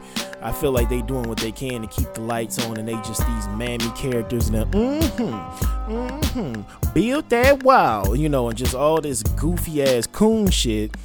I 0.42 0.52
feel 0.52 0.72
like 0.72 0.90
they 0.90 1.02
doing 1.02 1.28
what 1.28 1.38
they 1.38 1.52
can 1.52 1.82
to 1.82 1.88
keep 1.88 2.14
the 2.14 2.22
lights 2.22 2.64
on, 2.66 2.78
and 2.78 2.88
they 2.88 2.96
just 2.96 3.26
these 3.26 3.48
mammy 3.50 3.90
characters 3.96 4.50
and 4.50 4.72
mm-hmm, 4.72 5.94
mm-hmm, 5.94 6.94
build 6.94 7.30
that 7.30 7.64
wow, 7.64 8.14
you 8.14 8.30
know, 8.30 8.50
and 8.50 8.58
just 8.58 8.76
all 8.76 9.02
this 9.02 9.24
goofy 9.24 9.84
ass 9.84 10.08
coon 10.08 10.50
shit. 10.50 10.96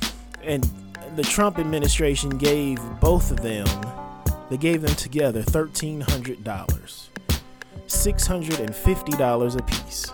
And 0.43 0.68
the 1.16 1.22
Trump 1.22 1.59
administration 1.59 2.30
gave 2.30 2.78
both 3.01 3.30
of 3.30 3.41
them, 3.41 3.66
they 4.49 4.57
gave 4.57 4.82
them 4.82 4.95
together 4.95 5.43
thirteen 5.43 6.01
hundred 6.01 6.45
dollars, 6.45 7.11
six 7.87 8.26
hundred 8.26 8.61
and 8.61 8.74
fifty 8.74 9.12
dollars 9.12 9.55
a 9.55 9.62
piece 9.62 10.12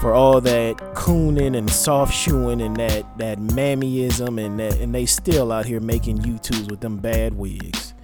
for 0.00 0.14
all 0.14 0.40
that 0.40 0.76
cooning 0.94 1.56
and 1.56 1.68
soft 1.68 2.14
shoeing 2.14 2.60
and 2.60 2.76
that 2.76 3.18
that 3.18 3.38
mammyism 3.38 4.44
and 4.44 4.60
that 4.60 4.78
and 4.78 4.94
they 4.94 5.04
still 5.04 5.50
out 5.50 5.66
here 5.66 5.80
making 5.80 6.18
YouTubes 6.18 6.70
with 6.70 6.80
them 6.80 6.98
bad 6.98 7.34
wigs. 7.34 7.94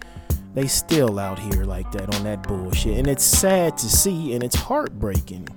They 0.55 0.67
still 0.67 1.19
out 1.19 1.39
here 1.39 1.65
like 1.65 1.91
that 1.93 2.15
on 2.15 2.25
that 2.25 2.47
bullshit. 2.47 2.99
And 2.99 3.07
it's 3.07 3.25
sad 3.25 3.77
to 3.79 3.87
see 3.87 4.35
and 4.35 4.43
it's 4.43 4.55
heartbreaking. 4.57 5.49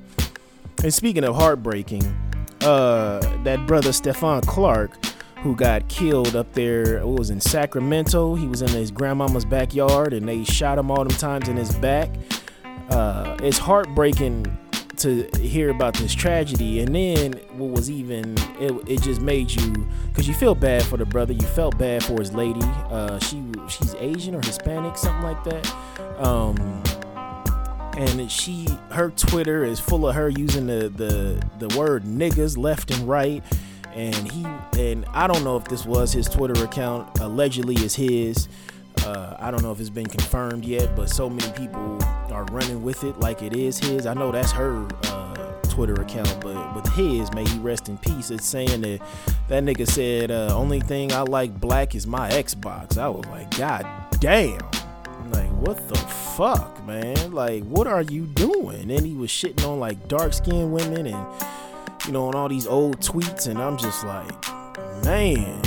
And 0.84 0.94
speaking 0.94 1.24
of 1.24 1.36
heartbreaking, 1.36 2.04
uh 2.62 3.20
that 3.44 3.66
brother 3.66 3.90
Stephon 3.90 4.46
Clark 4.46 4.92
who 5.38 5.56
got 5.56 5.88
killed 5.88 6.36
up 6.36 6.52
there 6.54 6.98
it 6.98 7.08
was 7.08 7.32
in 7.32 7.42
Sacramento. 7.42 8.36
He 8.36 8.48
was 8.48 8.62
in 8.62 8.70
his 8.70 8.92
grandmama's 8.92 9.46
backyard 9.46 10.14
and 10.14 10.28
they 10.28 10.44
shot 10.44 10.78
him 10.78 10.92
all 10.92 11.04
them 11.04 11.18
times 11.18 11.48
in 11.48 11.58
his 11.58 11.74
back. 11.76 12.12
Uh, 12.90 13.38
it's 13.42 13.58
heartbreaking 13.58 14.46
to 15.00 15.30
hear 15.40 15.70
about 15.70 15.96
this 15.96 16.14
tragedy. 16.14 16.80
And 16.80 16.94
then 16.94 17.34
what 17.58 17.70
was 17.72 17.90
even 17.90 18.36
it, 18.60 18.72
it 18.88 19.02
just 19.02 19.22
made 19.22 19.52
you 19.52 19.88
because 20.08 20.28
you 20.28 20.34
feel 20.34 20.56
bad 20.56 20.84
for 20.84 20.98
the 20.98 21.06
brother. 21.06 21.34
You 21.34 21.46
felt 21.48 21.78
bad 21.78 22.04
for 22.04 22.20
his 22.20 22.34
lady. 22.34 22.62
Uh, 22.64 23.20
she 23.20 23.44
she's 23.70 23.96
asian 23.96 24.36
or 24.36 24.42
hispanic 24.42 24.98
something 24.98 25.24
like 25.24 25.44
that. 25.44 26.24
Um, 26.24 26.84
and 27.98 28.32
she 28.32 28.68
her 28.92 29.10
twitter 29.12 29.64
is 29.64 29.80
full 29.80 30.08
of 30.08 30.16
her 30.16 30.30
using 30.30 30.68
the 30.68 30.90
the 30.90 31.44
the 31.66 31.78
word 31.78 32.04
niggas 32.04 32.58
left 32.58 32.92
and 32.92 33.08
right. 33.08 33.44
And 33.94 34.32
he 34.32 34.46
and 34.80 35.06
i 35.14 35.26
don't 35.26 35.44
know 35.44 35.58
if 35.58 35.66
this 35.66 35.86
was 35.86 36.14
his 36.14 36.28
twitter 36.28 36.64
account. 36.64 37.20
Allegedly 37.20 37.76
is 37.76 37.96
his 37.96 38.48
uh, 39.08 39.38
I 39.40 39.52
don't 39.52 39.64
know 39.64 39.72
if 39.72 39.80
it's 39.80 39.90
been 39.90 40.08
confirmed 40.08 40.66
yet, 40.66 40.96
but 40.96 41.10
so 41.10 41.30
many 41.30 41.52
people 41.54 41.98
are 42.32 42.44
running 42.52 42.84
with 42.84 43.04
it 43.04 43.20
like 43.20 43.42
it 43.42 43.56
is 43.56 43.80
his. 43.80 44.06
I 44.06 44.14
know 44.14 44.32
that's 44.32 44.52
her 44.52 44.86
uh, 45.04 45.62
Twitter 45.70 45.94
account, 45.94 46.40
but 46.42 46.76
with 46.76 46.92
his, 46.94 47.32
may 47.34 47.46
he 47.46 47.58
rest 47.60 47.88
in 47.88 47.98
peace. 48.00 48.32
It's 48.32 48.46
saying 48.46 48.82
that 48.82 49.02
that 49.48 49.64
nigga 49.64 49.88
said, 49.88 50.30
uh, 50.30 50.54
"Only 50.54 50.82
thing 50.82 51.14
I 51.14 51.22
like 51.22 51.58
black 51.60 51.96
is 51.96 52.06
my 52.06 52.30
Xbox." 52.30 52.98
I 52.98 53.08
was 53.08 53.26
like, 53.28 53.50
God 53.58 53.86
damn. 54.20 54.60
Like, 55.32 55.50
what 55.52 55.88
the 55.88 55.96
fuck, 55.96 56.86
man? 56.86 57.32
Like, 57.32 57.64
what 57.64 57.88
are 57.88 58.02
you 58.02 58.26
doing? 58.26 58.92
And 58.92 59.06
he 59.06 59.14
was 59.14 59.30
shitting 59.30 59.66
on 59.68 59.80
like 59.80 60.08
dark 60.08 60.34
skinned 60.34 60.72
women 60.72 61.08
and, 61.08 61.28
you 62.06 62.12
know, 62.12 62.28
on 62.28 62.36
all 62.36 62.50
these 62.50 62.68
old 62.68 63.00
tweets. 63.00 63.48
And 63.48 63.60
I'm 63.60 63.78
just 63.78 64.06
like, 64.06 65.04
man, 65.04 65.62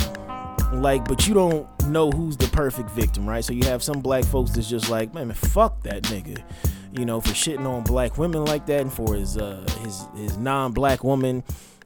like, 0.71 1.05
but 1.07 1.27
you 1.27 1.33
don't 1.33 1.67
know 1.87 2.09
who's 2.11 2.37
the 2.37 2.47
perfect 2.47 2.89
victim, 2.91 3.27
right? 3.27 3.43
So 3.43 3.53
you 3.53 3.63
have 3.65 3.83
some 3.83 3.99
black 3.99 4.23
folks 4.23 4.51
that's 4.51 4.69
just 4.69 4.89
like, 4.89 5.13
man, 5.13 5.31
fuck 5.33 5.83
that 5.83 6.03
nigga, 6.03 6.41
you 6.93 7.05
know, 7.05 7.19
for 7.19 7.29
shitting 7.29 7.65
on 7.65 7.83
black 7.83 8.17
women 8.17 8.45
like 8.45 8.65
that, 8.67 8.81
and 8.81 8.93
for 8.93 9.15
his 9.15 9.37
uh, 9.37 9.65
his 9.81 10.05
his 10.15 10.37
non-black 10.37 11.03
woman 11.03 11.43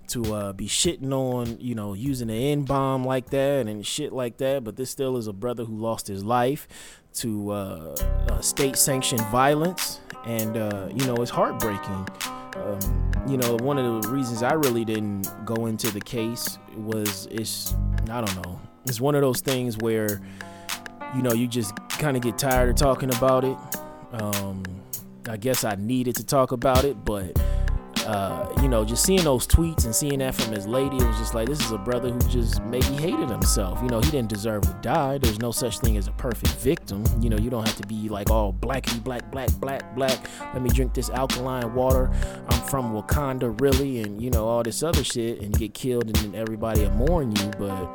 to 0.08 0.36
uh, 0.36 0.54
be 0.54 0.68
shitting 0.68 1.12
on, 1.12 1.58
you 1.60 1.74
know, 1.74 1.94
using 1.94 2.30
an 2.30 2.36
N 2.36 2.64
bomb 2.64 3.04
like 3.04 3.32
that 3.32 3.68
and 3.68 3.86
shit 3.86 4.14
like 4.14 4.38
that. 4.38 4.64
But 4.64 4.76
this 4.76 4.92
still 4.92 5.18
is 5.18 5.28
a 5.28 5.34
brother 5.34 5.66
who 5.66 5.76
lost 5.78 6.08
his 6.08 6.24
life 6.24 6.68
to 7.16 7.52
uh, 7.52 7.96
uh, 8.30 8.42
state 8.42 8.76
sanctioned 8.76 9.26
violence, 9.28 10.00
and 10.26 10.58
uh, 10.58 10.90
you 10.94 11.06
know, 11.08 11.16
it's 11.16 11.32
heartbreaking. 11.32 12.08
Um, 12.56 13.12
you 13.28 13.38
know, 13.38 13.58
one 13.58 13.78
of 13.78 14.04
the 14.04 14.10
reasons 14.10 14.44
I 14.44 14.54
really 14.54 14.86
didn't 14.86 15.28
go 15.44 15.66
into 15.66 15.90
the 15.92 16.00
case 16.00 16.60
was 16.78 17.28
it's 17.32 17.76
I 18.10 18.22
don't 18.22 18.36
know 18.44 18.60
it's 18.86 19.02
one 19.02 19.16
of 19.16 19.22
those 19.22 19.42
things 19.42 19.78
where 19.78 20.22
you 21.16 21.22
know 21.22 21.34
you 21.34 21.48
just 21.48 21.76
kind 21.90 22.16
of 22.18 22.24
get 22.24 22.38
tired 22.38 22.70
of 22.70 22.76
talking 22.76 23.14
about 23.14 23.44
it. 23.44 23.58
Um, 24.14 24.64
i 25.28 25.38
guess 25.38 25.64
i 25.64 25.76
needed 25.76 26.16
to 26.16 26.24
talk 26.24 26.52
about 26.52 26.86
it 26.86 27.04
but 27.04 27.38
uh, 28.06 28.48
you 28.62 28.68
know 28.68 28.86
just 28.86 29.04
seeing 29.04 29.24
those 29.24 29.48
tweets 29.48 29.86
and 29.86 29.96
seeing 29.96 30.20
that 30.20 30.36
from 30.36 30.54
his 30.54 30.68
lady 30.68 30.96
it 30.96 31.04
was 31.04 31.18
just 31.18 31.34
like 31.34 31.48
this 31.48 31.60
is 31.60 31.72
a 31.72 31.78
brother 31.78 32.12
who 32.12 32.20
just 32.30 32.62
maybe 32.66 32.86
hated 32.86 33.30
himself. 33.30 33.82
You 33.82 33.90
know 33.90 34.00
he 34.00 34.12
didn't 34.12 34.30
deserve 34.30 34.62
to 34.62 34.78
die. 34.82 35.18
There's 35.18 35.40
no 35.40 35.50
such 35.52 35.80
thing 35.80 35.98
as 35.98 36.08
a 36.08 36.12
perfect 36.12 36.54
victim. 36.58 37.04
You 37.20 37.32
know 37.32 37.38
you 37.38 37.50
don't 37.50 37.66
have 37.66 37.78
to 37.78 37.88
be 37.88 38.08
like 38.08 38.30
all 38.30 38.54
blackity 38.54 39.04
black 39.04 39.32
black 39.32 39.50
black 39.54 39.96
black. 39.96 40.30
Let 40.54 40.62
me 40.62 40.70
drink 40.70 40.94
this 40.94 41.10
alkaline 41.10 41.74
water. 41.74 42.12
I'm 42.48 42.62
from 42.62 42.94
wakanda 42.94 43.60
really 43.60 44.02
and 44.02 44.22
you 44.22 44.30
know 44.30 44.46
all 44.48 44.62
this 44.62 44.84
other 44.84 45.04
shit 45.04 45.42
and 45.42 45.58
get 45.58 45.74
killed 45.74 46.06
and 46.06 46.16
then 46.18 46.36
everybody 46.36 46.82
will 46.82 46.92
mourn 46.92 47.36
you 47.36 47.52
but 47.58 47.88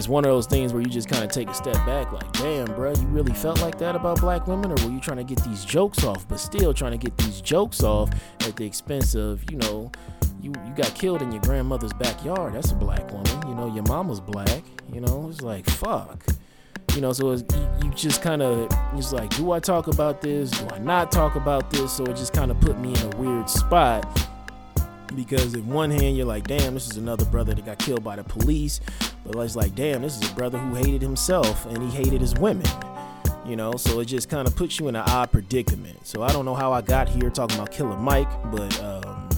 it's 0.00 0.08
one 0.08 0.24
of 0.24 0.30
those 0.30 0.46
things 0.46 0.72
where 0.72 0.80
you 0.80 0.88
just 0.88 1.10
kind 1.10 1.22
of 1.22 1.30
take 1.30 1.50
a 1.50 1.54
step 1.54 1.74
back, 1.84 2.10
like, 2.10 2.32
damn, 2.32 2.64
bro, 2.74 2.90
you 2.92 3.06
really 3.08 3.34
felt 3.34 3.60
like 3.60 3.76
that 3.78 3.94
about 3.94 4.18
black 4.18 4.46
women, 4.46 4.72
or 4.72 4.74
were 4.82 4.90
you 4.90 4.98
trying 4.98 5.18
to 5.18 5.24
get 5.24 5.44
these 5.44 5.62
jokes 5.62 6.04
off, 6.04 6.26
but 6.26 6.40
still 6.40 6.72
trying 6.72 6.92
to 6.92 6.96
get 6.96 7.14
these 7.18 7.42
jokes 7.42 7.82
off 7.82 8.08
at 8.40 8.56
the 8.56 8.64
expense 8.64 9.14
of, 9.14 9.44
you 9.50 9.58
know, 9.58 9.92
you 10.40 10.54
you 10.66 10.72
got 10.74 10.94
killed 10.94 11.20
in 11.20 11.30
your 11.30 11.42
grandmother's 11.42 11.92
backyard. 11.92 12.54
That's 12.54 12.72
a 12.72 12.74
black 12.74 13.12
woman. 13.12 13.46
You 13.46 13.54
know, 13.54 13.74
your 13.74 13.82
mama's 13.82 14.20
black. 14.20 14.62
You 14.90 15.02
know, 15.02 15.28
it's 15.28 15.42
like 15.42 15.68
fuck. 15.68 16.24
You 16.94 17.02
know, 17.02 17.12
so 17.12 17.34
you, 17.34 17.44
you 17.84 17.90
just 17.90 18.22
kind 18.22 18.40
of 18.40 18.70
it's 18.94 19.12
like, 19.12 19.28
do 19.36 19.52
I 19.52 19.60
talk 19.60 19.86
about 19.86 20.22
this? 20.22 20.50
Do 20.50 20.66
I 20.70 20.78
not 20.78 21.12
talk 21.12 21.34
about 21.34 21.70
this? 21.70 21.92
So 21.92 22.04
it 22.04 22.16
just 22.16 22.32
kind 22.32 22.50
of 22.50 22.58
put 22.58 22.78
me 22.78 22.94
in 22.94 23.12
a 23.12 23.16
weird 23.16 23.50
spot 23.50 24.06
because 25.14 25.54
in 25.54 25.66
one 25.66 25.90
hand 25.90 26.16
you're 26.16 26.26
like, 26.26 26.46
damn, 26.46 26.74
this 26.74 26.90
is 26.90 26.96
another 26.96 27.24
brother 27.24 27.54
that 27.54 27.64
got 27.64 27.78
killed 27.78 28.04
by 28.04 28.16
the 28.16 28.24
police, 28.24 28.80
but 29.24 29.36
it's 29.36 29.56
like, 29.56 29.74
damn, 29.74 30.02
this 30.02 30.20
is 30.20 30.30
a 30.30 30.34
brother 30.34 30.58
who 30.58 30.74
hated 30.74 31.02
himself 31.02 31.66
and 31.66 31.82
he 31.82 31.90
hated 31.90 32.20
his 32.20 32.34
women. 32.34 32.66
You 33.46 33.56
know, 33.56 33.72
so 33.72 34.00
it 34.00 34.04
just 34.04 34.28
kind 34.28 34.46
of 34.46 34.54
puts 34.54 34.78
you 34.78 34.88
in 34.88 34.96
an 34.96 35.02
odd 35.08 35.32
predicament. 35.32 36.06
So 36.06 36.22
I 36.22 36.32
don't 36.32 36.44
know 36.44 36.54
how 36.54 36.72
I 36.72 36.82
got 36.82 37.08
here 37.08 37.30
talking 37.30 37.56
about 37.56 37.72
Killer 37.72 37.96
Mike, 37.96 38.30
but 38.52 38.80
um, 38.82 39.28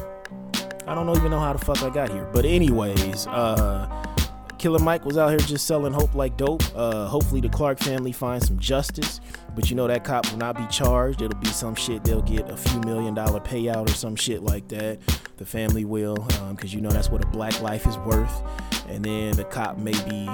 I 0.87 0.95
don't 0.95 1.09
even 1.17 1.31
know 1.31 1.41
how 1.41 1.53
the 1.53 1.65
fuck 1.65 1.83
I 1.83 1.89
got 1.89 2.11
here. 2.11 2.29
But 2.33 2.45
anyways, 2.45 3.27
uh, 3.29 4.12
Killer 4.63 4.79
Mike 4.79 5.05
was 5.05 5.19
out 5.19 5.31
here 5.31 5.41
just 5.41 5.67
selling 5.67 5.93
hope 5.93 6.15
like 6.15 6.37
dope. 6.37 6.63
Uh, 6.77 7.09
hopefully, 7.09 7.41
the 7.41 7.49
Clark 7.49 7.81
family 7.81 8.13
finds 8.13 8.47
some 8.47 8.61
justice. 8.61 9.21
But 9.57 9.69
you 9.69 9.75
know 9.75 9.89
that 9.89 10.05
cop 10.05 10.31
will 10.31 10.39
not 10.39 10.57
be 10.57 10.65
charged. 10.69 11.21
It'll 11.21 11.37
be 11.41 11.49
some 11.49 11.75
shit. 11.75 12.05
They'll 12.05 12.23
get 12.23 12.49
a 12.49 12.57
few 12.57 12.79
million 12.83 13.13
dollar 13.13 13.41
payout 13.41 13.89
or 13.89 13.93
some 13.93 14.15
shit 14.15 14.41
like 14.45 14.69
that. 14.69 15.01
The 15.39 15.45
family 15.45 15.85
will, 15.85 16.15
because 16.15 16.73
um, 16.73 16.77
you 16.77 16.81
know 16.81 16.91
that's 16.91 17.11
what 17.11 17.25
a 17.25 17.27
black 17.27 17.61
life 17.61 17.89
is 17.89 17.99
worth. 17.99 18.41
And 18.89 19.05
then 19.05 19.33
the 19.33 19.43
cop 19.43 19.79
may 19.79 20.01
be, 20.09 20.31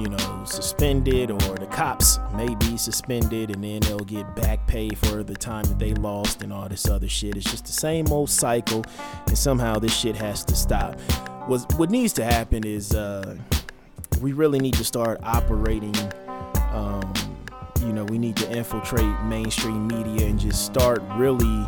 you 0.00 0.10
know, 0.10 0.44
suspended, 0.44 1.32
or 1.32 1.56
the 1.56 1.66
cops 1.66 2.20
may 2.36 2.54
be 2.54 2.76
suspended, 2.76 3.50
and 3.50 3.64
then 3.64 3.80
they'll 3.80 3.98
get 3.98 4.36
back 4.36 4.64
pay 4.68 4.90
for 4.90 5.24
the 5.24 5.34
time 5.34 5.64
that 5.64 5.80
they 5.80 5.92
lost 5.94 6.40
and 6.40 6.52
all 6.52 6.68
this 6.68 6.88
other 6.88 7.08
shit. 7.08 7.36
It's 7.36 7.50
just 7.50 7.66
the 7.66 7.72
same 7.72 8.06
old 8.12 8.30
cycle, 8.30 8.84
and 9.26 9.36
somehow 9.36 9.80
this 9.80 9.92
shit 9.92 10.14
has 10.14 10.44
to 10.44 10.54
stop. 10.54 11.00
What 11.48 11.76
what 11.76 11.90
needs 11.90 12.12
to 12.12 12.24
happen 12.24 12.64
is. 12.64 12.94
Uh, 12.94 13.36
we 14.20 14.32
really 14.32 14.58
need 14.58 14.74
to 14.74 14.84
start 14.84 15.20
operating. 15.22 15.94
Um, 16.72 17.12
you 17.80 17.92
know, 17.92 18.04
we 18.04 18.18
need 18.18 18.36
to 18.36 18.50
infiltrate 18.50 19.22
mainstream 19.24 19.86
media 19.86 20.26
and 20.26 20.38
just 20.38 20.64
start 20.64 21.02
really. 21.16 21.66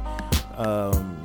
Um, 0.56 1.22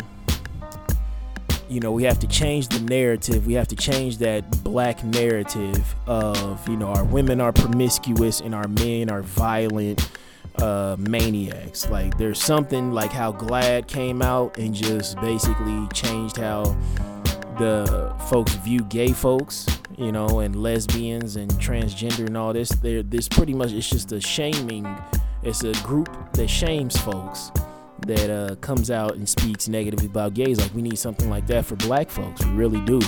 you 1.70 1.80
know, 1.80 1.92
we 1.92 2.04
have 2.04 2.20
to 2.20 2.28
change 2.28 2.68
the 2.68 2.80
narrative. 2.82 3.48
We 3.48 3.54
have 3.54 3.68
to 3.70 3.76
change 3.76 4.20
that 4.20 4.64
black 4.64 5.04
narrative 5.04 5.96
of, 6.06 6.68
you 6.70 6.76
know, 6.76 6.88
our 6.88 7.04
women 7.04 7.42
are 7.42 7.52
promiscuous 7.52 8.42
and 8.42 8.54
our 8.54 8.68
men 8.68 9.10
are 9.10 9.24
violent 9.24 10.08
uh, 10.58 10.96
maniacs. 11.00 11.90
Like, 11.90 12.18
there's 12.18 12.40
something 12.40 12.92
like 12.92 13.12
how 13.12 13.32
GLAAD 13.32 13.88
came 13.88 14.22
out 14.22 14.58
and 14.60 14.76
just 14.76 15.20
basically 15.20 15.88
changed 15.94 16.38
how 16.38 16.78
the 17.58 18.16
folks 18.30 18.54
view 18.56 18.82
gay 18.86 19.12
folks 19.12 19.68
you 19.98 20.12
know, 20.12 20.40
and 20.40 20.56
lesbians 20.56 21.36
and 21.36 21.52
transgender 21.54 22.26
and 22.26 22.38
all 22.38 22.54
this. 22.54 22.70
There, 22.70 23.04
there's 23.04 23.30
pretty 23.30 23.54
much 23.54 23.72
it's 23.72 23.90
just 23.90 24.12
a 24.12 24.22
shaming. 24.22 24.88
It's 25.42 25.64
a 25.64 25.74
group 25.84 26.34
that 26.34 26.48
shames 26.48 26.98
folks 26.98 27.52
that 28.08 28.30
uh, 28.30 28.56
comes 28.56 28.92
out 28.92 29.16
and 29.16 29.28
speaks 29.28 29.68
negatively 29.68 30.08
about 30.08 30.34
gays. 30.34 30.60
Like 30.60 30.74
we 30.74 30.82
need 30.82 30.98
something 30.98 31.30
like 31.30 31.48
that 31.48 31.66
for 31.66 31.76
black 31.76 32.10
folks. 32.10 32.46
We 32.46 32.52
really 32.54 32.82
do. 32.82 33.00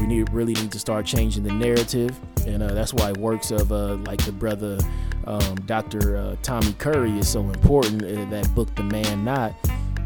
We 0.00 0.06
need 0.06 0.30
really 0.32 0.52
need 0.54 0.72
to 0.72 0.78
start 0.78 1.06
changing 1.06 1.42
the 1.42 1.52
narrative, 1.52 2.18
and 2.46 2.62
uh, 2.62 2.74
that's 2.74 2.92
why 2.92 3.12
works 3.12 3.50
of 3.50 3.72
uh, 3.72 3.96
like 3.96 4.22
the 4.24 4.32
brother 4.32 4.78
um, 5.26 5.56
Dr. 5.66 6.16
Uh, 6.16 6.36
Tommy 6.42 6.72
Curry 6.74 7.18
is 7.18 7.28
so 7.28 7.40
important. 7.40 8.02
Uh, 8.02 8.26
that 8.26 8.54
book, 8.54 8.74
The 8.74 8.82
Man 8.82 9.24
Not 9.24 9.54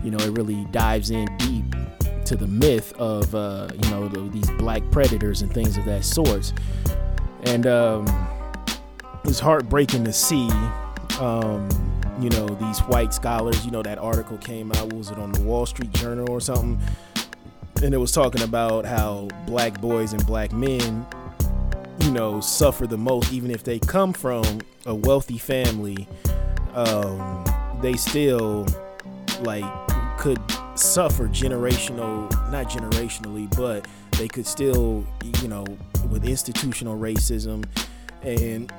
you 0.03 0.11
know, 0.11 0.19
it 0.19 0.31
really 0.31 0.65
dives 0.67 1.11
in 1.11 1.27
deep 1.37 1.65
to 2.25 2.37
the 2.37 2.47
myth 2.47 2.93
of 2.99 3.35
uh, 3.35 3.69
you 3.73 3.91
know 3.91 4.09
the, 4.09 4.21
these 4.31 4.51
black 4.53 4.83
predators 4.91 5.43
and 5.43 5.53
things 5.53 5.77
of 5.77 5.85
that 5.85 6.05
sort. 6.05 6.53
And 7.45 7.67
um, 7.67 8.07
it's 9.25 9.41
heartbreaking 9.41 10.05
to 10.05 10.13
see, 10.13 10.49
um, 11.19 11.69
you 12.21 12.29
know, 12.31 12.47
these 12.47 12.81
white 12.81 13.15
scholars. 13.15 13.65
You 13.65 13.71
know, 13.71 13.83
that 13.83 13.99
article 13.99 14.39
came 14.39 14.73
out. 14.73 14.93
Was 14.93 15.11
it 15.11 15.19
on 15.19 15.33
the 15.33 15.43
Wall 15.43 15.67
Street 15.67 15.93
Journal 15.93 16.31
or 16.31 16.41
something? 16.41 16.79
And 17.83 17.95
it 17.95 17.99
was 17.99 18.13
talking 18.13 18.43
about 18.43 18.85
how 18.85 19.29
black 19.47 19.81
boys 19.81 20.13
and 20.13 20.25
black 20.27 20.53
men, 20.53 21.07
you 22.01 22.11
know, 22.11 22.41
suffer 22.41 22.87
the 22.87 22.99
most, 22.99 23.33
even 23.33 23.51
if 23.51 23.65
they 23.65 23.79
come 23.79 24.13
from 24.13 24.61
a 24.85 24.95
wealthy 24.95 25.39
family. 25.39 26.07
Um, 26.75 27.45
they 27.81 27.95
still 27.95 28.67
like 29.41 29.65
could 30.21 30.39
suffer 30.75 31.29
generational, 31.29 32.31
not 32.53 32.69
generationally, 32.69 33.51
but 33.57 33.89
they 34.19 34.29
could 34.29 34.47
still, 34.47 35.03
you 35.41 35.49
know, 35.49 35.65
with 36.11 36.27
institutional 36.27 36.99
racism 36.99 37.65
and 38.23 38.71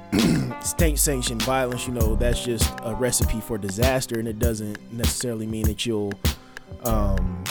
state 0.64 1.00
sanctioned 1.00 1.42
violence, 1.42 1.88
you 1.88 1.94
know, 1.94 2.16
that's 2.16 2.46
just 2.46 2.72
a 2.84 2.94
recipe 2.94 3.42
for 3.42 3.58
disaster. 3.58 4.20
And 4.20 4.28
it 4.28 4.38
doesn't 4.38 4.78
necessarily 4.94 5.48
mean 5.48 5.66
that 5.66 5.84
you'll, 5.84 6.14
um, 6.84 7.44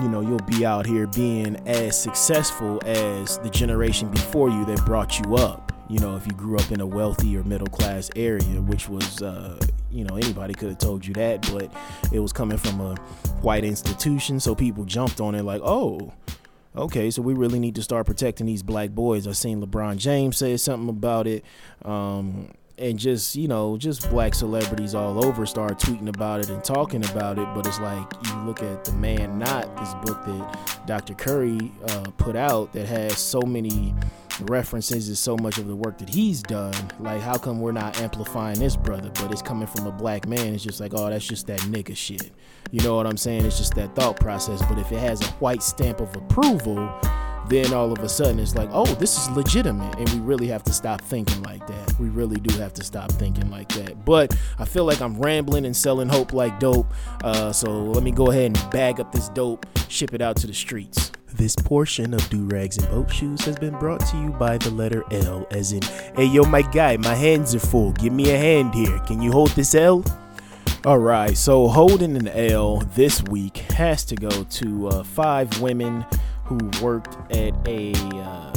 you 0.00 0.08
know, 0.08 0.20
you'll 0.20 0.38
be 0.46 0.64
out 0.64 0.86
here 0.86 1.08
being 1.08 1.56
as 1.66 2.00
successful 2.00 2.80
as 2.86 3.38
the 3.38 3.50
generation 3.50 4.08
before 4.08 4.50
you 4.50 4.64
that 4.66 4.84
brought 4.86 5.18
you 5.18 5.34
up. 5.34 5.72
You 5.88 5.98
know, 5.98 6.14
if 6.14 6.28
you 6.28 6.32
grew 6.32 6.58
up 6.58 6.70
in 6.70 6.80
a 6.80 6.86
wealthy 6.86 7.36
or 7.36 7.42
middle 7.42 7.66
class 7.66 8.08
area, 8.14 8.62
which 8.62 8.88
was, 8.88 9.20
uh, 9.20 9.58
you 9.90 10.04
know, 10.04 10.16
anybody 10.16 10.54
could 10.54 10.68
have 10.68 10.78
told 10.78 11.06
you 11.06 11.14
that, 11.14 11.48
but 11.52 11.72
it 12.12 12.20
was 12.20 12.32
coming 12.32 12.58
from 12.58 12.80
a 12.80 12.94
white 13.42 13.64
institution. 13.64 14.40
So 14.40 14.54
people 14.54 14.84
jumped 14.84 15.20
on 15.20 15.34
it 15.34 15.42
like, 15.42 15.60
oh, 15.64 16.12
okay, 16.76 17.10
so 17.10 17.22
we 17.22 17.34
really 17.34 17.58
need 17.58 17.74
to 17.76 17.82
start 17.82 18.06
protecting 18.06 18.46
these 18.46 18.62
black 18.62 18.90
boys. 18.90 19.26
I've 19.26 19.36
seen 19.36 19.64
LeBron 19.64 19.96
James 19.96 20.36
say 20.36 20.56
something 20.56 20.88
about 20.88 21.26
it. 21.26 21.44
Um, 21.84 22.50
and 22.78 22.98
just, 22.98 23.36
you 23.36 23.48
know, 23.48 23.78
just 23.78 24.08
black 24.10 24.34
celebrities 24.34 24.94
all 24.94 25.24
over 25.24 25.46
start 25.46 25.78
tweeting 25.78 26.08
about 26.08 26.40
it 26.40 26.50
and 26.50 26.62
talking 26.62 27.02
about 27.10 27.38
it. 27.38 27.48
But 27.54 27.66
it's 27.66 27.80
like 27.80 28.06
you 28.26 28.36
look 28.40 28.62
at 28.62 28.84
The 28.84 28.92
Man 28.92 29.38
Not, 29.38 29.74
this 29.78 29.94
book 29.94 30.24
that 30.26 30.86
Dr. 30.86 31.14
Curry 31.14 31.72
uh, 31.88 32.10
put 32.18 32.36
out 32.36 32.72
that 32.74 32.86
has 32.86 33.18
so 33.18 33.40
many 33.40 33.94
references 34.42 35.08
is 35.08 35.18
so 35.18 35.36
much 35.36 35.58
of 35.58 35.66
the 35.66 35.76
work 35.76 35.98
that 35.98 36.08
he's 36.08 36.42
done. 36.42 36.74
Like, 36.98 37.20
how 37.20 37.38
come 37.38 37.60
we're 37.60 37.72
not 37.72 38.00
amplifying 38.00 38.58
this 38.58 38.76
brother? 38.76 39.10
But 39.14 39.32
it's 39.32 39.42
coming 39.42 39.66
from 39.66 39.86
a 39.86 39.92
black 39.92 40.26
man. 40.26 40.54
It's 40.54 40.64
just 40.64 40.80
like, 40.80 40.92
oh, 40.94 41.10
that's 41.10 41.26
just 41.26 41.46
that 41.46 41.60
nigga 41.60 41.96
shit. 41.96 42.30
You 42.70 42.80
know 42.82 42.96
what 42.96 43.06
I'm 43.06 43.16
saying? 43.16 43.44
It's 43.44 43.58
just 43.58 43.74
that 43.74 43.94
thought 43.94 44.18
process. 44.18 44.62
But 44.66 44.78
if 44.78 44.92
it 44.92 44.98
has 44.98 45.22
a 45.22 45.26
white 45.34 45.62
stamp 45.62 46.00
of 46.00 46.14
approval, 46.16 46.92
then 47.48 47.72
all 47.72 47.92
of 47.92 47.98
a 48.00 48.08
sudden 48.08 48.40
it's 48.40 48.54
like, 48.54 48.68
oh, 48.72 48.86
this 48.96 49.18
is 49.18 49.30
legitimate. 49.30 49.96
And 49.98 50.08
we 50.10 50.20
really 50.20 50.48
have 50.48 50.62
to 50.64 50.72
stop 50.72 51.00
thinking 51.00 51.42
like 51.42 51.66
that. 51.66 51.98
We 51.98 52.08
really 52.08 52.38
do 52.38 52.56
have 52.58 52.74
to 52.74 52.84
stop 52.84 53.12
thinking 53.12 53.50
like 53.50 53.68
that. 53.70 54.04
But 54.04 54.36
I 54.58 54.64
feel 54.64 54.84
like 54.84 55.00
I'm 55.00 55.18
rambling 55.20 55.64
and 55.64 55.76
selling 55.76 56.08
hope 56.08 56.32
like 56.32 56.58
dope. 56.58 56.92
Uh, 57.22 57.52
so 57.52 57.70
let 57.70 58.02
me 58.02 58.10
go 58.10 58.30
ahead 58.30 58.56
and 58.56 58.70
bag 58.70 59.00
up 59.00 59.12
this 59.12 59.28
dope, 59.30 59.66
ship 59.88 60.12
it 60.12 60.20
out 60.20 60.36
to 60.38 60.46
the 60.46 60.54
streets. 60.54 61.12
This 61.36 61.54
portion 61.54 62.14
of 62.14 62.26
Do 62.30 62.46
Rags 62.46 62.78
and 62.78 62.88
Boat 62.88 63.12
Shoes 63.12 63.44
has 63.44 63.56
been 63.56 63.78
brought 63.78 64.00
to 64.06 64.16
you 64.16 64.30
by 64.30 64.56
the 64.56 64.70
letter 64.70 65.04
L, 65.10 65.46
as 65.50 65.70
in, 65.70 65.82
hey 66.16 66.24
yo, 66.24 66.44
my 66.44 66.62
guy, 66.62 66.96
my 66.96 67.14
hands 67.14 67.54
are 67.54 67.60
full. 67.60 67.92
Give 67.92 68.14
me 68.14 68.30
a 68.30 68.38
hand 68.38 68.74
here. 68.74 68.98
Can 69.00 69.20
you 69.20 69.32
hold 69.32 69.50
this 69.50 69.74
L? 69.74 70.02
All 70.86 70.98
right, 70.98 71.36
so 71.36 71.68
holding 71.68 72.16
an 72.16 72.28
L 72.28 72.78
this 72.94 73.22
week 73.24 73.58
has 73.72 74.02
to 74.06 74.16
go 74.16 74.30
to 74.44 74.88
uh, 74.88 75.04
five 75.04 75.60
women 75.60 76.06
who 76.44 76.58
worked 76.82 77.18
at 77.30 77.52
a 77.68 77.92
uh, 78.14 78.54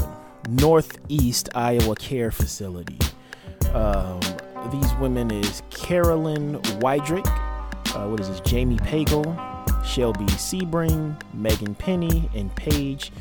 Northeast 0.47 1.49
Iowa 1.53 1.97
care 1.97 2.31
facility. 2.31 2.99
Um, 3.73 4.21
these 4.71 4.93
women 5.01 5.31
is 5.31 5.63
Carolyn 5.69 6.61
Wydrick, 6.79 7.27
uh, 7.93 8.07
what 8.07 8.21
is 8.21 8.29
this, 8.29 8.39
Jamie 8.39 8.77
Pagel, 8.77 9.25
Shelby 9.83 10.25
Sebring, 10.25 11.21
Megan 11.33 11.75
Penny, 11.75 12.29
and 12.35 12.53
Paige 12.55 13.11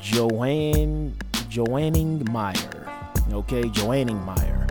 Joanne 0.00 1.16
Joanning 1.48 2.24
Meyer. 2.30 2.90
Okay, 3.32 3.68
Joanning 3.68 4.22
Meyer. 4.24 4.66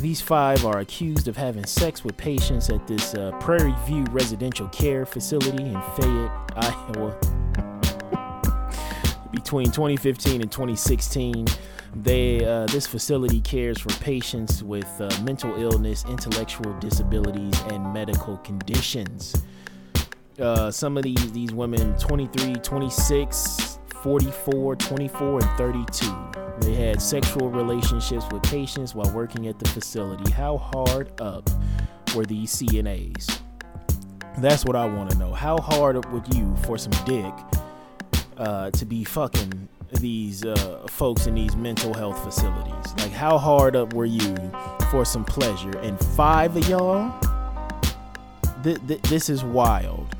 These 0.00 0.20
five 0.20 0.64
are 0.66 0.80
accused 0.80 1.26
of 1.26 1.36
having 1.36 1.64
sex 1.64 2.04
with 2.04 2.16
patients 2.16 2.68
at 2.68 2.86
this 2.86 3.14
uh, 3.14 3.32
Prairie 3.40 3.74
View 3.86 4.04
residential 4.10 4.68
care 4.68 5.06
facility 5.06 5.64
in 5.64 5.80
Fayette, 5.96 6.52
Iowa. 6.56 7.35
Between 9.46 9.70
2015 9.70 10.42
and 10.42 10.50
2016, 10.50 11.46
they 11.94 12.44
uh, 12.44 12.66
this 12.66 12.84
facility 12.84 13.40
cares 13.40 13.78
for 13.78 13.90
patients 14.02 14.64
with 14.64 14.88
uh, 15.00 15.08
mental 15.22 15.54
illness, 15.54 16.04
intellectual 16.08 16.76
disabilities, 16.80 17.54
and 17.68 17.92
medical 17.92 18.38
conditions. 18.38 19.36
Uh, 20.40 20.68
some 20.72 20.96
of 20.96 21.04
these 21.04 21.30
these 21.30 21.52
women 21.52 21.96
23, 21.96 22.54
26, 22.54 23.78
44, 24.02 24.74
24, 24.74 25.38
and 25.38 25.50
32. 25.56 26.16
They 26.62 26.74
had 26.74 27.00
sexual 27.00 27.48
relationships 27.48 28.24
with 28.32 28.42
patients 28.42 28.96
while 28.96 29.12
working 29.12 29.46
at 29.46 29.60
the 29.60 29.68
facility. 29.68 30.28
How 30.32 30.58
hard 30.58 31.20
up 31.20 31.48
were 32.16 32.26
these 32.26 32.52
CNAs? 32.52 33.42
That's 34.38 34.64
what 34.64 34.74
I 34.74 34.86
want 34.86 35.10
to 35.12 35.18
know. 35.18 35.32
How 35.32 35.58
hard 35.58 35.94
up 35.94 36.34
you 36.34 36.56
for 36.64 36.78
some 36.78 36.90
dick 37.04 37.32
uh, 38.36 38.70
to 38.72 38.84
be 38.84 39.04
fucking 39.04 39.68
these 40.00 40.44
uh, 40.44 40.86
folks 40.88 41.26
in 41.26 41.34
these 41.34 41.56
mental 41.56 41.94
health 41.94 42.22
facilities? 42.22 42.94
Like, 42.98 43.12
how 43.12 43.38
hard 43.38 43.76
up 43.76 43.94
were 43.94 44.04
you 44.04 44.36
for 44.90 45.04
some 45.04 45.24
pleasure? 45.24 45.76
And 45.78 45.98
five 45.98 46.56
of 46.56 46.68
y'all? 46.68 47.12
Th- 48.62 48.78
th- 48.86 49.02
this 49.02 49.28
is 49.28 49.44
wild. 49.44 50.14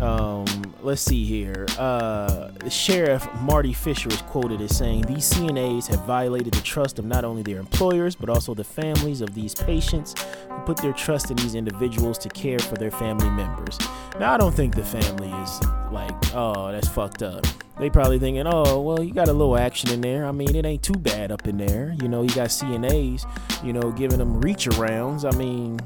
Um, 0.00 0.46
let's 0.86 1.02
see 1.02 1.24
here. 1.24 1.66
Uh, 1.78 2.50
Sheriff 2.68 3.28
Marty 3.40 3.72
Fisher 3.72 4.08
is 4.08 4.22
quoted 4.22 4.60
as 4.60 4.76
saying, 4.76 5.02
These 5.02 5.32
CNAs 5.32 5.88
have 5.88 6.04
violated 6.04 6.54
the 6.54 6.60
trust 6.60 7.00
of 7.00 7.04
not 7.04 7.24
only 7.24 7.42
their 7.42 7.58
employers, 7.58 8.14
but 8.14 8.28
also 8.28 8.54
the 8.54 8.64
families 8.64 9.20
of 9.20 9.34
these 9.34 9.52
patients 9.52 10.14
who 10.48 10.58
put 10.60 10.76
their 10.76 10.92
trust 10.92 11.32
in 11.32 11.36
these 11.38 11.56
individuals 11.56 12.18
to 12.18 12.28
care 12.28 12.60
for 12.60 12.76
their 12.76 12.92
family 12.92 13.28
members. 13.30 13.78
Now, 14.20 14.32
I 14.32 14.36
don't 14.36 14.54
think 14.54 14.76
the 14.76 14.84
family 14.84 15.30
is 15.42 15.60
like, 15.90 16.14
oh, 16.34 16.70
that's 16.70 16.88
fucked 16.88 17.24
up. 17.24 17.44
They 17.80 17.90
probably 17.90 18.20
thinking, 18.20 18.46
oh, 18.46 18.80
well, 18.80 19.02
you 19.02 19.12
got 19.12 19.28
a 19.28 19.32
little 19.32 19.58
action 19.58 19.90
in 19.90 20.00
there. 20.00 20.24
I 20.24 20.30
mean, 20.30 20.54
it 20.54 20.64
ain't 20.64 20.84
too 20.84 20.94
bad 20.94 21.32
up 21.32 21.48
in 21.48 21.58
there. 21.58 21.96
You 22.00 22.08
know, 22.08 22.22
you 22.22 22.30
got 22.30 22.48
CNAs, 22.48 23.26
you 23.64 23.72
know, 23.72 23.90
giving 23.90 24.18
them 24.18 24.40
reach 24.40 24.66
arounds. 24.66 25.30
I 25.30 25.36
mean, 25.36 25.80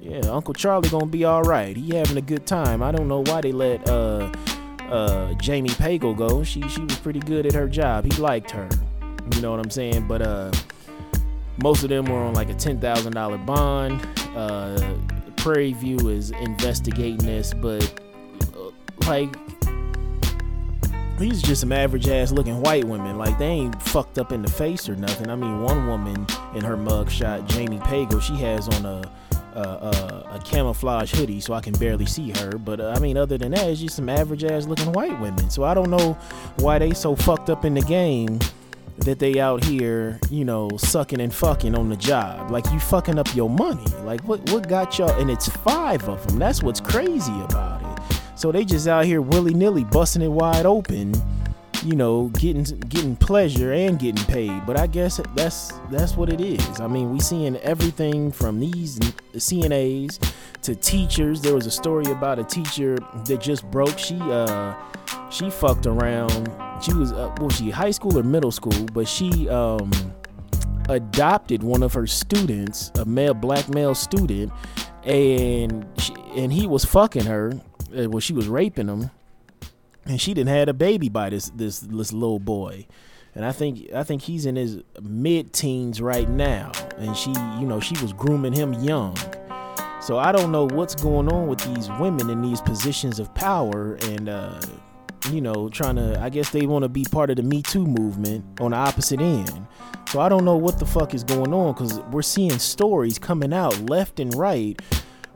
yeah, 0.00 0.20
Uncle 0.30 0.54
Charlie 0.54 0.88
gonna 0.88 1.06
be 1.06 1.24
all 1.24 1.42
right. 1.42 1.76
He 1.76 1.96
having 1.96 2.16
a 2.16 2.22
good 2.22 2.46
time. 2.46 2.82
I 2.82 2.92
don't 2.92 3.08
know 3.08 3.22
why 3.24 3.40
they 3.40 3.50
let 3.50 3.88
uh 3.88 4.30
uh 4.90 5.34
Jamie 5.34 5.70
Pagel 5.70 6.16
go. 6.16 6.42
She 6.42 6.62
she 6.68 6.82
was 6.82 6.96
pretty 6.96 7.20
good 7.20 7.46
at 7.46 7.52
her 7.54 7.68
job. 7.68 8.04
He 8.04 8.20
liked 8.20 8.50
her. 8.52 8.68
You 9.34 9.40
know 9.40 9.50
what 9.50 9.60
I'm 9.60 9.70
saying? 9.70 10.06
But 10.06 10.22
uh 10.22 10.52
most 11.62 11.82
of 11.82 11.88
them 11.88 12.04
were 12.06 12.18
on 12.18 12.34
like 12.34 12.50
a 12.50 12.54
ten 12.54 12.80
thousand 12.80 13.12
dollar 13.14 13.38
bond. 13.38 14.06
Uh 14.34 14.96
Prairie 15.36 15.74
View 15.74 16.08
is 16.08 16.30
investigating 16.32 17.18
this, 17.18 17.54
but 17.54 18.00
uh, 18.56 18.70
like 19.06 19.34
these 21.18 21.42
are 21.42 21.46
just 21.46 21.60
some 21.62 21.72
average 21.72 22.08
ass 22.08 22.32
looking 22.32 22.60
white 22.60 22.84
women. 22.84 23.16
Like 23.16 23.38
they 23.38 23.46
ain't 23.46 23.80
fucked 23.80 24.18
up 24.18 24.32
in 24.32 24.42
the 24.42 24.50
face 24.50 24.88
or 24.88 24.96
nothing. 24.96 25.30
I 25.30 25.36
mean, 25.36 25.62
one 25.62 25.86
woman 25.86 26.26
in 26.54 26.62
her 26.64 26.76
mugshot, 26.76 27.48
Jamie 27.48 27.78
Pagel, 27.78 28.20
she 28.20 28.34
has 28.36 28.68
on 28.68 28.84
a 28.84 29.10
a, 29.60 30.40
camouflage 30.44 31.12
hoodie, 31.12 31.40
so 31.40 31.54
I 31.54 31.60
can 31.60 31.72
barely 31.74 32.06
see 32.06 32.30
her. 32.30 32.56
But 32.58 32.80
uh, 32.80 32.92
I 32.94 33.00
mean, 33.00 33.16
other 33.16 33.36
than 33.38 33.52
that, 33.52 33.68
it's 33.68 33.80
just 33.80 33.96
some 33.96 34.08
average 34.08 34.44
ass 34.44 34.66
looking 34.66 34.92
white 34.92 35.18
women. 35.20 35.50
So 35.50 35.64
I 35.64 35.74
don't 35.74 35.90
know 35.90 36.12
why 36.56 36.78
they 36.78 36.92
so 36.92 37.16
fucked 37.16 37.50
up 37.50 37.64
in 37.64 37.74
the 37.74 37.82
game 37.82 38.38
that 38.98 39.18
they 39.18 39.38
out 39.40 39.64
here, 39.64 40.18
you 40.30 40.44
know, 40.44 40.70
sucking 40.78 41.20
and 41.20 41.34
fucking 41.34 41.74
on 41.74 41.88
the 41.88 41.96
job. 41.96 42.50
Like 42.50 42.64
you 42.72 42.78
fucking 42.78 43.18
up 43.18 43.34
your 43.34 43.50
money. 43.50 43.84
Like 44.04 44.22
what 44.22 44.48
what 44.50 44.68
got 44.68 44.98
y'all? 44.98 45.10
And 45.20 45.30
it's 45.30 45.48
five 45.48 46.08
of 46.08 46.26
them. 46.26 46.38
That's 46.38 46.62
what's 46.62 46.80
crazy 46.80 47.38
about 47.42 47.82
it. 47.82 48.20
So 48.36 48.52
they 48.52 48.64
just 48.64 48.86
out 48.86 49.04
here 49.04 49.22
willy 49.22 49.54
nilly 49.54 49.84
busting 49.84 50.22
it 50.22 50.28
wide 50.28 50.66
open 50.66 51.14
you 51.86 51.94
know, 51.94 52.28
getting 52.38 52.64
getting 52.88 53.16
pleasure 53.16 53.72
and 53.72 53.98
getting 53.98 54.24
paid. 54.26 54.66
But 54.66 54.76
I 54.78 54.86
guess 54.86 55.20
that's 55.34 55.72
that's 55.90 56.16
what 56.16 56.32
it 56.32 56.40
is. 56.40 56.80
I 56.80 56.86
mean, 56.88 57.12
we 57.12 57.20
seeing 57.20 57.56
everything 57.58 58.32
from 58.32 58.58
these 58.60 58.98
CNAs 59.34 60.18
to 60.62 60.74
teachers. 60.74 61.40
There 61.40 61.54
was 61.54 61.66
a 61.66 61.70
story 61.70 62.06
about 62.10 62.38
a 62.38 62.44
teacher 62.44 62.96
that 63.26 63.40
just 63.40 63.70
broke. 63.70 63.98
She 63.98 64.18
uh 64.20 64.74
she 65.30 65.50
fucked 65.50 65.86
around. 65.86 66.50
She 66.82 66.92
was 66.92 67.12
uh, 67.12 67.34
was 67.40 67.56
she 67.56 67.70
high 67.70 67.92
school 67.92 68.18
or 68.18 68.22
middle 68.22 68.52
school? 68.52 68.84
But 68.92 69.06
she 69.06 69.48
um 69.48 69.90
adopted 70.88 71.62
one 71.62 71.82
of 71.82 71.92
her 71.94 72.06
students, 72.06 72.90
a 72.96 73.04
male 73.04 73.34
black 73.34 73.68
male 73.68 73.94
student, 73.94 74.52
and 75.04 75.86
she, 75.98 76.14
and 76.36 76.52
he 76.52 76.66
was 76.66 76.84
fucking 76.84 77.24
her. 77.24 77.52
uh, 77.96 78.08
Well, 78.08 78.20
she 78.20 78.32
was 78.32 78.48
raping 78.48 78.88
him, 78.88 79.10
and 80.06 80.20
she 80.20 80.34
didn't 80.34 80.48
had 80.48 80.68
a 80.68 80.74
baby 80.74 81.08
by 81.08 81.30
this 81.30 81.50
this 81.50 81.80
this 81.80 82.12
little 82.12 82.38
boy. 82.38 82.86
And 83.34 83.44
I 83.44 83.52
think 83.52 83.92
I 83.92 84.02
think 84.02 84.22
he's 84.22 84.46
in 84.46 84.56
his 84.56 84.78
mid 85.02 85.52
teens 85.52 86.00
right 86.00 86.28
now, 86.28 86.72
and 86.96 87.16
she 87.16 87.30
you 87.30 87.66
know 87.66 87.80
she 87.80 87.94
was 88.00 88.12
grooming 88.12 88.52
him 88.52 88.72
young. 88.74 89.16
So 90.00 90.18
I 90.18 90.32
don't 90.32 90.52
know 90.52 90.66
what's 90.66 90.94
going 90.94 91.30
on 91.32 91.48
with 91.48 91.58
these 91.74 91.90
women 91.98 92.30
in 92.30 92.40
these 92.40 92.60
positions 92.60 93.18
of 93.18 93.34
power, 93.34 93.98
and 94.04 94.28
uh, 94.28 94.60
you 95.30 95.40
know 95.40 95.68
trying 95.68 95.96
to 95.96 96.18
I 96.20 96.30
guess 96.30 96.50
they 96.50 96.64
want 96.64 96.84
to 96.84 96.88
be 96.88 97.04
part 97.10 97.28
of 97.28 97.36
the 97.36 97.42
Me 97.42 97.60
Too 97.60 97.84
movement 97.84 98.60
on 98.60 98.70
the 98.70 98.78
opposite 98.78 99.20
end. 99.20 99.66
So 100.08 100.20
I 100.20 100.28
don't 100.28 100.44
know 100.44 100.56
what 100.56 100.78
the 100.78 100.86
fuck 100.86 101.12
is 101.12 101.24
going 101.24 101.52
on 101.52 101.74
because 101.74 101.98
we're 102.12 102.22
seeing 102.22 102.58
stories 102.58 103.18
coming 103.18 103.52
out 103.52 103.90
left 103.90 104.20
and 104.20 104.34
right 104.34 104.80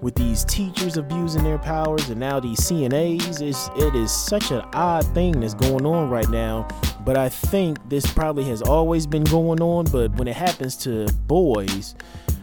with 0.01 0.14
these 0.14 0.44
teachers 0.44 0.96
abusing 0.96 1.44
their 1.44 1.59
powers 1.59 2.09
and 2.09 2.18
now 2.18 2.40
these 2.40 2.59
CNAs. 2.61 3.40
It's, 3.40 3.68
it 3.76 3.94
is 3.94 4.11
such 4.11 4.51
an 4.51 4.62
odd 4.72 5.05
thing 5.14 5.40
that's 5.40 5.55
going 5.55 5.84
on 5.84 6.09
right 6.09 6.28
now. 6.28 6.68
But 7.05 7.16
I 7.16 7.28
think 7.28 7.78
this 7.88 8.11
probably 8.12 8.44
has 8.44 8.62
always 8.62 9.07
been 9.07 9.24
going 9.24 9.61
on. 9.61 9.86
But 9.86 10.14
when 10.16 10.28
it 10.28 10.36
happens 10.36 10.76
to 10.78 11.07
boys, 11.26 11.94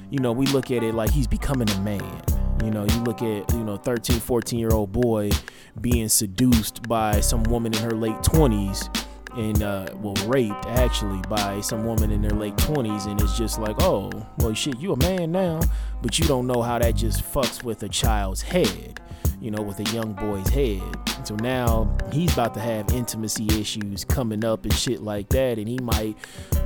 you 0.09 0.19
know, 0.19 0.31
we 0.31 0.45
look 0.47 0.71
at 0.71 0.83
it 0.83 0.93
like 0.93 1.11
he's 1.11 1.27
becoming 1.27 1.69
a 1.69 1.79
man. 1.81 2.21
You 2.63 2.71
know, 2.71 2.85
you 2.85 2.99
look 3.03 3.21
at, 3.21 3.51
you 3.53 3.63
know, 3.63 3.77
13, 3.77 4.19
14 4.19 4.59
year 4.59 4.71
old 4.71 4.91
boy 4.91 5.31
being 5.79 6.09
seduced 6.09 6.83
by 6.87 7.21
some 7.21 7.43
woman 7.43 7.73
in 7.73 7.81
her 7.81 7.91
late 7.91 8.15
20s 8.17 9.06
and 9.37 9.63
uh, 9.63 9.87
well 9.95 10.15
raped 10.27 10.65
actually 10.65 11.21
by 11.29 11.61
some 11.61 11.85
woman 11.85 12.11
in 12.11 12.21
their 12.21 12.31
late 12.31 12.55
20s 12.57 13.05
and 13.05 13.21
it's 13.21 13.37
just 13.37 13.59
like 13.59 13.75
oh 13.79 14.09
well 14.39 14.53
shit 14.53 14.77
you 14.79 14.93
a 14.93 14.97
man 14.97 15.31
now 15.31 15.59
but 16.01 16.17
you 16.17 16.25
don't 16.25 16.47
know 16.47 16.61
how 16.61 16.79
that 16.79 16.95
just 16.95 17.23
fucks 17.23 17.63
with 17.63 17.81
a 17.83 17.89
child's 17.89 18.41
head 18.41 18.99
you 19.39 19.51
know 19.51 19.61
with 19.61 19.79
a 19.79 19.93
young 19.93 20.13
boy's 20.13 20.47
head. 20.49 20.81
So 21.23 21.35
now 21.35 21.95
he's 22.11 22.33
about 22.33 22.53
to 22.55 22.59
have 22.59 22.91
intimacy 22.91 23.47
issues 23.59 24.03
coming 24.05 24.43
up 24.43 24.63
and 24.63 24.73
shit 24.73 25.01
like 25.01 25.29
that 25.29 25.57
and 25.59 25.67
he 25.67 25.77
might 25.79 26.17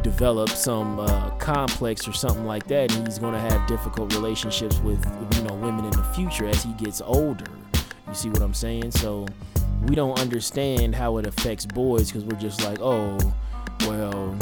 develop 0.03 0.49
some 0.49 0.99
uh, 0.99 1.31
complex 1.31 2.07
or 2.07 2.13
something 2.13 2.45
like 2.45 2.67
that 2.67 2.93
and 2.95 3.07
he's 3.07 3.19
going 3.19 3.33
to 3.33 3.39
have 3.39 3.67
difficult 3.67 4.13
relationships 4.13 4.77
with 4.79 5.03
you 5.35 5.43
know 5.43 5.53
women 5.55 5.85
in 5.85 5.91
the 5.91 6.03
future 6.15 6.47
as 6.47 6.63
he 6.63 6.73
gets 6.73 7.01
older. 7.01 7.51
You 8.07 8.13
see 8.13 8.29
what 8.29 8.41
i'm 8.41 8.53
saying? 8.53 8.91
So 8.91 9.25
we 9.87 9.95
don't 9.95 10.19
understand 10.19 10.95
how 10.95 11.17
it 11.17 11.25
affects 11.25 11.65
boys 11.65 12.07
because 12.07 12.23
we're 12.23 12.39
just 12.39 12.63
like, 12.63 12.79
oh, 12.81 13.17
well, 13.81 14.37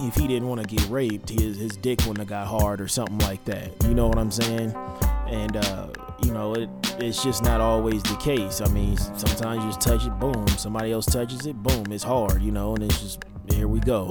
if 0.00 0.14
he 0.14 0.26
didn't 0.26 0.48
want 0.48 0.60
to 0.60 0.66
get 0.66 0.86
raped, 0.88 1.30
his 1.30 1.56
his 1.58 1.72
dick 1.76 2.00
wouldn't 2.00 2.18
have 2.18 2.28
got 2.28 2.46
hard 2.46 2.80
or 2.80 2.88
something 2.88 3.18
like 3.20 3.44
that. 3.46 3.72
You 3.84 3.94
know 3.94 4.08
what 4.08 4.18
I'm 4.18 4.30
saying? 4.30 4.74
And 5.26 5.56
uh, 5.56 5.88
you 6.22 6.32
know, 6.32 6.54
it 6.54 6.68
it's 6.98 7.22
just 7.22 7.42
not 7.42 7.60
always 7.60 8.02
the 8.02 8.16
case. 8.16 8.60
I 8.60 8.68
mean, 8.68 8.96
sometimes 8.96 9.64
you 9.64 9.70
just 9.70 9.80
touch 9.80 10.06
it, 10.06 10.18
boom. 10.18 10.46
Somebody 10.48 10.92
else 10.92 11.06
touches 11.06 11.46
it, 11.46 11.56
boom. 11.56 11.86
It's 11.90 12.04
hard, 12.04 12.42
you 12.42 12.52
know, 12.52 12.74
and 12.74 12.84
it's 12.84 13.00
just 13.00 13.24
here 13.50 13.68
we 13.68 13.80
go. 13.80 14.10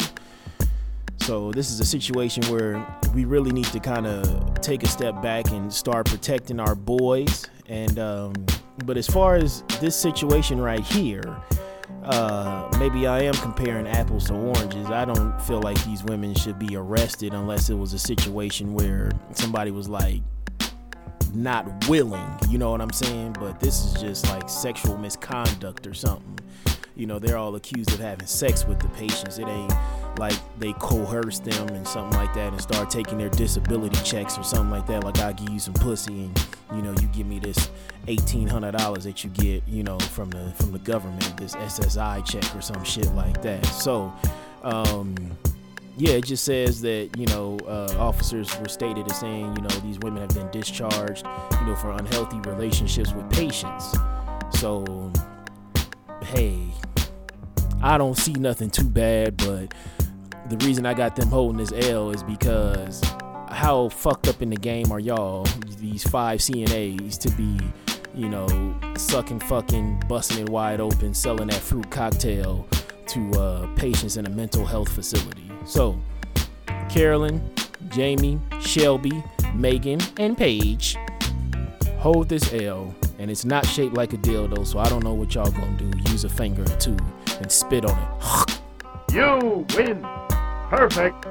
So 1.19 1.51
this 1.51 1.71
is 1.71 1.80
a 1.80 1.86
situation 1.86 2.43
where 2.45 2.86
we 3.13 3.26
really 3.26 3.51
need 3.51 3.65
to 3.65 3.80
kind 3.80 4.05
of 4.05 4.61
take 4.61 4.84
a 4.84 4.88
step 4.88 5.21
back 5.21 5.49
and 5.49 5.73
start 5.73 6.07
protecting 6.07 6.59
our 6.59 6.76
boys. 6.76 7.49
And 7.67 7.97
um, 7.97 8.34
but 8.84 8.97
as 8.97 9.07
far 9.07 9.36
as 9.36 9.63
this 9.80 9.95
situation 9.95 10.59
right 10.59 10.84
here, 10.84 11.38
uh, 12.03 12.69
maybe 12.78 13.07
I 13.07 13.21
am 13.21 13.34
comparing 13.36 13.88
apples 13.88 14.28
to 14.28 14.34
oranges. 14.34 14.88
I 14.88 15.05
don't 15.05 15.39
feel 15.41 15.61
like 15.61 15.84
these 15.86 16.03
women 16.03 16.36
should 16.36 16.59
be 16.59 16.76
arrested 16.76 17.34
unless 17.34 17.69
it 17.69 17.76
was 17.76 17.93
a 17.93 17.99
situation 17.99 18.73
where 18.73 19.11
somebody 19.32 19.71
was 19.71 19.88
like 19.88 20.21
not 21.34 21.88
willing. 21.89 22.28
You 22.49 22.57
know 22.57 22.71
what 22.71 22.82
I'm 22.82 22.91
saying? 22.91 23.38
But 23.39 23.59
this 23.59 23.86
is 23.86 24.01
just 24.01 24.28
like 24.28 24.49
sexual 24.49 24.97
misconduct 24.97 25.88
or 25.88 25.93
something. 25.93 26.39
You 26.95 27.05
know, 27.05 27.19
they're 27.19 27.37
all 27.37 27.55
accused 27.55 27.91
of 27.93 27.99
having 27.99 28.27
sex 28.27 28.65
with 28.65 28.79
the 28.79 28.87
patients. 28.89 29.37
It 29.37 29.47
ain't 29.47 29.73
like 30.17 30.35
they 30.59 30.73
coerce 30.73 31.39
them 31.39 31.67
and 31.69 31.85
something 31.87 32.17
like 32.17 32.33
that 32.35 32.53
and 32.53 32.61
start 32.61 32.89
taking 32.89 33.17
their 33.17 33.29
disability 33.29 34.01
checks 34.03 34.37
or 34.37 34.43
something 34.43 34.69
like 34.71 34.87
that. 34.87 35.03
Like 35.03 35.19
I 35.19 35.33
give 35.33 35.49
you 35.49 35.59
some 35.59 35.73
pussy 35.73 36.25
and 36.25 36.47
you 36.73 36.81
know 36.81 36.91
you 37.01 37.07
give 37.07 37.27
me 37.27 37.39
this 37.39 37.69
eighteen 38.07 38.47
hundred 38.47 38.77
dollars 38.77 39.03
that 39.03 39.23
you 39.23 39.29
get 39.31 39.67
you 39.67 39.83
know 39.83 39.99
from 39.99 40.29
the 40.29 40.51
from 40.55 40.71
the 40.71 40.79
government, 40.79 41.35
this 41.37 41.55
SSI 41.55 42.25
check 42.25 42.55
or 42.55 42.61
some 42.61 42.83
shit 42.83 43.07
like 43.13 43.41
that. 43.41 43.65
So. 43.65 44.13
um 44.63 45.15
yeah, 45.97 46.15
it 46.15 46.25
just 46.25 46.43
says 46.43 46.81
that 46.81 47.09
you 47.17 47.25
know 47.27 47.57
uh, 47.65 47.95
officers 47.97 48.53
were 48.59 48.67
stated 48.67 49.09
as 49.09 49.17
saying 49.17 49.55
you 49.55 49.61
know 49.61 49.69
these 49.81 49.97
women 49.99 50.19
have 50.19 50.33
been 50.35 50.51
discharged 50.51 51.25
you 51.61 51.65
know 51.65 51.75
for 51.75 51.91
unhealthy 51.91 52.37
relationships 52.49 53.13
with 53.13 53.29
patients. 53.31 53.95
So 54.59 55.11
hey, 56.23 56.67
I 57.86 57.99
don't 57.99 58.17
see 58.17 58.33
nothing 58.33 58.71
too 58.71 58.89
bad, 58.89 59.38
but 59.38 59.71
the 60.49 60.57
reason 60.65 60.88
I 60.88 60.95
got 60.95 61.15
them 61.15 61.29
holding 61.29 61.63
this 61.63 61.71
L 61.88 62.09
is 62.09 62.23
because 62.23 62.99
how 63.51 63.89
fucked 63.89 64.27
up 64.27 64.41
in 64.41 64.49
the 64.49 64.55
game 64.55 64.91
are 64.91 64.99
y'all, 64.99 65.43
these 65.77 66.03
five 66.03 66.39
CNAs, 66.39 67.19
to 67.19 67.29
be, 67.33 67.59
you 68.15 68.27
know, 68.27 68.47
sucking, 68.97 69.39
fucking, 69.39 70.01
busting 70.09 70.39
it 70.39 70.49
wide 70.49 70.81
open, 70.81 71.13
selling 71.13 71.49
that 71.49 71.59
fruit 71.59 71.88
cocktail 71.91 72.67
to 73.05 73.31
uh, 73.33 73.67
patients 73.75 74.17
in 74.17 74.25
a 74.25 74.31
mental 74.31 74.65
health 74.65 74.89
facility. 74.89 75.51
So, 75.63 76.01
Carolyn, 76.89 77.47
Jamie, 77.89 78.39
Shelby, 78.61 79.23
Megan, 79.53 79.99
and 80.17 80.36
Paige 80.36 80.97
hold 81.99 82.29
this 82.29 82.51
L, 82.51 82.95
and 83.19 83.29
it's 83.29 83.45
not 83.45 83.63
shaped 83.63 83.93
like 83.93 84.13
a 84.13 84.17
dildo, 84.17 84.65
so 84.65 84.79
I 84.79 84.89
don't 84.89 85.03
know 85.03 85.13
what 85.13 85.36
y'all 85.36 85.51
gonna 85.51 85.77
do. 85.77 86.11
Use 86.11 86.23
a 86.23 86.29
finger 86.29 86.63
or 86.63 86.77
two 86.77 86.97
and 87.39 87.51
spit 87.51 87.86
on 87.86 87.97
it. 87.97 89.13
You 89.13 89.65
win. 89.75 90.01
Perfect. 90.69 91.25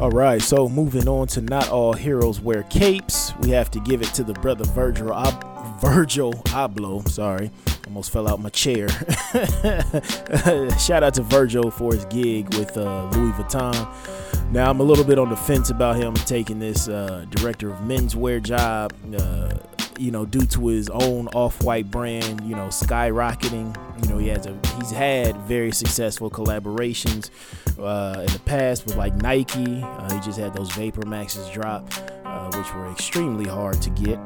All 0.00 0.10
right, 0.10 0.40
so 0.40 0.68
moving 0.68 1.08
on 1.08 1.26
to 1.28 1.40
not 1.40 1.70
all 1.70 1.92
heroes 1.92 2.40
wear 2.40 2.62
capes. 2.64 3.32
We 3.40 3.50
have 3.50 3.68
to 3.72 3.80
give 3.80 4.00
it 4.00 4.06
to 4.14 4.22
the 4.22 4.32
brother 4.34 4.64
Virgil 4.64 5.12
Ab- 5.12 5.80
Virgil 5.80 6.34
Abloh. 6.46 7.08
Sorry, 7.08 7.50
almost 7.88 8.12
fell 8.12 8.28
out 8.28 8.40
my 8.40 8.48
chair. 8.50 8.88
Shout 10.78 11.02
out 11.02 11.14
to 11.14 11.22
Virgil 11.22 11.72
for 11.72 11.92
his 11.94 12.04
gig 12.04 12.54
with 12.54 12.76
uh, 12.76 13.10
Louis 13.10 13.32
Vuitton. 13.32 14.52
Now 14.52 14.70
I'm 14.70 14.78
a 14.78 14.84
little 14.84 15.04
bit 15.04 15.18
on 15.18 15.30
the 15.30 15.36
fence 15.36 15.70
about 15.70 15.96
him 15.96 16.14
taking 16.14 16.60
this 16.60 16.88
uh, 16.88 17.26
director 17.30 17.68
of 17.68 17.78
menswear 17.80 18.40
job. 18.40 18.92
Uh, 19.12 19.52
you 19.98 20.10
know, 20.10 20.24
due 20.24 20.46
to 20.46 20.68
his 20.68 20.88
own 20.90 21.28
off-white 21.28 21.90
brand, 21.90 22.40
you 22.42 22.54
know, 22.54 22.68
skyrocketing. 22.68 23.76
You 24.02 24.08
know, 24.08 24.18
he 24.18 24.28
has 24.28 24.46
a 24.46 24.56
he's 24.76 24.90
had 24.90 25.36
very 25.38 25.72
successful 25.72 26.30
collaborations 26.30 27.30
uh, 27.78 28.20
in 28.20 28.32
the 28.32 28.40
past 28.40 28.86
with 28.86 28.96
like 28.96 29.14
Nike. 29.16 29.82
Uh, 29.82 30.14
he 30.14 30.20
just 30.20 30.38
had 30.38 30.54
those 30.54 30.70
Vapor 30.72 31.06
Maxes 31.06 31.48
drop, 31.50 31.90
uh, 32.24 32.50
which 32.56 32.72
were 32.74 32.90
extremely 32.90 33.48
hard 33.48 33.80
to 33.82 33.90
get. 33.90 34.18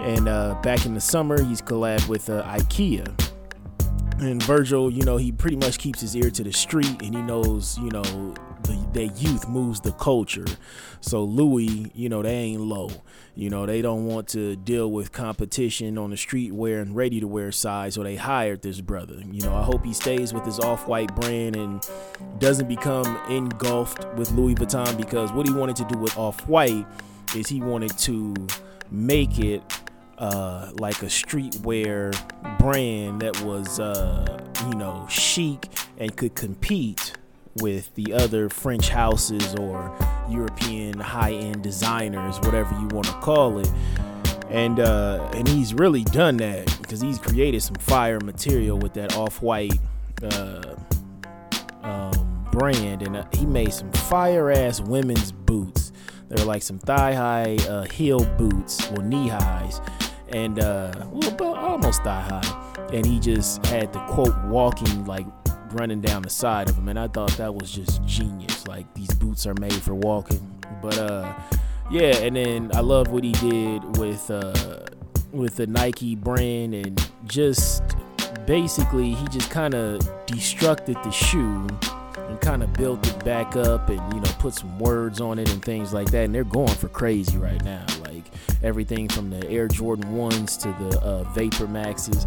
And 0.00 0.28
uh, 0.28 0.58
back 0.62 0.86
in 0.86 0.94
the 0.94 1.00
summer, 1.00 1.42
he's 1.42 1.60
collabed 1.60 2.08
with 2.08 2.30
uh, 2.30 2.42
IKEA. 2.44 3.06
And 4.20 4.42
Virgil, 4.42 4.90
you 4.90 5.02
know, 5.02 5.16
he 5.16 5.32
pretty 5.32 5.56
much 5.56 5.78
keeps 5.78 6.00
his 6.00 6.14
ear 6.14 6.30
to 6.30 6.44
the 6.44 6.52
street, 6.52 7.02
and 7.02 7.14
he 7.14 7.22
knows, 7.22 7.78
you 7.78 7.90
know, 7.90 8.34
the, 8.64 8.86
their 8.92 9.12
youth 9.16 9.48
moves 9.48 9.80
the 9.80 9.92
culture. 9.92 10.46
So 11.00 11.24
Louis, 11.24 11.90
you 11.94 12.08
know, 12.08 12.22
they 12.22 12.34
ain't 12.34 12.60
low. 12.60 12.90
You 13.34 13.48
know, 13.48 13.64
they 13.64 13.80
don't 13.80 14.06
want 14.06 14.28
to 14.28 14.56
deal 14.56 14.90
with 14.90 15.12
competition 15.12 15.96
on 15.96 16.10
the 16.10 16.16
streetwear 16.16 16.82
and 16.82 16.94
ready 16.94 17.20
to 17.20 17.26
wear 17.26 17.52
side, 17.52 17.94
so 17.94 18.02
they 18.02 18.16
hired 18.16 18.62
this 18.62 18.80
brother. 18.80 19.22
You 19.30 19.42
know, 19.42 19.54
I 19.54 19.62
hope 19.62 19.84
he 19.84 19.94
stays 19.94 20.34
with 20.34 20.44
his 20.44 20.58
off 20.58 20.86
white 20.86 21.14
brand 21.14 21.56
and 21.56 21.86
doesn't 22.38 22.68
become 22.68 23.06
engulfed 23.30 24.04
with 24.14 24.30
Louis 24.32 24.54
Vuitton 24.54 24.96
because 24.96 25.32
what 25.32 25.46
he 25.46 25.52
wanted 25.52 25.76
to 25.76 25.84
do 25.84 25.98
with 25.98 26.16
off 26.18 26.46
white 26.48 26.86
is 27.34 27.46
he 27.46 27.60
wanted 27.60 27.96
to 27.98 28.34
make 28.90 29.38
it 29.38 29.62
uh, 30.18 30.70
like 30.74 31.00
a 31.02 31.06
streetwear 31.06 32.12
brand 32.58 33.22
that 33.22 33.40
was, 33.42 33.80
uh, 33.80 34.38
you 34.66 34.74
know, 34.74 35.06
chic 35.08 35.68
and 35.96 36.14
could 36.16 36.34
compete 36.34 37.14
with 37.56 37.94
the 37.94 38.12
other 38.12 38.48
French 38.48 38.88
houses 38.88 39.54
or 39.56 39.96
European 40.28 40.98
high-end 40.98 41.62
designers, 41.62 42.38
whatever 42.40 42.72
you 42.78 42.86
want 42.88 43.06
to 43.06 43.12
call 43.14 43.58
it. 43.58 43.70
And 44.48 44.80
uh, 44.80 45.30
and 45.34 45.46
he's 45.46 45.74
really 45.74 46.02
done 46.02 46.36
that 46.38 46.66
because 46.82 47.00
he's 47.00 47.18
created 47.18 47.62
some 47.62 47.76
fire 47.76 48.18
material 48.20 48.78
with 48.78 48.94
that 48.94 49.16
off-white 49.16 49.78
uh, 50.22 50.74
um, 51.82 52.48
brand, 52.50 53.02
and 53.02 53.16
uh, 53.16 53.24
he 53.32 53.46
made 53.46 53.72
some 53.72 53.92
fire-ass 53.92 54.80
women's 54.80 55.30
boots. 55.30 55.92
They're 56.28 56.44
like 56.44 56.62
some 56.62 56.78
thigh-high 56.78 57.58
uh, 57.68 57.84
heel 57.84 58.24
boots 58.24 58.90
or 58.90 59.02
knee 59.02 59.28
highs, 59.28 59.80
and 60.28 60.58
uh, 60.58 60.92
well, 61.10 61.54
almost 61.54 62.02
thigh 62.02 62.22
high. 62.22 62.86
And 62.92 63.06
he 63.06 63.20
just 63.20 63.64
had 63.66 63.92
the 63.92 64.00
quote 64.06 64.36
walking 64.46 65.04
like 65.04 65.26
running 65.72 66.00
down 66.00 66.22
the 66.22 66.30
side 66.30 66.68
of 66.68 66.76
him, 66.76 66.88
and 66.88 66.98
I 66.98 67.08
thought 67.08 67.30
that 67.32 67.54
was 67.54 67.70
just 67.70 68.04
genius. 68.04 68.66
Like 68.66 68.92
these 68.94 69.12
boots 69.14 69.46
are 69.46 69.54
made 69.54 69.74
for 69.74 69.94
walking. 69.94 70.46
But 70.82 70.98
uh, 70.98 71.32
yeah, 71.90 72.16
and 72.16 72.36
then 72.36 72.70
I 72.74 72.80
love 72.80 73.08
what 73.08 73.24
he 73.24 73.32
did 73.32 73.96
with 73.96 74.30
uh, 74.30 74.86
with 75.32 75.56
the 75.56 75.66
Nike 75.66 76.14
brand 76.14 76.74
and 76.74 77.10
just 77.26 77.82
basically 78.46 79.12
he 79.12 79.26
just 79.28 79.50
kind 79.50 79.74
of 79.74 80.00
destructed 80.26 81.02
the 81.04 81.10
shoe 81.10 81.66
and 82.16 82.40
kind 82.40 82.62
of 82.62 82.72
built 82.74 83.06
it 83.06 83.24
back 83.24 83.56
up 83.56 83.88
and 83.88 84.14
you 84.14 84.20
know 84.20 84.30
put 84.38 84.54
some 84.54 84.78
words 84.78 85.20
on 85.20 85.38
it 85.38 85.50
and 85.52 85.64
things 85.64 85.92
like 85.92 86.10
that 86.10 86.24
and 86.24 86.34
they're 86.34 86.44
going 86.44 86.68
for 86.68 86.88
crazy 86.88 87.36
right 87.36 87.62
now 87.64 87.84
like 88.04 88.24
everything 88.62 89.08
from 89.08 89.30
the 89.30 89.48
air 89.48 89.68
jordan 89.68 90.04
1s 90.12 90.60
to 90.60 90.68
the 90.84 91.00
uh, 91.00 91.22
vapor 91.30 91.66
maxes 91.66 92.26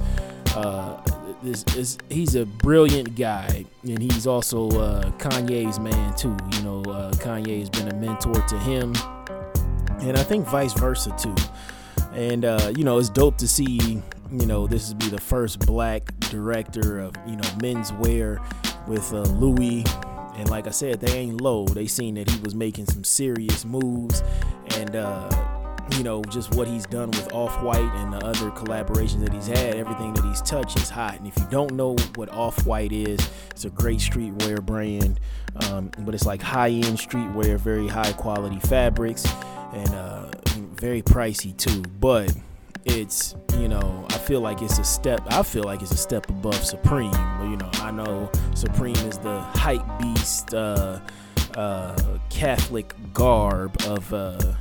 uh, 0.56 1.02
this 1.44 1.64
is 1.76 1.98
he's 2.10 2.36
a 2.36 2.46
brilliant 2.46 3.16
guy 3.16 3.66
and 3.84 4.00
he's 4.00 4.26
also 4.26 4.70
uh, 4.70 5.12
kanye's 5.12 5.80
man 5.80 6.16
too 6.16 6.36
you 6.54 6.62
know 6.64 6.82
uh, 6.92 7.12
kanye 7.14 7.60
has 7.60 7.70
been 7.70 7.90
a 7.90 7.96
mentor 7.96 8.34
to 8.48 8.58
him 8.60 8.94
and 10.02 10.18
i 10.18 10.24
think 10.24 10.48
vice 10.48 10.74
versa 10.74 11.14
too 11.18 11.36
and 12.14 12.46
uh, 12.46 12.72
you 12.76 12.84
know 12.84 12.98
it's 12.98 13.10
dope 13.10 13.38
to 13.38 13.48
see 13.48 14.02
you 14.32 14.46
know 14.46 14.66
this 14.66 14.90
would 14.90 15.00
be 15.00 15.10
the 15.10 15.22
first 15.22 15.60
black 15.66 16.12
director 16.20 17.00
of 17.00 17.16
you 17.28 17.36
know 17.36 17.50
menswear 17.60 18.40
with 18.88 19.14
uh, 19.14 19.22
Louis. 19.22 19.84
And 20.36 20.50
like 20.50 20.66
I 20.68 20.72
said, 20.72 21.00
they 21.00 21.16
ain't 21.16 21.42
low. 21.42 21.66
They 21.66 21.86
seen 21.86 22.16
that 22.16 22.30
he 22.30 22.40
was 22.42 22.56
making 22.56 22.88
some 22.88 23.04
serious 23.04 23.66
moves, 23.66 24.24
and 24.78 24.96
uh, 24.96 25.30
you 25.92 26.04
know 26.04 26.22
just 26.24 26.56
what 26.56 26.68
he's 26.68 26.86
done 26.86 27.12
with 27.12 27.32
Off 27.34 27.62
White 27.62 27.80
and 27.80 28.14
the 28.14 28.26
other 28.26 28.50
collaborations 28.52 29.20
that 29.22 29.34
he's 29.34 29.48
had. 29.48 29.76
Everything 29.76 30.14
that 30.14 30.24
he's 30.26 30.42
touched 30.42 30.78
is 30.78 30.90
hot. 30.90 31.18
And 31.18 31.28
if 31.28 31.38
you 31.38 31.46
don't 31.50 31.74
know 31.74 31.96
what 32.16 32.30
Off 32.30 32.66
White 32.66 32.92
is, 32.92 33.20
it's 33.52 33.66
a 33.66 33.70
great 33.70 34.00
streetwear 34.00 34.62
brand, 34.66 35.20
um, 35.68 35.92
but 36.00 36.16
it's 36.16 36.26
like 36.26 36.42
high-end 36.42 36.98
streetwear, 36.98 37.58
very 37.58 37.88
high 37.88 38.14
quality 38.14 38.60
fabrics, 38.60 39.26
and 39.74 39.90
uh, 39.90 40.32
very 40.76 41.02
pricey 41.02 41.56
too. 41.58 41.82
But 42.00 42.34
it's 42.86 43.36
you 43.58 43.68
know 43.68 44.06
I 44.10 44.18
feel 44.18 44.42
like 44.42 44.62
it's 44.62 44.78
a 44.78 44.84
step 44.84 45.22
I 45.28 45.44
feel 45.44 45.64
like 45.64 45.82
it's 45.82 45.92
a 45.92 45.98
step 45.98 46.30
above 46.30 46.64
Supreme 46.66 47.12
but 47.12 47.46
you 47.46 47.56
know 47.56 47.70
I 47.76 47.92
know 47.92 48.30
Supreme 48.56 48.96
is 48.96 49.18
the 49.20 49.40
hype 49.40 49.86
beast 50.00 50.54
uh, 50.54 51.00
uh, 51.56 51.96
Catholic 52.30 52.94
garb 53.14 53.78
of 53.86 54.14
uh, 54.14 54.54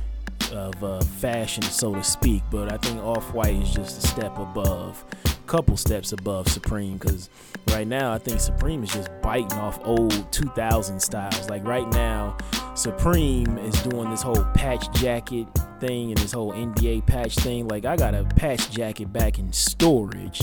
of 0.53 0.83
uh, 0.83 1.01
fashion 1.01 1.63
so 1.63 1.93
to 1.93 2.03
speak 2.03 2.43
but 2.51 2.71
I 2.71 2.77
think 2.77 3.01
Off-White 3.01 3.55
is 3.55 3.73
just 3.73 4.03
a 4.03 4.07
step 4.07 4.37
above 4.37 5.03
a 5.25 5.29
couple 5.47 5.75
steps 5.77 6.11
above 6.11 6.47
Supreme 6.47 6.97
because 6.97 7.29
right 7.69 7.87
now 7.87 8.13
I 8.13 8.17
think 8.17 8.39
Supreme 8.39 8.83
is 8.83 8.93
just 8.93 9.09
biting 9.21 9.57
off 9.59 9.79
old 9.83 10.31
2000 10.31 10.99
styles 10.99 11.49
like 11.49 11.65
right 11.65 11.87
now 11.91 12.37
Supreme 12.75 13.59
is 13.59 13.79
doing 13.83 14.09
this 14.09 14.23
whole 14.23 14.43
patch 14.55 14.91
jacket 14.99 15.47
thing 15.79 16.09
and 16.09 16.17
this 16.17 16.31
whole 16.31 16.53
NBA 16.53 17.05
patch 17.05 17.35
thing. 17.35 17.67
Like 17.67 17.85
I 17.85 17.95
got 17.95 18.15
a 18.15 18.23
patch 18.23 18.71
jacket 18.71 19.13
back 19.13 19.37
in 19.37 19.53
storage 19.53 20.41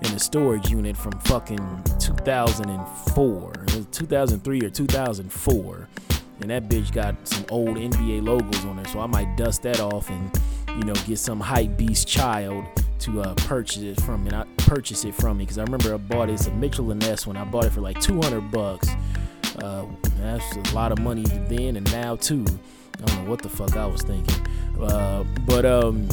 in 0.00 0.12
a 0.12 0.18
storage 0.18 0.70
unit 0.70 0.96
from 0.96 1.12
fucking 1.20 1.82
2004, 1.98 3.52
2003 3.90 4.60
or 4.60 4.70
2004. 4.70 5.88
And 6.40 6.50
that 6.50 6.68
bitch 6.68 6.92
got 6.92 7.14
some 7.26 7.44
old 7.50 7.76
NBA 7.76 8.22
logos 8.22 8.64
on 8.64 8.76
there, 8.76 8.84
so 8.86 9.00
I 9.00 9.06
might 9.06 9.36
dust 9.36 9.62
that 9.62 9.80
off 9.80 10.10
and 10.10 10.30
you 10.76 10.84
know 10.84 10.92
get 11.06 11.18
some 11.18 11.40
hype 11.40 11.76
beast 11.76 12.06
child 12.06 12.64
to 13.00 13.22
uh, 13.22 13.34
purchase 13.34 13.82
it 13.82 14.00
from 14.02 14.24
me. 14.24 14.30
Purchase 14.58 15.04
it 15.04 15.14
from 15.14 15.38
me 15.38 15.44
because 15.44 15.58
I 15.58 15.62
remember 15.62 15.94
I 15.94 15.96
bought 15.96 16.28
it. 16.28 16.34
It's 16.34 16.46
a 16.46 16.52
Mitchell 16.52 16.90
and 16.90 17.00
Ness 17.00 17.26
when 17.26 17.36
I 17.36 17.44
bought 17.44 17.64
it 17.64 17.72
for 17.72 17.80
like 17.80 18.00
200 18.00 18.50
bucks. 18.50 18.88
Uh, 19.58 19.86
that's 20.18 20.56
a 20.70 20.74
lot 20.74 20.92
of 20.92 20.98
money 20.98 21.24
then 21.48 21.76
and 21.76 21.90
now 21.92 22.16
too. 22.16 22.44
I 23.02 23.06
don't 23.06 23.24
know 23.24 23.30
what 23.30 23.42
the 23.42 23.48
fuck 23.48 23.76
I 23.76 23.86
was 23.86 24.02
thinking. 24.02 24.46
Uh, 24.80 25.24
but 25.46 25.64
um, 25.64 26.08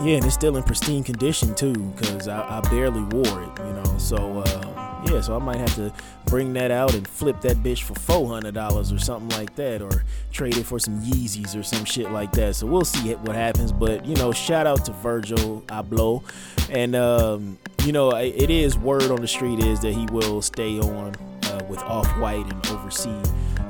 yeah, 0.00 0.16
and 0.16 0.24
it's 0.24 0.34
still 0.34 0.56
in 0.56 0.62
pristine 0.62 1.02
condition 1.02 1.54
too, 1.54 1.92
cause 1.96 2.28
I, 2.28 2.58
I 2.58 2.60
barely 2.68 3.02
wore 3.02 3.42
it, 3.42 3.58
you 3.58 3.72
know. 3.72 3.94
So 3.98 4.40
uh, 4.40 4.75
yeah, 5.10 5.20
so 5.20 5.36
I 5.36 5.38
might 5.38 5.56
have 5.56 5.74
to 5.76 5.92
bring 6.26 6.52
that 6.54 6.70
out 6.70 6.94
and 6.94 7.06
flip 7.06 7.40
that 7.42 7.58
bitch 7.58 7.82
for 7.82 7.94
four 7.94 8.28
hundred 8.28 8.54
dollars 8.54 8.92
or 8.92 8.98
something 8.98 9.36
like 9.38 9.54
that, 9.56 9.82
or 9.82 10.04
trade 10.32 10.56
it 10.56 10.64
for 10.64 10.78
some 10.78 11.00
Yeezys 11.02 11.58
or 11.58 11.62
some 11.62 11.84
shit 11.84 12.10
like 12.10 12.32
that. 12.32 12.56
So 12.56 12.66
we'll 12.66 12.84
see 12.84 13.14
what 13.14 13.36
happens. 13.36 13.72
But 13.72 14.04
you 14.04 14.14
know, 14.16 14.32
shout 14.32 14.66
out 14.66 14.84
to 14.86 14.92
Virgil 14.92 15.62
Abloh, 15.68 16.22
and 16.70 16.94
um, 16.96 17.58
you 17.84 17.92
know, 17.92 18.10
it 18.16 18.50
is 18.50 18.78
word 18.78 19.10
on 19.10 19.20
the 19.20 19.28
street 19.28 19.60
is 19.60 19.80
that 19.80 19.92
he 19.92 20.06
will 20.06 20.42
stay 20.42 20.78
on 20.78 21.14
uh, 21.44 21.64
with 21.68 21.80
Off 21.82 22.08
White 22.18 22.46
and 22.52 22.66
oversee 22.68 23.22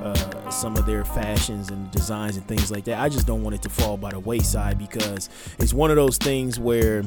uh, 0.03 0.51
some 0.51 0.77
of 0.77 0.87
their 0.87 1.05
fashions 1.05 1.71
and 1.71 1.91
designs 1.91 2.37
and 2.37 2.47
things 2.47 2.71
like 2.71 2.85
that. 2.85 3.01
I 3.01 3.09
just 3.09 3.27
don't 3.27 3.43
want 3.43 3.57
it 3.57 3.63
to 3.63 3.69
fall 3.69 3.97
by 3.97 4.11
the 4.11 4.21
wayside 4.21 4.79
because 4.79 5.29
it's 5.59 5.75
one 5.75 5.91
of 5.91 5.97
those 5.97 6.19
things 6.19 6.59
where. 6.59 7.03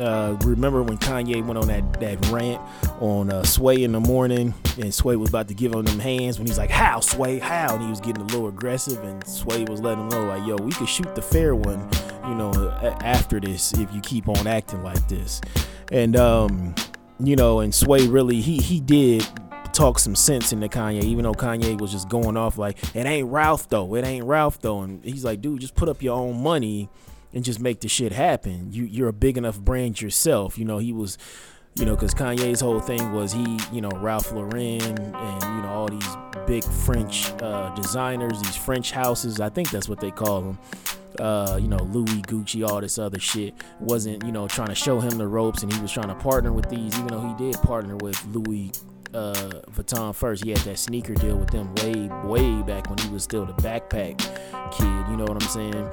Uh, 0.00 0.36
remember 0.44 0.82
when 0.82 0.98
Kanye 0.98 1.44
went 1.44 1.56
on 1.56 1.68
that, 1.68 2.00
that 2.00 2.26
rant 2.30 2.60
on 3.00 3.30
uh, 3.30 3.44
Sway 3.44 3.84
in 3.84 3.92
the 3.92 4.00
morning, 4.00 4.52
and 4.80 4.92
Sway 4.92 5.14
was 5.16 5.28
about 5.28 5.48
to 5.48 5.54
give 5.54 5.72
him 5.72 5.84
them 5.84 6.00
hands 6.00 6.38
when 6.38 6.46
he's 6.46 6.58
like, 6.58 6.70
"How 6.70 7.00
Sway? 7.00 7.38
How?" 7.38 7.74
And 7.74 7.82
he 7.82 7.88
was 7.88 8.00
getting 8.00 8.22
a 8.22 8.26
little 8.26 8.48
aggressive, 8.48 9.02
and 9.04 9.24
Sway 9.26 9.64
was 9.64 9.80
letting 9.80 10.04
him 10.04 10.08
know 10.08 10.24
like, 10.24 10.46
"Yo, 10.46 10.56
we 10.56 10.72
could 10.72 10.88
shoot 10.88 11.14
the 11.14 11.22
fair 11.22 11.54
one, 11.54 11.88
you 12.26 12.34
know, 12.34 12.52
after 13.02 13.38
this 13.38 13.72
if 13.74 13.92
you 13.94 14.00
keep 14.00 14.28
on 14.28 14.46
acting 14.46 14.82
like 14.82 15.06
this." 15.08 15.40
And 15.92 16.16
um, 16.16 16.74
you 17.20 17.36
know, 17.36 17.60
and 17.60 17.72
Sway 17.72 18.08
really 18.08 18.40
he 18.40 18.58
he 18.58 18.80
did 18.80 19.24
talk 19.74 19.98
some 19.98 20.14
sense 20.14 20.52
into 20.52 20.68
Kanye, 20.68 21.02
even 21.02 21.24
though 21.24 21.34
Kanye 21.34 21.78
was 21.80 21.92
just 21.92 22.08
going 22.08 22.36
off 22.36 22.56
like, 22.56 22.78
it 22.94 23.06
ain't 23.06 23.28
Ralph 23.28 23.68
though, 23.68 23.94
it 23.96 24.04
ain't 24.04 24.24
Ralph 24.24 24.60
though. 24.60 24.82
And 24.82 25.04
he's 25.04 25.24
like, 25.24 25.40
dude, 25.40 25.60
just 25.60 25.74
put 25.74 25.88
up 25.88 26.02
your 26.02 26.16
own 26.16 26.42
money 26.42 26.88
and 27.34 27.44
just 27.44 27.60
make 27.60 27.80
the 27.80 27.88
shit 27.88 28.12
happen. 28.12 28.72
You 28.72 28.84
you're 28.84 29.08
a 29.08 29.12
big 29.12 29.36
enough 29.36 29.60
brand 29.60 30.00
yourself. 30.00 30.56
You 30.56 30.64
know, 30.64 30.78
he 30.78 30.92
was 30.92 31.18
you 31.76 31.84
know, 31.84 31.96
because 31.96 32.14
Kanye's 32.14 32.60
whole 32.60 32.80
thing 32.80 33.12
was 33.12 33.32
he, 33.32 33.58
you 33.72 33.80
know, 33.80 33.90
Ralph 33.90 34.30
Lauren 34.30 34.80
and, 34.80 35.42
you 35.42 35.62
know, 35.62 35.70
all 35.72 35.88
these 35.88 36.16
big 36.46 36.62
French 36.62 37.30
uh, 37.42 37.74
designers, 37.74 38.40
these 38.42 38.56
French 38.56 38.92
houses. 38.92 39.40
I 39.40 39.48
think 39.48 39.70
that's 39.70 39.88
what 39.88 39.98
they 40.00 40.12
call 40.12 40.42
them. 40.42 40.58
Uh, 41.18 41.58
you 41.60 41.68
know, 41.68 41.78
Louis, 41.78 42.22
Gucci, 42.22 42.68
all 42.68 42.80
this 42.80 42.98
other 42.98 43.18
shit. 43.18 43.54
Wasn't, 43.80 44.24
you 44.24 44.30
know, 44.30 44.46
trying 44.46 44.68
to 44.68 44.74
show 44.74 45.00
him 45.00 45.18
the 45.18 45.26
ropes 45.26 45.62
and 45.62 45.72
he 45.72 45.80
was 45.80 45.90
trying 45.90 46.08
to 46.08 46.14
partner 46.14 46.52
with 46.52 46.68
these, 46.68 46.94
even 46.94 47.08
though 47.08 47.26
he 47.26 47.34
did 47.50 47.60
partner 47.62 47.96
with 47.96 48.24
Louis 48.26 48.70
uh, 49.12 49.32
Vuitton 49.72 50.14
first. 50.14 50.44
He 50.44 50.50
had 50.50 50.60
that 50.60 50.78
sneaker 50.78 51.14
deal 51.14 51.36
with 51.36 51.50
them 51.50 51.74
way, 51.76 52.08
way 52.24 52.62
back 52.62 52.88
when 52.88 52.98
he 52.98 53.08
was 53.08 53.24
still 53.24 53.46
the 53.46 53.52
backpack 53.54 54.18
kid. 54.72 55.10
You 55.10 55.16
know 55.16 55.24
what 55.24 55.42
I'm 55.42 55.48
saying? 55.48 55.90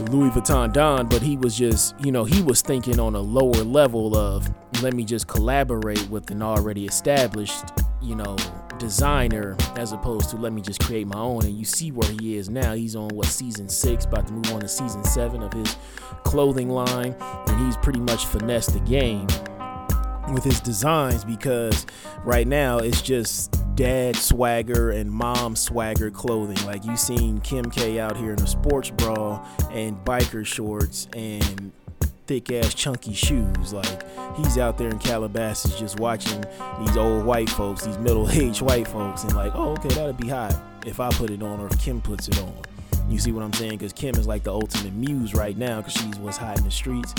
Louis 0.00 0.30
Vuitton 0.30 0.72
Don, 0.72 1.08
but 1.08 1.22
he 1.22 1.36
was 1.36 1.56
just, 1.56 1.94
you 2.04 2.12
know, 2.12 2.24
he 2.24 2.42
was 2.42 2.62
thinking 2.62 2.98
on 2.98 3.14
a 3.14 3.20
lower 3.20 3.62
level 3.64 4.16
of 4.16 4.48
let 4.82 4.94
me 4.94 5.04
just 5.04 5.28
collaborate 5.28 6.08
with 6.10 6.30
an 6.30 6.42
already 6.42 6.86
established, 6.86 7.64
you 8.00 8.16
know, 8.16 8.36
designer 8.78 9.56
as 9.76 9.92
opposed 9.92 10.28
to 10.30 10.36
let 10.36 10.52
me 10.52 10.60
just 10.60 10.80
create 10.80 11.06
my 11.06 11.18
own. 11.18 11.44
And 11.44 11.56
you 11.56 11.64
see 11.64 11.92
where 11.92 12.10
he 12.10 12.36
is 12.36 12.50
now. 12.50 12.74
He's 12.74 12.96
on 12.96 13.08
what 13.10 13.26
season 13.26 13.68
six, 13.68 14.04
about 14.04 14.26
to 14.26 14.32
move 14.32 14.52
on 14.52 14.60
to 14.60 14.68
season 14.68 15.04
seven 15.04 15.42
of 15.42 15.52
his 15.52 15.76
clothing 16.24 16.68
line, 16.68 17.14
and 17.46 17.66
he's 17.66 17.76
pretty 17.76 18.00
much 18.00 18.26
finessed 18.26 18.72
the 18.72 18.80
game 18.80 19.26
with 20.32 20.44
his 20.44 20.60
designs 20.60 21.24
because 21.24 21.86
right 22.24 22.46
now 22.46 22.78
it's 22.78 23.02
just 23.02 23.62
dad 23.74 24.16
swagger 24.16 24.90
and 24.90 25.10
mom 25.10 25.56
swagger 25.56 26.10
clothing. 26.10 26.64
Like 26.66 26.84
you 26.84 26.96
seen 26.96 27.40
Kim 27.40 27.70
K 27.70 27.98
out 27.98 28.16
here 28.16 28.32
in 28.32 28.40
a 28.40 28.46
sports 28.46 28.90
bra 28.90 29.46
and 29.70 29.96
biker 30.04 30.44
shorts 30.44 31.08
and 31.14 31.72
thick 32.26 32.50
ass 32.52 32.74
chunky 32.74 33.12
shoes. 33.12 33.72
Like 33.72 34.04
he's 34.36 34.58
out 34.58 34.78
there 34.78 34.88
in 34.88 34.98
Calabasas 34.98 35.78
just 35.78 35.98
watching 35.98 36.44
these 36.80 36.96
old 36.96 37.24
white 37.24 37.50
folks, 37.50 37.84
these 37.84 37.98
middle 37.98 38.30
aged 38.30 38.62
white 38.62 38.88
folks, 38.88 39.24
and 39.24 39.34
like, 39.34 39.52
oh 39.54 39.72
okay, 39.72 39.88
that'd 39.88 40.16
be 40.16 40.28
hot 40.28 40.54
if 40.86 41.00
I 41.00 41.10
put 41.10 41.30
it 41.30 41.42
on 41.42 41.60
or 41.60 41.66
if 41.66 41.78
Kim 41.80 42.00
puts 42.00 42.28
it 42.28 42.38
on. 42.40 42.54
You 43.08 43.18
see 43.18 43.32
what 43.32 43.42
I'm 43.42 43.52
saying? 43.52 43.72
Because 43.72 43.92
Kim 43.92 44.14
is 44.14 44.26
like 44.26 44.44
the 44.44 44.52
ultimate 44.52 44.94
muse 44.94 45.34
right 45.34 45.56
now 45.56 45.78
because 45.78 45.92
she's 45.92 46.18
what's 46.18 46.36
hot 46.36 46.58
in 46.58 46.64
the 46.64 46.70
streets 46.70 47.14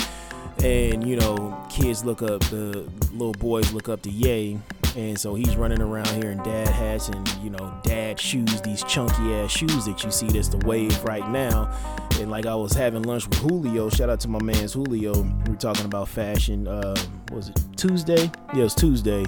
and 0.62 1.06
you 1.06 1.16
know 1.16 1.66
kids 1.68 2.04
look 2.04 2.22
up 2.22 2.40
the 2.44 2.88
little 3.12 3.32
boys 3.32 3.72
look 3.72 3.88
up 3.88 4.02
to 4.02 4.10
Ye. 4.10 4.58
And 4.96 5.18
so 5.18 5.34
he's 5.34 5.56
running 5.56 5.82
around 5.82 6.06
here 6.10 6.30
in 6.30 6.38
dad 6.38 6.68
hats 6.68 7.08
and 7.08 7.28
you 7.42 7.50
know 7.50 7.80
dad 7.82 8.20
shoes 8.20 8.60
these 8.62 8.84
chunky 8.84 9.34
ass 9.34 9.50
shoes 9.50 9.86
that 9.86 10.04
you 10.04 10.10
see 10.12 10.28
that's 10.28 10.48
the 10.48 10.58
wave 10.58 11.02
right 11.04 11.28
now. 11.28 11.76
And 12.20 12.30
like 12.30 12.46
I 12.46 12.54
was 12.54 12.72
having 12.72 13.02
lunch 13.02 13.26
with 13.28 13.38
Julio 13.38 13.90
shout 13.90 14.08
out 14.08 14.20
to 14.20 14.28
my 14.28 14.42
man's 14.42 14.72
Julio. 14.72 15.22
We 15.22 15.50
were 15.50 15.56
talking 15.56 15.84
about 15.84 16.08
fashion 16.08 16.68
uh, 16.68 16.94
was 17.32 17.48
it 17.48 17.60
Tuesday? 17.76 18.30
Yeah 18.52 18.60
it 18.60 18.62
was 18.62 18.74
Tuesday. 18.74 19.24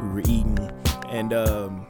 We 0.00 0.08
were 0.08 0.20
eating. 0.20 0.58
And 1.10 1.34
um, 1.34 1.86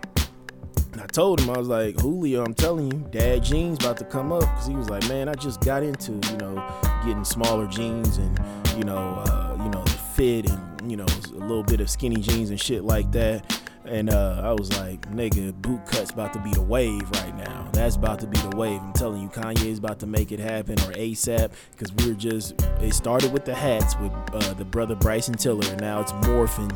I 1.00 1.06
told 1.06 1.40
him 1.40 1.50
I 1.50 1.58
was 1.58 1.68
like 1.68 2.00
Julio 2.00 2.44
I'm 2.44 2.54
telling 2.54 2.90
you 2.90 3.08
dad 3.12 3.44
jeans 3.44 3.78
about 3.78 3.96
to 3.98 4.04
come 4.04 4.32
up. 4.32 4.40
Because 4.40 4.66
he 4.66 4.74
was 4.74 4.90
like 4.90 5.08
man 5.08 5.28
I 5.28 5.34
just 5.34 5.60
got 5.60 5.84
into 5.84 6.12
you 6.32 6.36
know 6.38 6.56
getting 7.04 7.24
smaller 7.24 7.68
jeans 7.68 8.18
and 8.18 8.36
you 8.76 8.84
know, 8.84 9.22
uh, 9.26 9.56
you 9.62 9.70
know, 9.70 9.84
fit 10.14 10.50
and 10.50 10.90
you 10.90 10.96
know 10.96 11.06
a 11.06 11.38
little 11.38 11.62
bit 11.62 11.80
of 11.80 11.90
skinny 11.90 12.20
jeans 12.20 12.50
and 12.50 12.60
shit 12.60 12.84
like 12.84 13.10
that. 13.12 13.60
And 13.86 14.10
uh, 14.10 14.42
I 14.44 14.52
was 14.52 14.70
like, 14.78 15.10
nigga, 15.10 15.54
boot 15.62 15.84
cut's 15.86 16.10
about 16.10 16.32
to 16.34 16.38
be 16.38 16.50
the 16.50 16.60
wave 16.60 17.10
right 17.12 17.34
now. 17.36 17.68
That's 17.72 17.96
about 17.96 18.20
to 18.20 18.26
be 18.26 18.38
the 18.38 18.54
wave. 18.54 18.80
I'm 18.80 18.92
telling 18.92 19.22
you, 19.22 19.28
Kanye's 19.28 19.78
about 19.78 19.98
to 20.00 20.06
make 20.06 20.32
it 20.32 20.38
happen 20.38 20.74
or 20.80 20.92
ASAP 20.92 21.50
because 21.72 21.92
we're 21.94 22.14
just, 22.14 22.60
it 22.80 22.92
started 22.92 23.32
with 23.32 23.46
the 23.46 23.54
hats 23.54 23.96
with 23.98 24.12
uh, 24.32 24.52
the 24.54 24.66
brother 24.66 24.94
Bryson 24.94 25.34
Tiller, 25.34 25.66
and 25.66 25.80
now 25.80 26.00
it's 26.00 26.12
morphing 26.12 26.70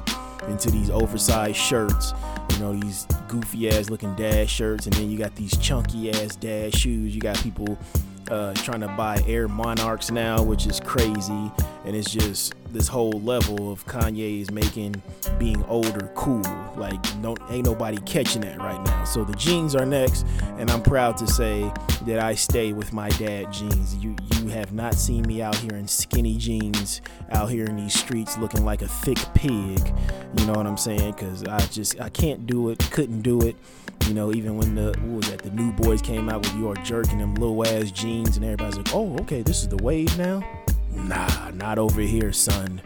into 0.48 0.70
these 0.70 0.90
oversized 0.90 1.56
shirts, 1.56 2.14
you 2.52 2.58
know, 2.58 2.72
these 2.72 3.06
goofy 3.28 3.68
ass 3.68 3.90
looking 3.90 4.14
dad 4.14 4.48
shirts, 4.48 4.86
and 4.86 4.94
then 4.94 5.10
you 5.10 5.18
got 5.18 5.34
these 5.36 5.56
chunky 5.58 6.10
ass 6.10 6.36
dad 6.36 6.74
shoes. 6.74 7.14
You 7.14 7.20
got 7.20 7.36
people 7.42 7.78
uh, 8.30 8.54
trying 8.54 8.80
to 8.80 8.88
buy 8.88 9.22
Air 9.26 9.48
Monarchs 9.48 10.10
now, 10.10 10.42
which 10.42 10.66
is 10.66 10.80
crazy, 10.80 11.50
and 11.84 11.94
it's 11.94 12.10
just 12.10 12.54
this 12.74 12.88
whole 12.88 13.20
level 13.20 13.70
of 13.70 13.86
Kanye 13.86 14.40
is 14.40 14.50
making 14.50 15.00
being 15.38 15.62
older 15.64 16.10
cool. 16.14 16.42
Like, 16.76 17.00
no, 17.18 17.36
ain't 17.48 17.66
nobody 17.66 17.98
catching 17.98 18.42
that 18.42 18.58
right 18.58 18.82
now. 18.84 19.04
So 19.04 19.24
the 19.24 19.34
jeans 19.34 19.74
are 19.76 19.86
next, 19.86 20.26
and 20.58 20.70
I'm 20.70 20.82
proud 20.82 21.16
to 21.18 21.26
say 21.26 21.72
that 22.06 22.18
I 22.18 22.34
stay 22.34 22.72
with 22.72 22.92
my 22.92 23.10
dad 23.10 23.52
jeans. 23.52 23.94
You 23.96 24.16
you 24.36 24.48
have 24.48 24.72
not 24.72 24.94
seen 24.94 25.22
me 25.22 25.40
out 25.40 25.54
here 25.56 25.74
in 25.76 25.86
skinny 25.86 26.36
jeans, 26.36 27.00
out 27.30 27.50
here 27.50 27.64
in 27.66 27.76
these 27.76 27.94
streets 27.94 28.36
looking 28.38 28.64
like 28.64 28.82
a 28.82 28.88
thick 28.88 29.18
pig. 29.34 29.94
You 30.36 30.46
know 30.46 30.54
what 30.54 30.66
I'm 30.66 30.76
saying? 30.76 31.12
Because 31.12 31.44
I 31.44 31.60
just 31.66 32.00
I 32.00 32.08
can't 32.08 32.46
do 32.46 32.70
it, 32.70 32.78
couldn't 32.90 33.22
do 33.22 33.40
it. 33.42 33.56
You 34.06 34.14
know, 34.14 34.32
even 34.34 34.56
when 34.58 34.74
the 34.74 34.94
what 35.00 35.16
was 35.16 35.30
that 35.30 35.40
the 35.40 35.50
New 35.50 35.72
Boyz 35.72 36.02
came 36.02 36.28
out 36.28 36.44
with 36.44 36.54
your 36.56 36.74
jerk 36.76 37.10
and 37.10 37.20
them 37.20 37.34
little 37.34 37.66
ass 37.66 37.90
jeans, 37.90 38.36
and 38.36 38.44
everybody's 38.44 38.76
like, 38.76 38.94
"Oh, 38.94 39.16
okay, 39.22 39.42
this 39.42 39.62
is 39.62 39.68
the 39.68 39.82
wave 39.82 40.16
now." 40.18 40.42
Nah, 40.90 41.50
not 41.50 41.78
over 41.78 42.00
here, 42.00 42.32
son. 42.32 42.80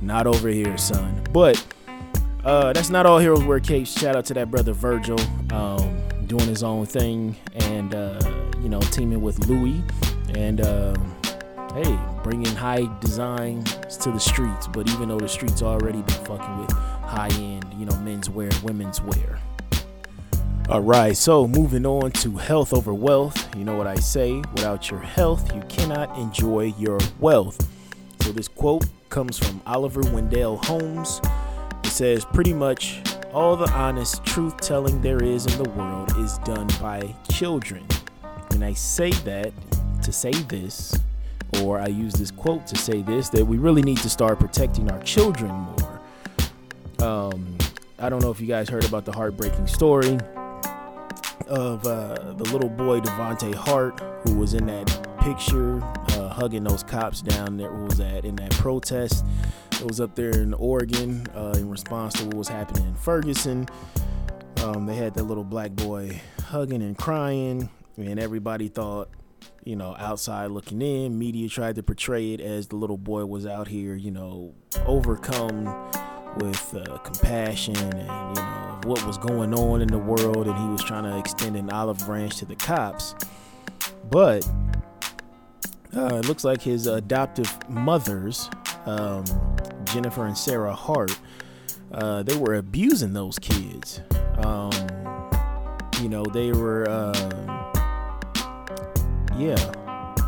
Not 0.00 0.26
over 0.26 0.48
here, 0.48 0.76
son. 0.76 1.22
But 1.32 1.64
uh, 2.44 2.72
that's 2.72 2.90
not 2.90 3.06
all 3.06 3.18
heroes 3.18 3.44
wear 3.44 3.60
capes. 3.60 3.98
Shout 3.98 4.16
out 4.16 4.24
to 4.26 4.34
that 4.34 4.50
brother 4.50 4.72
Virgil, 4.72 5.18
um, 5.52 5.98
doing 6.26 6.46
his 6.46 6.62
own 6.62 6.86
thing, 6.86 7.36
and 7.54 7.94
uh, 7.94 8.20
you 8.60 8.68
know, 8.68 8.80
teaming 8.80 9.20
with 9.20 9.38
Louis, 9.48 9.82
and 10.34 10.60
uh, 10.60 10.94
hey, 11.74 11.98
bringing 12.22 12.54
high 12.54 12.86
design 13.00 13.64
to 13.64 14.10
the 14.10 14.20
streets. 14.20 14.66
But 14.66 14.88
even 14.90 15.08
though 15.08 15.18
the 15.18 15.28
streets 15.28 15.62
already 15.62 16.02
been 16.02 16.24
fucking 16.24 16.58
with 16.58 16.72
high 16.72 17.30
end, 17.34 17.66
you 17.78 17.86
know, 17.86 17.96
men's 17.98 18.28
wear, 18.30 18.50
women's 18.62 19.00
wear. 19.00 19.38
All 20.68 20.80
right, 20.80 21.16
so 21.16 21.46
moving 21.46 21.86
on 21.86 22.10
to 22.10 22.32
health 22.32 22.74
over 22.74 22.92
wealth. 22.92 23.56
You 23.56 23.62
know 23.62 23.76
what 23.76 23.86
I 23.86 23.94
say 23.94 24.34
without 24.34 24.90
your 24.90 24.98
health, 24.98 25.54
you 25.54 25.60
cannot 25.68 26.18
enjoy 26.18 26.74
your 26.76 26.98
wealth. 27.20 27.68
So, 28.22 28.32
this 28.32 28.48
quote 28.48 28.84
comes 29.08 29.38
from 29.38 29.62
Oliver 29.64 30.00
Wendell 30.00 30.56
Holmes. 30.56 31.20
It 31.84 31.90
says, 31.90 32.24
Pretty 32.24 32.52
much 32.52 33.00
all 33.32 33.54
the 33.54 33.70
honest 33.70 34.24
truth 34.24 34.56
telling 34.56 35.00
there 35.02 35.22
is 35.22 35.46
in 35.46 35.62
the 35.62 35.70
world 35.70 36.10
is 36.18 36.38
done 36.38 36.66
by 36.80 37.14
children. 37.30 37.86
And 38.50 38.64
I 38.64 38.72
say 38.72 39.10
that 39.10 39.52
to 40.02 40.12
say 40.12 40.32
this, 40.32 40.98
or 41.62 41.78
I 41.78 41.86
use 41.86 42.14
this 42.14 42.32
quote 42.32 42.66
to 42.66 42.76
say 42.76 43.02
this, 43.02 43.28
that 43.28 43.44
we 43.44 43.58
really 43.58 43.82
need 43.82 43.98
to 43.98 44.10
start 44.10 44.40
protecting 44.40 44.90
our 44.90 45.02
children 45.04 45.52
more. 45.52 46.00
Um, 46.98 47.56
I 48.00 48.08
don't 48.08 48.20
know 48.20 48.32
if 48.32 48.40
you 48.40 48.48
guys 48.48 48.68
heard 48.68 48.84
about 48.84 49.04
the 49.04 49.12
heartbreaking 49.12 49.68
story 49.68 50.18
of 51.46 51.86
uh, 51.86 52.32
the 52.32 52.44
little 52.52 52.68
boy 52.68 53.00
Devonte 53.00 53.54
Hart, 53.54 54.00
who 54.22 54.34
was 54.34 54.54
in 54.54 54.66
that 54.66 54.86
picture 55.20 55.82
uh, 55.82 56.28
hugging 56.28 56.64
those 56.64 56.82
cops 56.82 57.22
down 57.22 57.56
there. 57.56 57.72
Was 57.72 57.98
that 57.98 58.24
in 58.24 58.36
that 58.36 58.50
protest? 58.52 59.24
It 59.72 59.86
was 59.86 60.00
up 60.00 60.14
there 60.14 60.30
in 60.30 60.54
Oregon 60.54 61.26
uh, 61.34 61.54
in 61.56 61.68
response 61.68 62.14
to 62.14 62.24
what 62.24 62.34
was 62.34 62.48
happening 62.48 62.86
in 62.86 62.94
Ferguson. 62.94 63.68
Um, 64.62 64.86
they 64.86 64.94
had 64.96 65.14
that 65.14 65.24
little 65.24 65.44
black 65.44 65.72
boy 65.72 66.20
hugging 66.44 66.82
and 66.82 66.96
crying, 66.96 67.68
and 67.96 68.18
everybody 68.18 68.68
thought, 68.68 69.10
you 69.64 69.76
know, 69.76 69.94
outside 69.98 70.50
looking 70.50 70.80
in, 70.80 71.18
media 71.18 71.48
tried 71.48 71.74
to 71.74 71.82
portray 71.82 72.32
it 72.32 72.40
as 72.40 72.68
the 72.68 72.76
little 72.76 72.96
boy 72.96 73.24
was 73.26 73.46
out 73.46 73.68
here, 73.68 73.94
you 73.94 74.10
know, 74.10 74.54
overcome 74.86 75.66
with 76.38 76.74
uh, 76.74 76.98
compassion 76.98 77.76
and 77.76 78.36
you 78.36 78.42
know 78.42 78.80
what 78.84 79.04
was 79.04 79.18
going 79.18 79.52
on 79.52 79.82
in 79.82 79.88
the 79.88 79.98
world, 79.98 80.46
and 80.46 80.56
he 80.58 80.68
was 80.68 80.82
trying 80.84 81.04
to 81.04 81.18
extend 81.18 81.56
an 81.56 81.70
olive 81.70 81.98
branch 82.06 82.36
to 82.36 82.44
the 82.44 82.56
cops. 82.56 83.14
But 84.10 84.48
uh, 85.96 86.16
it 86.16 86.26
looks 86.26 86.44
like 86.44 86.62
his 86.62 86.86
adoptive 86.86 87.52
mothers, 87.68 88.48
um, 88.84 89.24
Jennifer 89.84 90.26
and 90.26 90.38
Sarah 90.38 90.74
Hart, 90.74 91.18
uh, 91.92 92.22
they 92.22 92.36
were 92.36 92.54
abusing 92.54 93.12
those 93.12 93.38
kids. 93.38 94.00
Um, 94.38 94.70
you 96.00 96.08
know, 96.08 96.24
they 96.24 96.52
were, 96.52 96.88
uh, 96.88 97.14
yeah, 99.38 99.72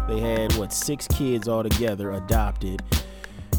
they 0.09 0.21
had 0.21 0.55
what 0.57 0.73
six 0.73 1.07
kids 1.09 1.49
altogether 1.49 2.13
adopted, 2.13 2.83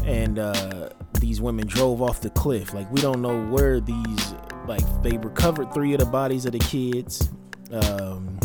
and 0.09 0.39
uh, 0.39 0.89
these 1.19 1.39
women 1.39 1.67
drove 1.67 2.01
off 2.01 2.19
the 2.21 2.31
cliff. 2.31 2.73
Like 2.73 2.91
we 2.91 2.99
don't 2.99 3.21
know 3.21 3.45
where 3.47 3.79
these 3.79 4.33
like 4.67 4.83
they 5.03 5.17
recovered 5.17 5.71
three 5.73 5.93
of 5.93 5.99
the 5.99 6.05
bodies 6.05 6.45
of 6.45 6.53
the 6.53 6.59
kids. 6.59 7.29
Um, 7.71 8.39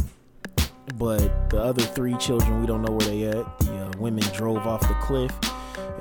but 0.96 1.50
the 1.50 1.60
other 1.60 1.82
three 1.82 2.16
children, 2.18 2.60
we 2.60 2.66
don't 2.66 2.82
know 2.82 2.92
where 2.92 3.08
they 3.08 3.24
at. 3.24 3.58
The 3.60 3.74
uh, 3.74 3.92
women 3.98 4.22
drove 4.32 4.66
off 4.66 4.80
the 4.82 4.94
cliff, 5.02 5.32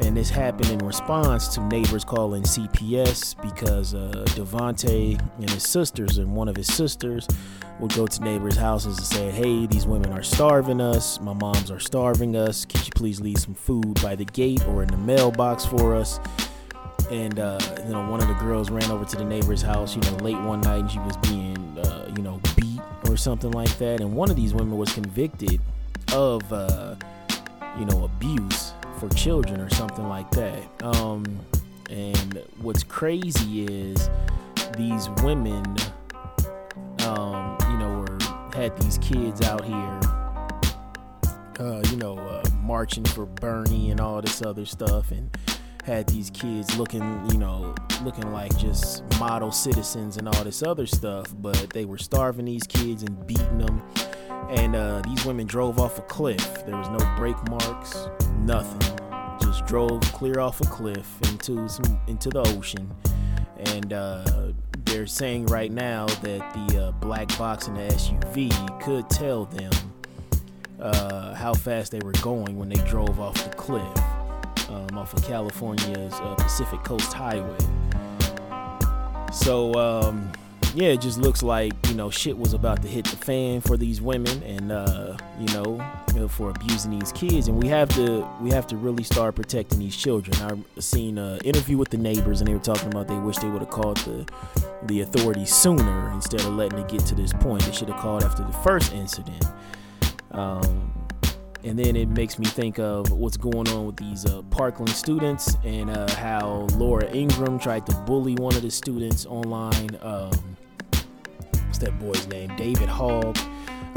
and 0.02 0.18
this 0.18 0.30
happened 0.30 0.70
in 0.70 0.80
response 0.80 1.48
to 1.50 1.62
neighbors 1.62 2.04
calling 2.04 2.44
CPS 2.44 3.40
because 3.42 3.94
uh, 3.94 4.26
Devonte 4.30 5.20
and 5.38 5.50
his 5.50 5.64
sisters 5.64 6.18
and 6.18 6.36
one 6.36 6.48
of 6.48 6.56
his 6.56 6.72
sisters 6.74 7.28
would 7.80 7.94
go 7.94 8.08
to 8.08 8.24
neighbors' 8.24 8.56
houses 8.56 8.98
and 8.98 9.08
say, 9.08 9.32
"Hey, 9.32 9.68
these 9.68 9.86
women 9.86 10.12
are 10.12 10.24
starving 10.24 10.82
us. 10.82 11.20
My 11.20 11.34
moms 11.34 11.70
are 11.70 11.80
starving 11.80 12.36
us. 12.36 12.66
Could 12.66 12.86
you 12.86 12.92
please 12.96 13.22
leave 13.22 13.38
some 13.38 13.54
food 13.54 14.02
by 14.02 14.16
the 14.16 14.26
gate 14.26 14.66
or 14.68 14.84
in 14.84 14.90
the 14.90 14.98
mailbox 14.98 15.66
for 15.66 15.96
us?" 15.96 16.20
and 17.12 17.40
uh, 17.40 17.60
you 17.86 17.92
know 17.92 18.08
one 18.10 18.22
of 18.22 18.28
the 18.28 18.34
girls 18.36 18.70
ran 18.72 18.90
over 18.90 19.04
to 19.06 19.18
the 19.18 19.26
neighbor's 19.26 19.62
house 19.62 19.96
you 19.96 20.02
know 20.04 20.16
late 20.18 20.40
one 20.42 20.62
night 20.62 20.80
and 20.80 20.92
she 20.92 21.00
was 21.00 21.18
being 21.18 21.78
uh, 21.80 22.10
you 22.16 22.24
know 22.24 22.40
beat 22.56 22.80
or 23.10 23.18
something 23.18 23.52
like 23.52 23.78
that 23.78 24.00
and 24.00 24.14
one 24.14 24.30
of 24.30 24.36
these 24.36 24.54
women 24.54 24.78
was 24.78 24.92
convicted 24.94 25.60
of 26.14 26.42
uh, 26.54 26.96
you 27.78 27.86
know 27.86 28.06
abuse 28.06 28.73
for 29.00 29.10
children 29.10 29.60
or 29.60 29.70
something 29.70 30.08
like 30.08 30.30
that 30.32 30.64
um, 30.84 31.24
and 31.90 32.42
what's 32.62 32.84
crazy 32.84 33.66
is 33.66 34.10
these 34.78 35.10
women 35.22 35.64
um, 37.06 37.58
you 37.70 37.78
know 37.78 38.06
were 38.08 38.18
had 38.54 38.76
these 38.82 38.98
kids 39.00 39.42
out 39.42 39.64
here 39.64 40.00
uh, 41.60 41.82
you 41.90 41.98
know 41.98 42.18
uh, 42.18 42.44
marching 42.62 43.04
for 43.06 43.26
Bernie 43.26 43.92
and 43.92 44.00
all 44.00 44.22
this 44.22 44.42
other 44.42 44.66
stuff 44.66 45.12
and 45.12 45.30
had 45.84 46.08
these 46.08 46.30
kids 46.30 46.78
looking, 46.78 47.04
you 47.32 47.38
know, 47.38 47.76
looking 48.04 48.32
like 48.32 48.58
just 48.58 49.04
model 49.20 49.52
citizens 49.52 50.18
and 50.18 50.28
all 50.28 50.44
this 50.44 50.64
other 50.64 50.86
stuff, 50.86 51.34
but 51.40 51.70
they 51.72 51.86
were 51.86 51.98
starving 51.98 52.46
these 52.46 52.64
kids 52.64 53.04
and 53.04 53.28
beating 53.28 53.58
them. 53.58 53.84
And 54.50 54.76
uh, 54.76 55.02
these 55.02 55.26
women 55.26 55.46
drove 55.46 55.80
off 55.80 56.00
a 56.00 56.04
cliff. 56.04 56.66
There 56.66 56.78
was 56.78 56.88
no 56.90 57.16
brake 57.18 57.42
marks, 57.50 58.08
nothing. 58.44 58.98
Just 59.42 59.66
drove 59.66 60.02
clear 60.14 60.40
off 60.40 60.62
a 60.62 60.66
cliff 60.66 61.08
into 61.30 61.68
some 61.68 62.00
into 62.08 62.30
the 62.30 62.42
ocean. 62.56 62.92
And 63.58 63.94
uh, 63.94 64.52
they're 64.86 65.08
saying 65.08 65.48
right 65.48 65.72
now 65.72 66.06
that 66.06 66.54
the 66.68 66.86
uh, 66.86 66.92
black 66.94 67.36
box 67.38 67.68
in 67.68 67.76
the 67.76 67.82
SUV 67.82 68.82
could 68.82 69.10
tell 69.10 69.46
them 69.46 69.72
uh, 70.80 71.34
how 71.34 71.54
fast 71.54 71.92
they 71.92 72.00
were 72.00 72.12
going 72.22 72.58
when 72.58 72.70
they 72.70 72.84
drove 72.86 73.20
off 73.20 73.36
the 73.36 73.56
cliff 73.56 73.98
um, 74.70 74.98
off 74.98 75.14
of 75.14 75.24
California's 75.24 76.14
uh, 76.14 76.36
Pacific 76.36 76.84
Coast 76.84 77.14
Highway. 77.14 77.58
So, 79.32 79.74
um, 79.74 80.32
yeah, 80.76 80.90
it 80.90 81.02
just 81.02 81.20
looks 81.20 81.44
like 81.44 81.74
you 81.88 81.94
know 81.94 82.10
shit 82.10 82.38
was 82.38 82.54
about 82.54 82.82
to 82.82 82.88
hit 82.88 83.06
the 83.06 83.16
fan 83.16 83.62
for 83.62 83.78
these 83.78 84.02
women, 84.02 84.42
and 84.44 84.72
uh, 84.72 85.16
you 85.40 85.48
know, 85.54 85.80
you 86.14 86.22
know, 86.22 86.28
for 86.28 86.50
abusing 86.50 86.98
these 86.98 87.12
kids. 87.12 87.48
And 87.48 87.62
we 87.62 87.70
have 87.70 87.90
to 87.90 88.28
we 88.42 88.50
have 88.52 88.66
to 88.68 88.78
really 88.78 89.04
start 89.04 89.36
protecting 89.36 89.80
these 89.80 89.96
children. 89.96 90.36
I 90.42 90.80
seen 90.80 91.18
an 91.18 91.40
interview 91.42 91.78
with 91.78 91.90
the 91.90 91.98
neighbors, 91.98 92.42
and 92.42 92.48
they 92.48 92.54
were 92.54 92.60
talking 92.60 92.88
about 92.88 93.08
they 93.08 93.18
wish 93.18 93.38
they 93.38 93.50
would 93.50 93.62
have 93.62 93.70
called 93.70 93.98
the 93.98 94.28
the 94.88 95.02
authorities 95.02 95.54
sooner 95.54 96.12
instead 96.12 96.42
of 96.42 96.54
letting 96.54 96.80
it 96.80 96.88
get 96.88 97.02
to 97.02 97.16
this 97.16 97.34
point. 97.34 97.64
They 97.64 97.72
should 97.72 97.90
have 97.90 98.00
called 98.00 98.24
after 98.24 98.44
the 98.44 98.54
first 98.54 98.94
incident. 98.94 99.46
Um, 100.32 100.92
and 101.64 101.80
then 101.80 101.96
it 101.96 102.10
makes 102.10 102.38
me 102.38 102.46
think 102.46 102.78
of 102.78 103.10
what's 103.12 103.38
going 103.38 103.70
on 103.70 103.86
with 103.86 103.96
these 103.96 104.26
uh, 104.26 104.42
Parkland 104.50 104.90
students 104.90 105.56
and 105.64 105.90
uh, 105.90 106.12
how 106.16 106.68
Laura 106.76 107.10
Ingraham 107.16 107.58
tried 107.58 107.86
to 107.86 107.96
bully 108.00 108.36
one 108.36 108.54
of 108.56 108.64
the 108.64 108.72
students 108.72 109.26
online. 109.26 109.98
Um, 110.02 110.53
that 111.84 112.00
boy's 112.00 112.28
name? 112.28 112.56
David 112.56 112.90
Hogg. 112.90 113.38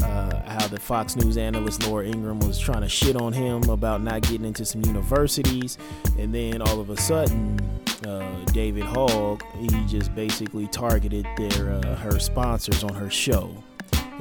Uh, 0.03 0.43
how 0.45 0.67
the 0.67 0.79
Fox 0.79 1.17
News 1.17 1.39
analyst 1.39 1.87
Laura 1.87 2.05
Ingraham 2.05 2.39
was 2.41 2.59
trying 2.59 2.83
to 2.83 2.89
shit 2.89 3.17
on 3.17 3.33
him 3.33 3.63
about 3.71 4.03
not 4.03 4.21
getting 4.23 4.45
into 4.45 4.65
some 4.65 4.85
universities, 4.85 5.79
and 6.19 6.35
then 6.35 6.61
all 6.61 6.81
of 6.81 6.91
a 6.91 6.97
sudden, 6.99 7.59
uh, 8.07 8.45
David 8.53 8.85
Hogg, 8.85 9.43
he 9.59 9.69
just 9.87 10.15
basically 10.15 10.67
targeted 10.67 11.27
their 11.39 11.73
uh, 11.73 11.97
her 11.97 12.21
sponsors 12.21 12.85
on 12.85 12.95
her 12.95 13.09
show. 13.09 13.51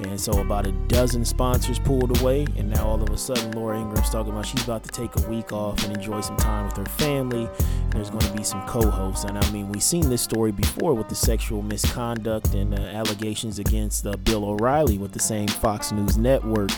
And 0.04 0.20
so 0.20 0.39
about 0.41 0.68
a 0.68 0.72
dozen 0.74 1.24
sponsors 1.24 1.80
pulled 1.80 2.20
away, 2.20 2.46
and 2.58 2.70
now 2.70 2.86
all 2.86 3.02
of 3.02 3.10
a 3.10 3.18
sudden 3.18 3.52
Laura 3.52 3.80
Ingraham's 3.80 4.10
talking 4.10 4.34
about 4.34 4.46
she's 4.46 4.64
about 4.64 4.84
to 4.84 4.89
take 4.89 5.16
a 5.16 5.30
week 5.30 5.54
off 5.54 5.84
and 5.86 5.96
enjoy 5.96 6.20
some 6.22 6.36
time 6.38 6.66
with 6.66 6.76
her 6.76 6.86
family. 6.86 7.48
There's 7.91 8.10
going 8.10 8.26
to 8.26 8.34
be 8.34 8.43
some 8.43 8.66
co-hosts, 8.68 9.24
and 9.24 9.38
I 9.38 9.52
mean 9.52 9.70
we've 9.70 9.84
seen 9.84 10.10
this 10.10 10.22
story 10.22 10.52
before 10.52 10.93
with 10.93 11.08
the 11.08 11.16
sexual 11.16 11.62
misconduct 11.62 12.54
and 12.54 12.78
uh, 12.78 12.82
allegations 12.82 13.58
against 13.58 14.06
uh, 14.06 14.18
Bill 14.18 14.43
O'Reilly 14.43 14.98
with 14.98 15.14
the 15.14 15.20
same 15.20 15.48
Fox 15.48 15.91
News 15.93 16.18
network. 16.18 16.72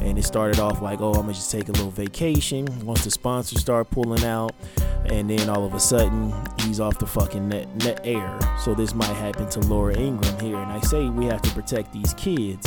And 0.00 0.16
it 0.16 0.24
started 0.24 0.60
off 0.60 0.80
like, 0.80 1.00
oh, 1.00 1.12
I'm 1.12 1.22
gonna 1.22 1.34
just 1.34 1.50
take 1.50 1.68
a 1.68 1.72
little 1.72 1.90
vacation. 1.90 2.66
Once 2.84 3.04
the 3.04 3.10
sponsors 3.10 3.60
start 3.60 3.90
pulling 3.90 4.24
out, 4.24 4.52
and 5.06 5.30
then 5.30 5.48
all 5.48 5.64
of 5.64 5.74
a 5.74 5.80
sudden 5.80 6.32
he's 6.60 6.80
off 6.80 6.98
the 6.98 7.06
fucking 7.06 7.48
net, 7.48 7.74
net 7.84 8.00
air. 8.04 8.38
So 8.64 8.74
this 8.74 8.94
might 8.94 9.14
happen 9.14 9.48
to 9.50 9.60
Laura 9.60 9.96
Ingraham 9.96 10.38
here. 10.40 10.56
And 10.56 10.70
I 10.70 10.80
say 10.80 11.08
we 11.08 11.26
have 11.26 11.42
to 11.42 11.50
protect 11.50 11.92
these 11.92 12.14
kids 12.14 12.57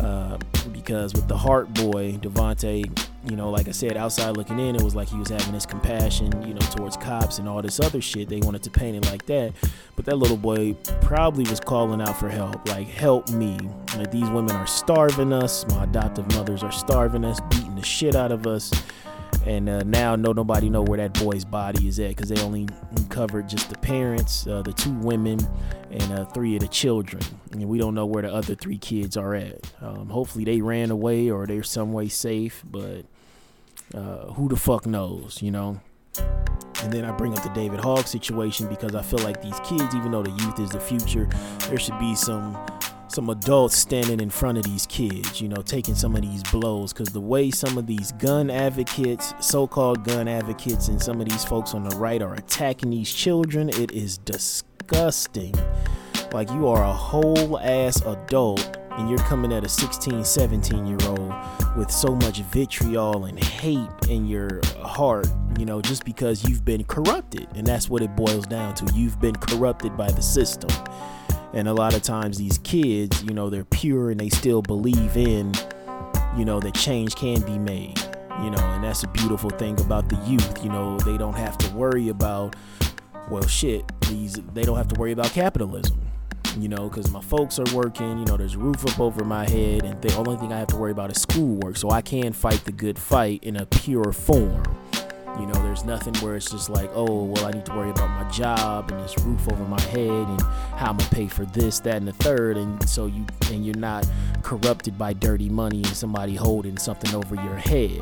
uh, 0.00 0.38
because 0.72 1.14
with 1.14 1.28
the 1.28 1.36
Hart 1.36 1.72
Boy, 1.74 2.12
Devonte, 2.14 3.06
you 3.28 3.36
know, 3.36 3.50
like 3.50 3.68
I 3.68 3.72
said, 3.72 3.96
outside 3.96 4.36
looking 4.36 4.58
in, 4.58 4.76
it 4.76 4.82
was 4.82 4.94
like 4.94 5.08
he 5.08 5.16
was 5.16 5.28
having 5.28 5.52
this 5.52 5.66
compassion, 5.66 6.30
you 6.46 6.54
know, 6.54 6.60
towards 6.60 6.96
cops 6.96 7.38
and 7.38 7.48
all 7.48 7.60
this 7.62 7.80
other 7.80 8.00
shit. 8.00 8.28
They 8.28 8.40
wanted 8.40 8.62
to 8.64 8.70
paint 8.70 8.96
it 8.96 9.10
like 9.10 9.26
that. 9.26 9.52
But 9.96 10.04
that 10.04 10.16
little 10.16 10.36
boy 10.36 10.74
probably 11.00 11.48
was 11.48 11.60
calling 11.60 12.00
out 12.00 12.18
for 12.18 12.28
help, 12.28 12.68
like, 12.68 12.88
help 12.88 13.30
me. 13.30 13.58
Like, 13.96 14.10
these 14.10 14.28
women 14.30 14.54
are 14.54 14.66
starving 14.66 15.32
us. 15.32 15.66
My 15.68 15.84
adoptive 15.84 16.30
mothers 16.34 16.62
are 16.62 16.72
starving 16.72 17.24
us, 17.24 17.40
beating 17.50 17.74
the 17.74 17.84
shit 17.84 18.14
out 18.14 18.32
of 18.32 18.46
us 18.46 18.70
and 19.46 19.68
uh, 19.68 19.82
now 19.84 20.16
no 20.16 20.32
nobody 20.32 20.68
know 20.68 20.82
where 20.82 20.98
that 20.98 21.14
boy's 21.14 21.44
body 21.44 21.86
is 21.86 21.98
at 22.00 22.08
because 22.08 22.28
they 22.28 22.40
only 22.42 22.68
covered 23.08 23.48
just 23.48 23.70
the 23.70 23.78
parents 23.78 24.46
uh, 24.46 24.60
the 24.62 24.72
two 24.72 24.92
women 24.94 25.38
and 25.90 26.12
uh, 26.12 26.24
three 26.26 26.56
of 26.56 26.60
the 26.60 26.68
children. 26.68 27.22
And 27.52 27.66
we 27.68 27.78
don't 27.78 27.94
know 27.94 28.06
where 28.06 28.22
the 28.22 28.32
other 28.32 28.54
three 28.54 28.78
kids 28.78 29.16
are 29.16 29.34
at. 29.34 29.72
Um, 29.80 30.08
hopefully 30.08 30.44
they 30.44 30.60
ran 30.60 30.90
away 30.90 31.30
or 31.30 31.46
they're 31.46 31.62
some 31.62 31.92
way 31.92 32.08
safe 32.08 32.64
but 32.68 33.04
uh, 33.94 34.32
who 34.32 34.48
the 34.48 34.56
fuck 34.56 34.84
knows 34.84 35.40
you 35.40 35.52
know? 35.52 35.80
And 36.82 36.92
then 36.92 37.04
I 37.04 37.10
bring 37.12 37.36
up 37.36 37.42
the 37.42 37.48
David 37.50 37.80
Hogg 37.80 38.06
situation 38.06 38.68
because 38.68 38.94
I 38.94 39.02
feel 39.02 39.18
like 39.20 39.42
these 39.42 39.58
kids, 39.60 39.94
even 39.94 40.12
though 40.12 40.22
the 40.22 40.30
youth 40.30 40.58
is 40.60 40.70
the 40.70 40.80
future, 40.80 41.28
there 41.68 41.78
should 41.78 41.98
be 41.98 42.14
some 42.14 42.54
some 43.08 43.30
adults 43.30 43.76
standing 43.76 44.20
in 44.20 44.30
front 44.30 44.58
of 44.58 44.64
these 44.64 44.86
kids, 44.86 45.40
you 45.40 45.48
know, 45.48 45.62
taking 45.62 45.94
some 45.94 46.16
of 46.16 46.22
these 46.22 46.42
blows. 46.44 46.92
Because 46.92 47.08
the 47.08 47.20
way 47.20 47.50
some 47.50 47.78
of 47.78 47.86
these 47.86 48.12
gun 48.12 48.50
advocates, 48.50 49.34
so 49.40 49.66
called 49.66 50.04
gun 50.04 50.28
advocates, 50.28 50.88
and 50.88 51.00
some 51.00 51.20
of 51.20 51.28
these 51.28 51.44
folks 51.44 51.74
on 51.74 51.88
the 51.88 51.96
right 51.96 52.22
are 52.22 52.34
attacking 52.34 52.90
these 52.90 53.12
children, 53.12 53.68
it 53.68 53.92
is 53.92 54.18
disgusting. 54.18 55.54
Like, 56.32 56.50
you 56.50 56.66
are 56.66 56.82
a 56.82 56.92
whole 56.92 57.58
ass 57.60 58.02
adult 58.02 58.78
and 58.96 59.10
you're 59.10 59.18
coming 59.20 59.52
at 59.52 59.64
a 59.64 59.68
16, 59.68 60.24
17 60.24 60.86
year 60.86 60.98
old 61.06 61.32
with 61.76 61.90
so 61.90 62.14
much 62.14 62.40
vitriol 62.40 63.26
and 63.26 63.38
hate 63.38 63.88
in 64.08 64.26
your 64.26 64.60
heart, 64.80 65.26
you 65.58 65.66
know, 65.66 65.82
just 65.82 66.04
because 66.04 66.48
you've 66.48 66.64
been 66.64 66.82
corrupted. 66.84 67.46
And 67.54 67.66
that's 67.66 67.90
what 67.90 68.02
it 68.02 68.16
boils 68.16 68.46
down 68.46 68.74
to. 68.76 68.92
You've 68.94 69.20
been 69.20 69.36
corrupted 69.36 69.96
by 69.96 70.10
the 70.10 70.22
system. 70.22 70.70
And 71.56 71.68
a 71.68 71.72
lot 71.72 71.94
of 71.94 72.02
times 72.02 72.36
these 72.36 72.58
kids, 72.58 73.24
you 73.24 73.32
know, 73.32 73.48
they're 73.48 73.64
pure 73.64 74.10
and 74.10 74.20
they 74.20 74.28
still 74.28 74.60
believe 74.60 75.16
in, 75.16 75.54
you 76.36 76.44
know, 76.44 76.60
that 76.60 76.74
change 76.74 77.14
can 77.14 77.40
be 77.40 77.58
made. 77.58 77.98
You 78.42 78.50
know, 78.50 78.58
and 78.58 78.84
that's 78.84 79.04
a 79.04 79.08
beautiful 79.08 79.48
thing 79.48 79.80
about 79.80 80.10
the 80.10 80.16
youth. 80.26 80.62
You 80.62 80.68
know, 80.68 80.98
they 80.98 81.16
don't 81.16 81.34
have 81.34 81.56
to 81.56 81.74
worry 81.74 82.10
about, 82.10 82.56
well, 83.30 83.46
shit, 83.46 83.90
these, 84.02 84.34
they 84.52 84.64
don't 84.64 84.76
have 84.76 84.88
to 84.88 85.00
worry 85.00 85.12
about 85.12 85.30
capitalism 85.30 85.98
you 86.58 86.68
know, 86.68 86.88
because 86.88 87.10
my 87.10 87.20
folks 87.20 87.58
are 87.58 87.74
working, 87.74 88.18
you 88.18 88.24
know, 88.24 88.36
there's 88.36 88.54
a 88.54 88.58
roof 88.58 88.82
up 88.86 88.98
over 88.98 89.24
my 89.24 89.46
head, 89.46 89.84
and 89.84 90.00
the 90.00 90.14
only 90.16 90.36
thing 90.38 90.54
I 90.54 90.58
have 90.58 90.68
to 90.68 90.76
worry 90.76 90.92
about 90.92 91.14
is 91.14 91.20
schoolwork. 91.20 91.76
So 91.76 91.90
I 91.90 92.00
can 92.00 92.32
fight 92.32 92.64
the 92.64 92.72
good 92.72 92.98
fight 92.98 93.44
in 93.44 93.56
a 93.56 93.66
pure 93.66 94.10
form. 94.10 94.62
You 95.38 95.46
know, 95.46 95.54
there's 95.62 95.84
nothing 95.84 96.14
where 96.16 96.34
it's 96.34 96.50
just 96.50 96.70
like, 96.70 96.90
oh, 96.94 97.24
well, 97.24 97.44
I 97.44 97.50
need 97.50 97.66
to 97.66 97.72
worry 97.72 97.90
about 97.90 98.08
my 98.10 98.28
job 98.30 98.90
and 98.90 98.98
this 99.00 99.16
roof 99.18 99.46
over 99.52 99.64
my 99.64 99.80
head 99.82 100.08
and 100.08 100.40
how 100.76 100.90
I'm 100.90 100.96
gonna 100.96 101.10
pay 101.10 101.28
for 101.28 101.44
this, 101.46 101.78
that, 101.80 101.96
and 101.96 102.08
the 102.08 102.12
third. 102.12 102.56
And 102.56 102.88
so 102.88 103.06
you 103.06 103.26
and 103.50 103.64
you're 103.64 103.76
not 103.76 104.08
corrupted 104.42 104.96
by 104.96 105.12
dirty 105.12 105.48
money 105.48 105.78
and 105.78 105.88
somebody 105.88 106.34
holding 106.34 106.78
something 106.78 107.14
over 107.14 107.34
your 107.34 107.56
head. 107.56 108.00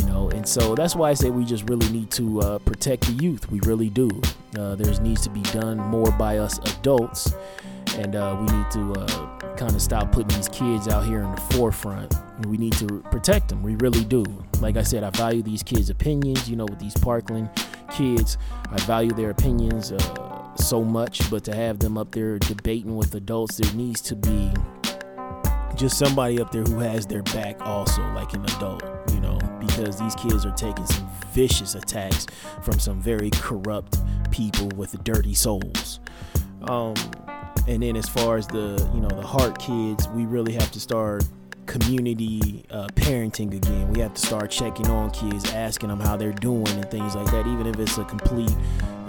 You 0.00 0.06
know, 0.06 0.28
and 0.30 0.46
so 0.46 0.74
that's 0.74 0.94
why 0.94 1.10
I 1.10 1.14
say 1.14 1.30
we 1.30 1.44
just 1.44 1.68
really 1.68 1.88
need 1.90 2.10
to 2.12 2.40
uh, 2.40 2.58
protect 2.58 3.06
the 3.06 3.12
youth. 3.12 3.50
We 3.50 3.60
really 3.60 3.88
do. 3.88 4.08
Uh, 4.58 4.74
there 4.74 5.00
needs 5.00 5.22
to 5.22 5.30
be 5.30 5.42
done 5.42 5.78
more 5.78 6.10
by 6.12 6.38
us 6.38 6.58
adults, 6.58 7.34
and 7.98 8.14
uh, 8.14 8.36
we 8.38 8.46
need 8.46 8.70
to 8.70 8.92
uh, 8.92 9.38
kind 9.56 9.74
of 9.74 9.82
stop 9.82 10.12
putting 10.12 10.34
these 10.36 10.48
kids 10.48 10.86
out 10.86 11.04
here 11.04 11.20
in 11.22 11.30
the 11.34 11.40
forefront. 11.52 12.14
We 12.46 12.56
need 12.56 12.74
to 12.74 13.00
protect 13.10 13.48
them. 13.48 13.62
We 13.62 13.74
really 13.76 14.04
do. 14.04 14.24
Like 14.60 14.76
I 14.76 14.82
said, 14.82 15.02
I 15.02 15.10
value 15.10 15.42
these 15.42 15.64
kids' 15.64 15.90
opinions. 15.90 16.48
You 16.48 16.56
know, 16.56 16.66
with 16.66 16.78
these 16.78 16.96
Parkland 16.96 17.50
kids, 17.90 18.38
I 18.70 18.78
value 18.82 19.10
their 19.10 19.30
opinions 19.30 19.90
uh, 19.90 20.54
so 20.54 20.84
much. 20.84 21.28
But 21.28 21.42
to 21.44 21.54
have 21.56 21.80
them 21.80 21.98
up 21.98 22.12
there 22.12 22.38
debating 22.38 22.96
with 22.96 23.14
adults, 23.16 23.56
there 23.56 23.72
needs 23.74 24.00
to 24.02 24.14
be 24.14 24.52
just 25.74 25.98
somebody 25.98 26.40
up 26.40 26.52
there 26.52 26.62
who 26.62 26.78
has 26.78 27.06
their 27.06 27.22
back 27.22 27.60
also, 27.62 28.02
like 28.12 28.32
an 28.34 28.44
adult. 28.44 28.84
You 29.12 29.20
know, 29.20 29.38
because 29.58 29.98
these 29.98 30.14
kids 30.14 30.46
are 30.46 30.54
taking 30.54 30.86
some 30.86 31.08
vicious 31.32 31.74
attacks 31.74 32.26
from 32.62 32.78
some 32.78 33.00
very 33.00 33.30
corrupt 33.30 33.98
people 34.30 34.68
with 34.76 35.02
dirty 35.02 35.34
souls. 35.34 35.98
Um, 36.62 36.94
and 37.68 37.82
then 37.82 37.96
as 37.96 38.08
far 38.08 38.36
as 38.36 38.46
the 38.46 38.90
you 38.94 39.00
know 39.00 39.08
the 39.08 39.26
Hart 39.26 39.58
kids, 39.58 40.08
we 40.08 40.24
really 40.24 40.54
have 40.54 40.70
to 40.72 40.80
start 40.80 41.24
community 41.66 42.64
uh, 42.70 42.88
parenting 42.94 43.54
again. 43.54 43.88
We 43.92 44.00
have 44.00 44.14
to 44.14 44.26
start 44.26 44.50
checking 44.50 44.88
on 44.88 45.10
kids, 45.10 45.52
asking 45.52 45.90
them 45.90 46.00
how 46.00 46.16
they're 46.16 46.32
doing 46.32 46.66
and 46.66 46.90
things 46.90 47.14
like 47.14 47.30
that. 47.30 47.46
Even 47.46 47.66
if 47.66 47.78
it's 47.78 47.98
a 47.98 48.04
complete, 48.04 48.50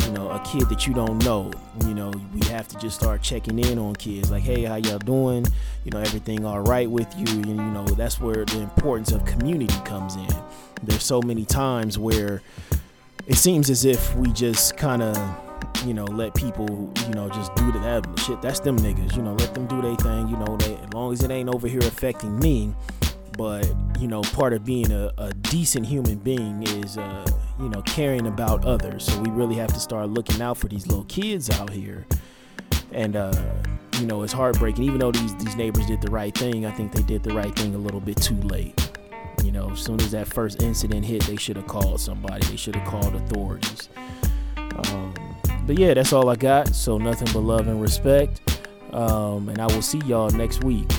you 0.05 0.11
know, 0.11 0.29
a 0.29 0.39
kid 0.41 0.67
that 0.67 0.85
you 0.85 0.93
don't 0.93 1.23
know, 1.23 1.51
you 1.85 1.93
know, 1.93 2.11
we 2.33 2.45
have 2.47 2.67
to 2.67 2.77
just 2.77 2.99
start 2.99 3.21
checking 3.21 3.57
in 3.59 3.79
on 3.79 3.95
kids. 3.95 4.29
Like, 4.29 4.43
hey, 4.43 4.63
how 4.63 4.75
y'all 4.75 4.99
doing? 4.99 5.47
You 5.85 5.91
know, 5.91 5.99
everything 5.99 6.45
all 6.45 6.59
right 6.59 6.89
with 6.89 7.07
you? 7.17 7.25
And 7.27 7.47
you 7.47 7.71
know, 7.71 7.85
that's 7.85 8.19
where 8.19 8.43
the 8.43 8.59
importance 8.59 9.13
of 9.13 9.23
community 9.25 9.79
comes 9.85 10.17
in. 10.17 10.35
There's 10.83 11.03
so 11.03 11.21
many 11.21 11.45
times 11.45 11.97
where 11.97 12.41
it 13.25 13.35
seems 13.35 13.69
as 13.69 13.85
if 13.85 14.13
we 14.17 14.33
just 14.33 14.75
kind 14.75 15.01
of 15.01 15.15
you 15.85 15.93
know, 15.93 16.05
let 16.05 16.33
people, 16.35 16.91
you 17.07 17.13
know, 17.13 17.29
just 17.29 17.53
do 17.55 17.71
that 17.71 18.05
shit. 18.19 18.41
That's 18.41 18.59
them 18.59 18.77
niggas, 18.77 19.15
you 19.15 19.21
know, 19.21 19.33
let 19.33 19.53
them 19.53 19.67
do 19.67 19.81
their 19.81 19.95
thing, 19.95 20.27
you 20.27 20.37
know, 20.37 20.57
they, 20.57 20.75
as 20.75 20.93
long 20.93 21.13
as 21.13 21.23
it 21.23 21.31
ain't 21.31 21.49
over 21.49 21.67
here 21.67 21.79
affecting 21.79 22.37
me. 22.39 22.73
But, 23.37 23.73
you 23.99 24.07
know, 24.09 24.21
part 24.21 24.51
of 24.51 24.65
being 24.65 24.91
a, 24.91 25.13
a 25.17 25.33
decent 25.33 25.85
human 25.85 26.17
being 26.17 26.63
is, 26.63 26.97
uh, 26.97 27.25
you 27.57 27.69
know, 27.69 27.81
caring 27.83 28.27
about 28.27 28.65
others. 28.65 29.05
So 29.05 29.17
we 29.21 29.29
really 29.29 29.55
have 29.55 29.73
to 29.73 29.79
start 29.79 30.09
looking 30.09 30.41
out 30.41 30.57
for 30.57 30.67
these 30.67 30.87
little 30.87 31.05
kids 31.05 31.49
out 31.49 31.69
here. 31.69 32.05
And, 32.91 33.15
uh, 33.15 33.31
you 33.97 34.05
know, 34.05 34.23
it's 34.23 34.33
heartbreaking. 34.33 34.83
Even 34.83 34.99
though 34.99 35.13
these, 35.13 35.33
these 35.37 35.55
neighbors 35.55 35.85
did 35.85 36.01
the 36.01 36.11
right 36.11 36.37
thing, 36.37 36.65
I 36.65 36.71
think 36.71 36.91
they 36.91 37.03
did 37.03 37.23
the 37.23 37.33
right 37.33 37.55
thing 37.55 37.75
a 37.75 37.77
little 37.77 38.01
bit 38.01 38.17
too 38.17 38.35
late. 38.41 38.91
You 39.43 39.53
know, 39.53 39.71
as 39.71 39.79
soon 39.79 40.01
as 40.01 40.11
that 40.11 40.27
first 40.27 40.61
incident 40.61 41.05
hit, 41.05 41.23
they 41.23 41.37
should 41.37 41.55
have 41.55 41.67
called 41.67 42.01
somebody. 42.01 42.45
They 42.47 42.57
should 42.57 42.75
have 42.75 42.87
called 42.87 43.15
authorities. 43.15 43.87
Um, 44.57 45.13
but 45.69 45.77
yeah, 45.77 45.93
that's 45.93 46.13
all 46.13 46.29
I 46.29 46.35
got. 46.35 46.73
So 46.73 46.97
nothing 46.97 47.27
but 47.31 47.41
love 47.41 47.67
and 47.67 47.79
respect. 47.79 48.41
Um, 48.91 49.49
and 49.49 49.59
I 49.59 49.67
will 49.67 49.83
see 49.83 49.99
y'all 49.99 50.31
next 50.31 50.63
week. 50.63 50.89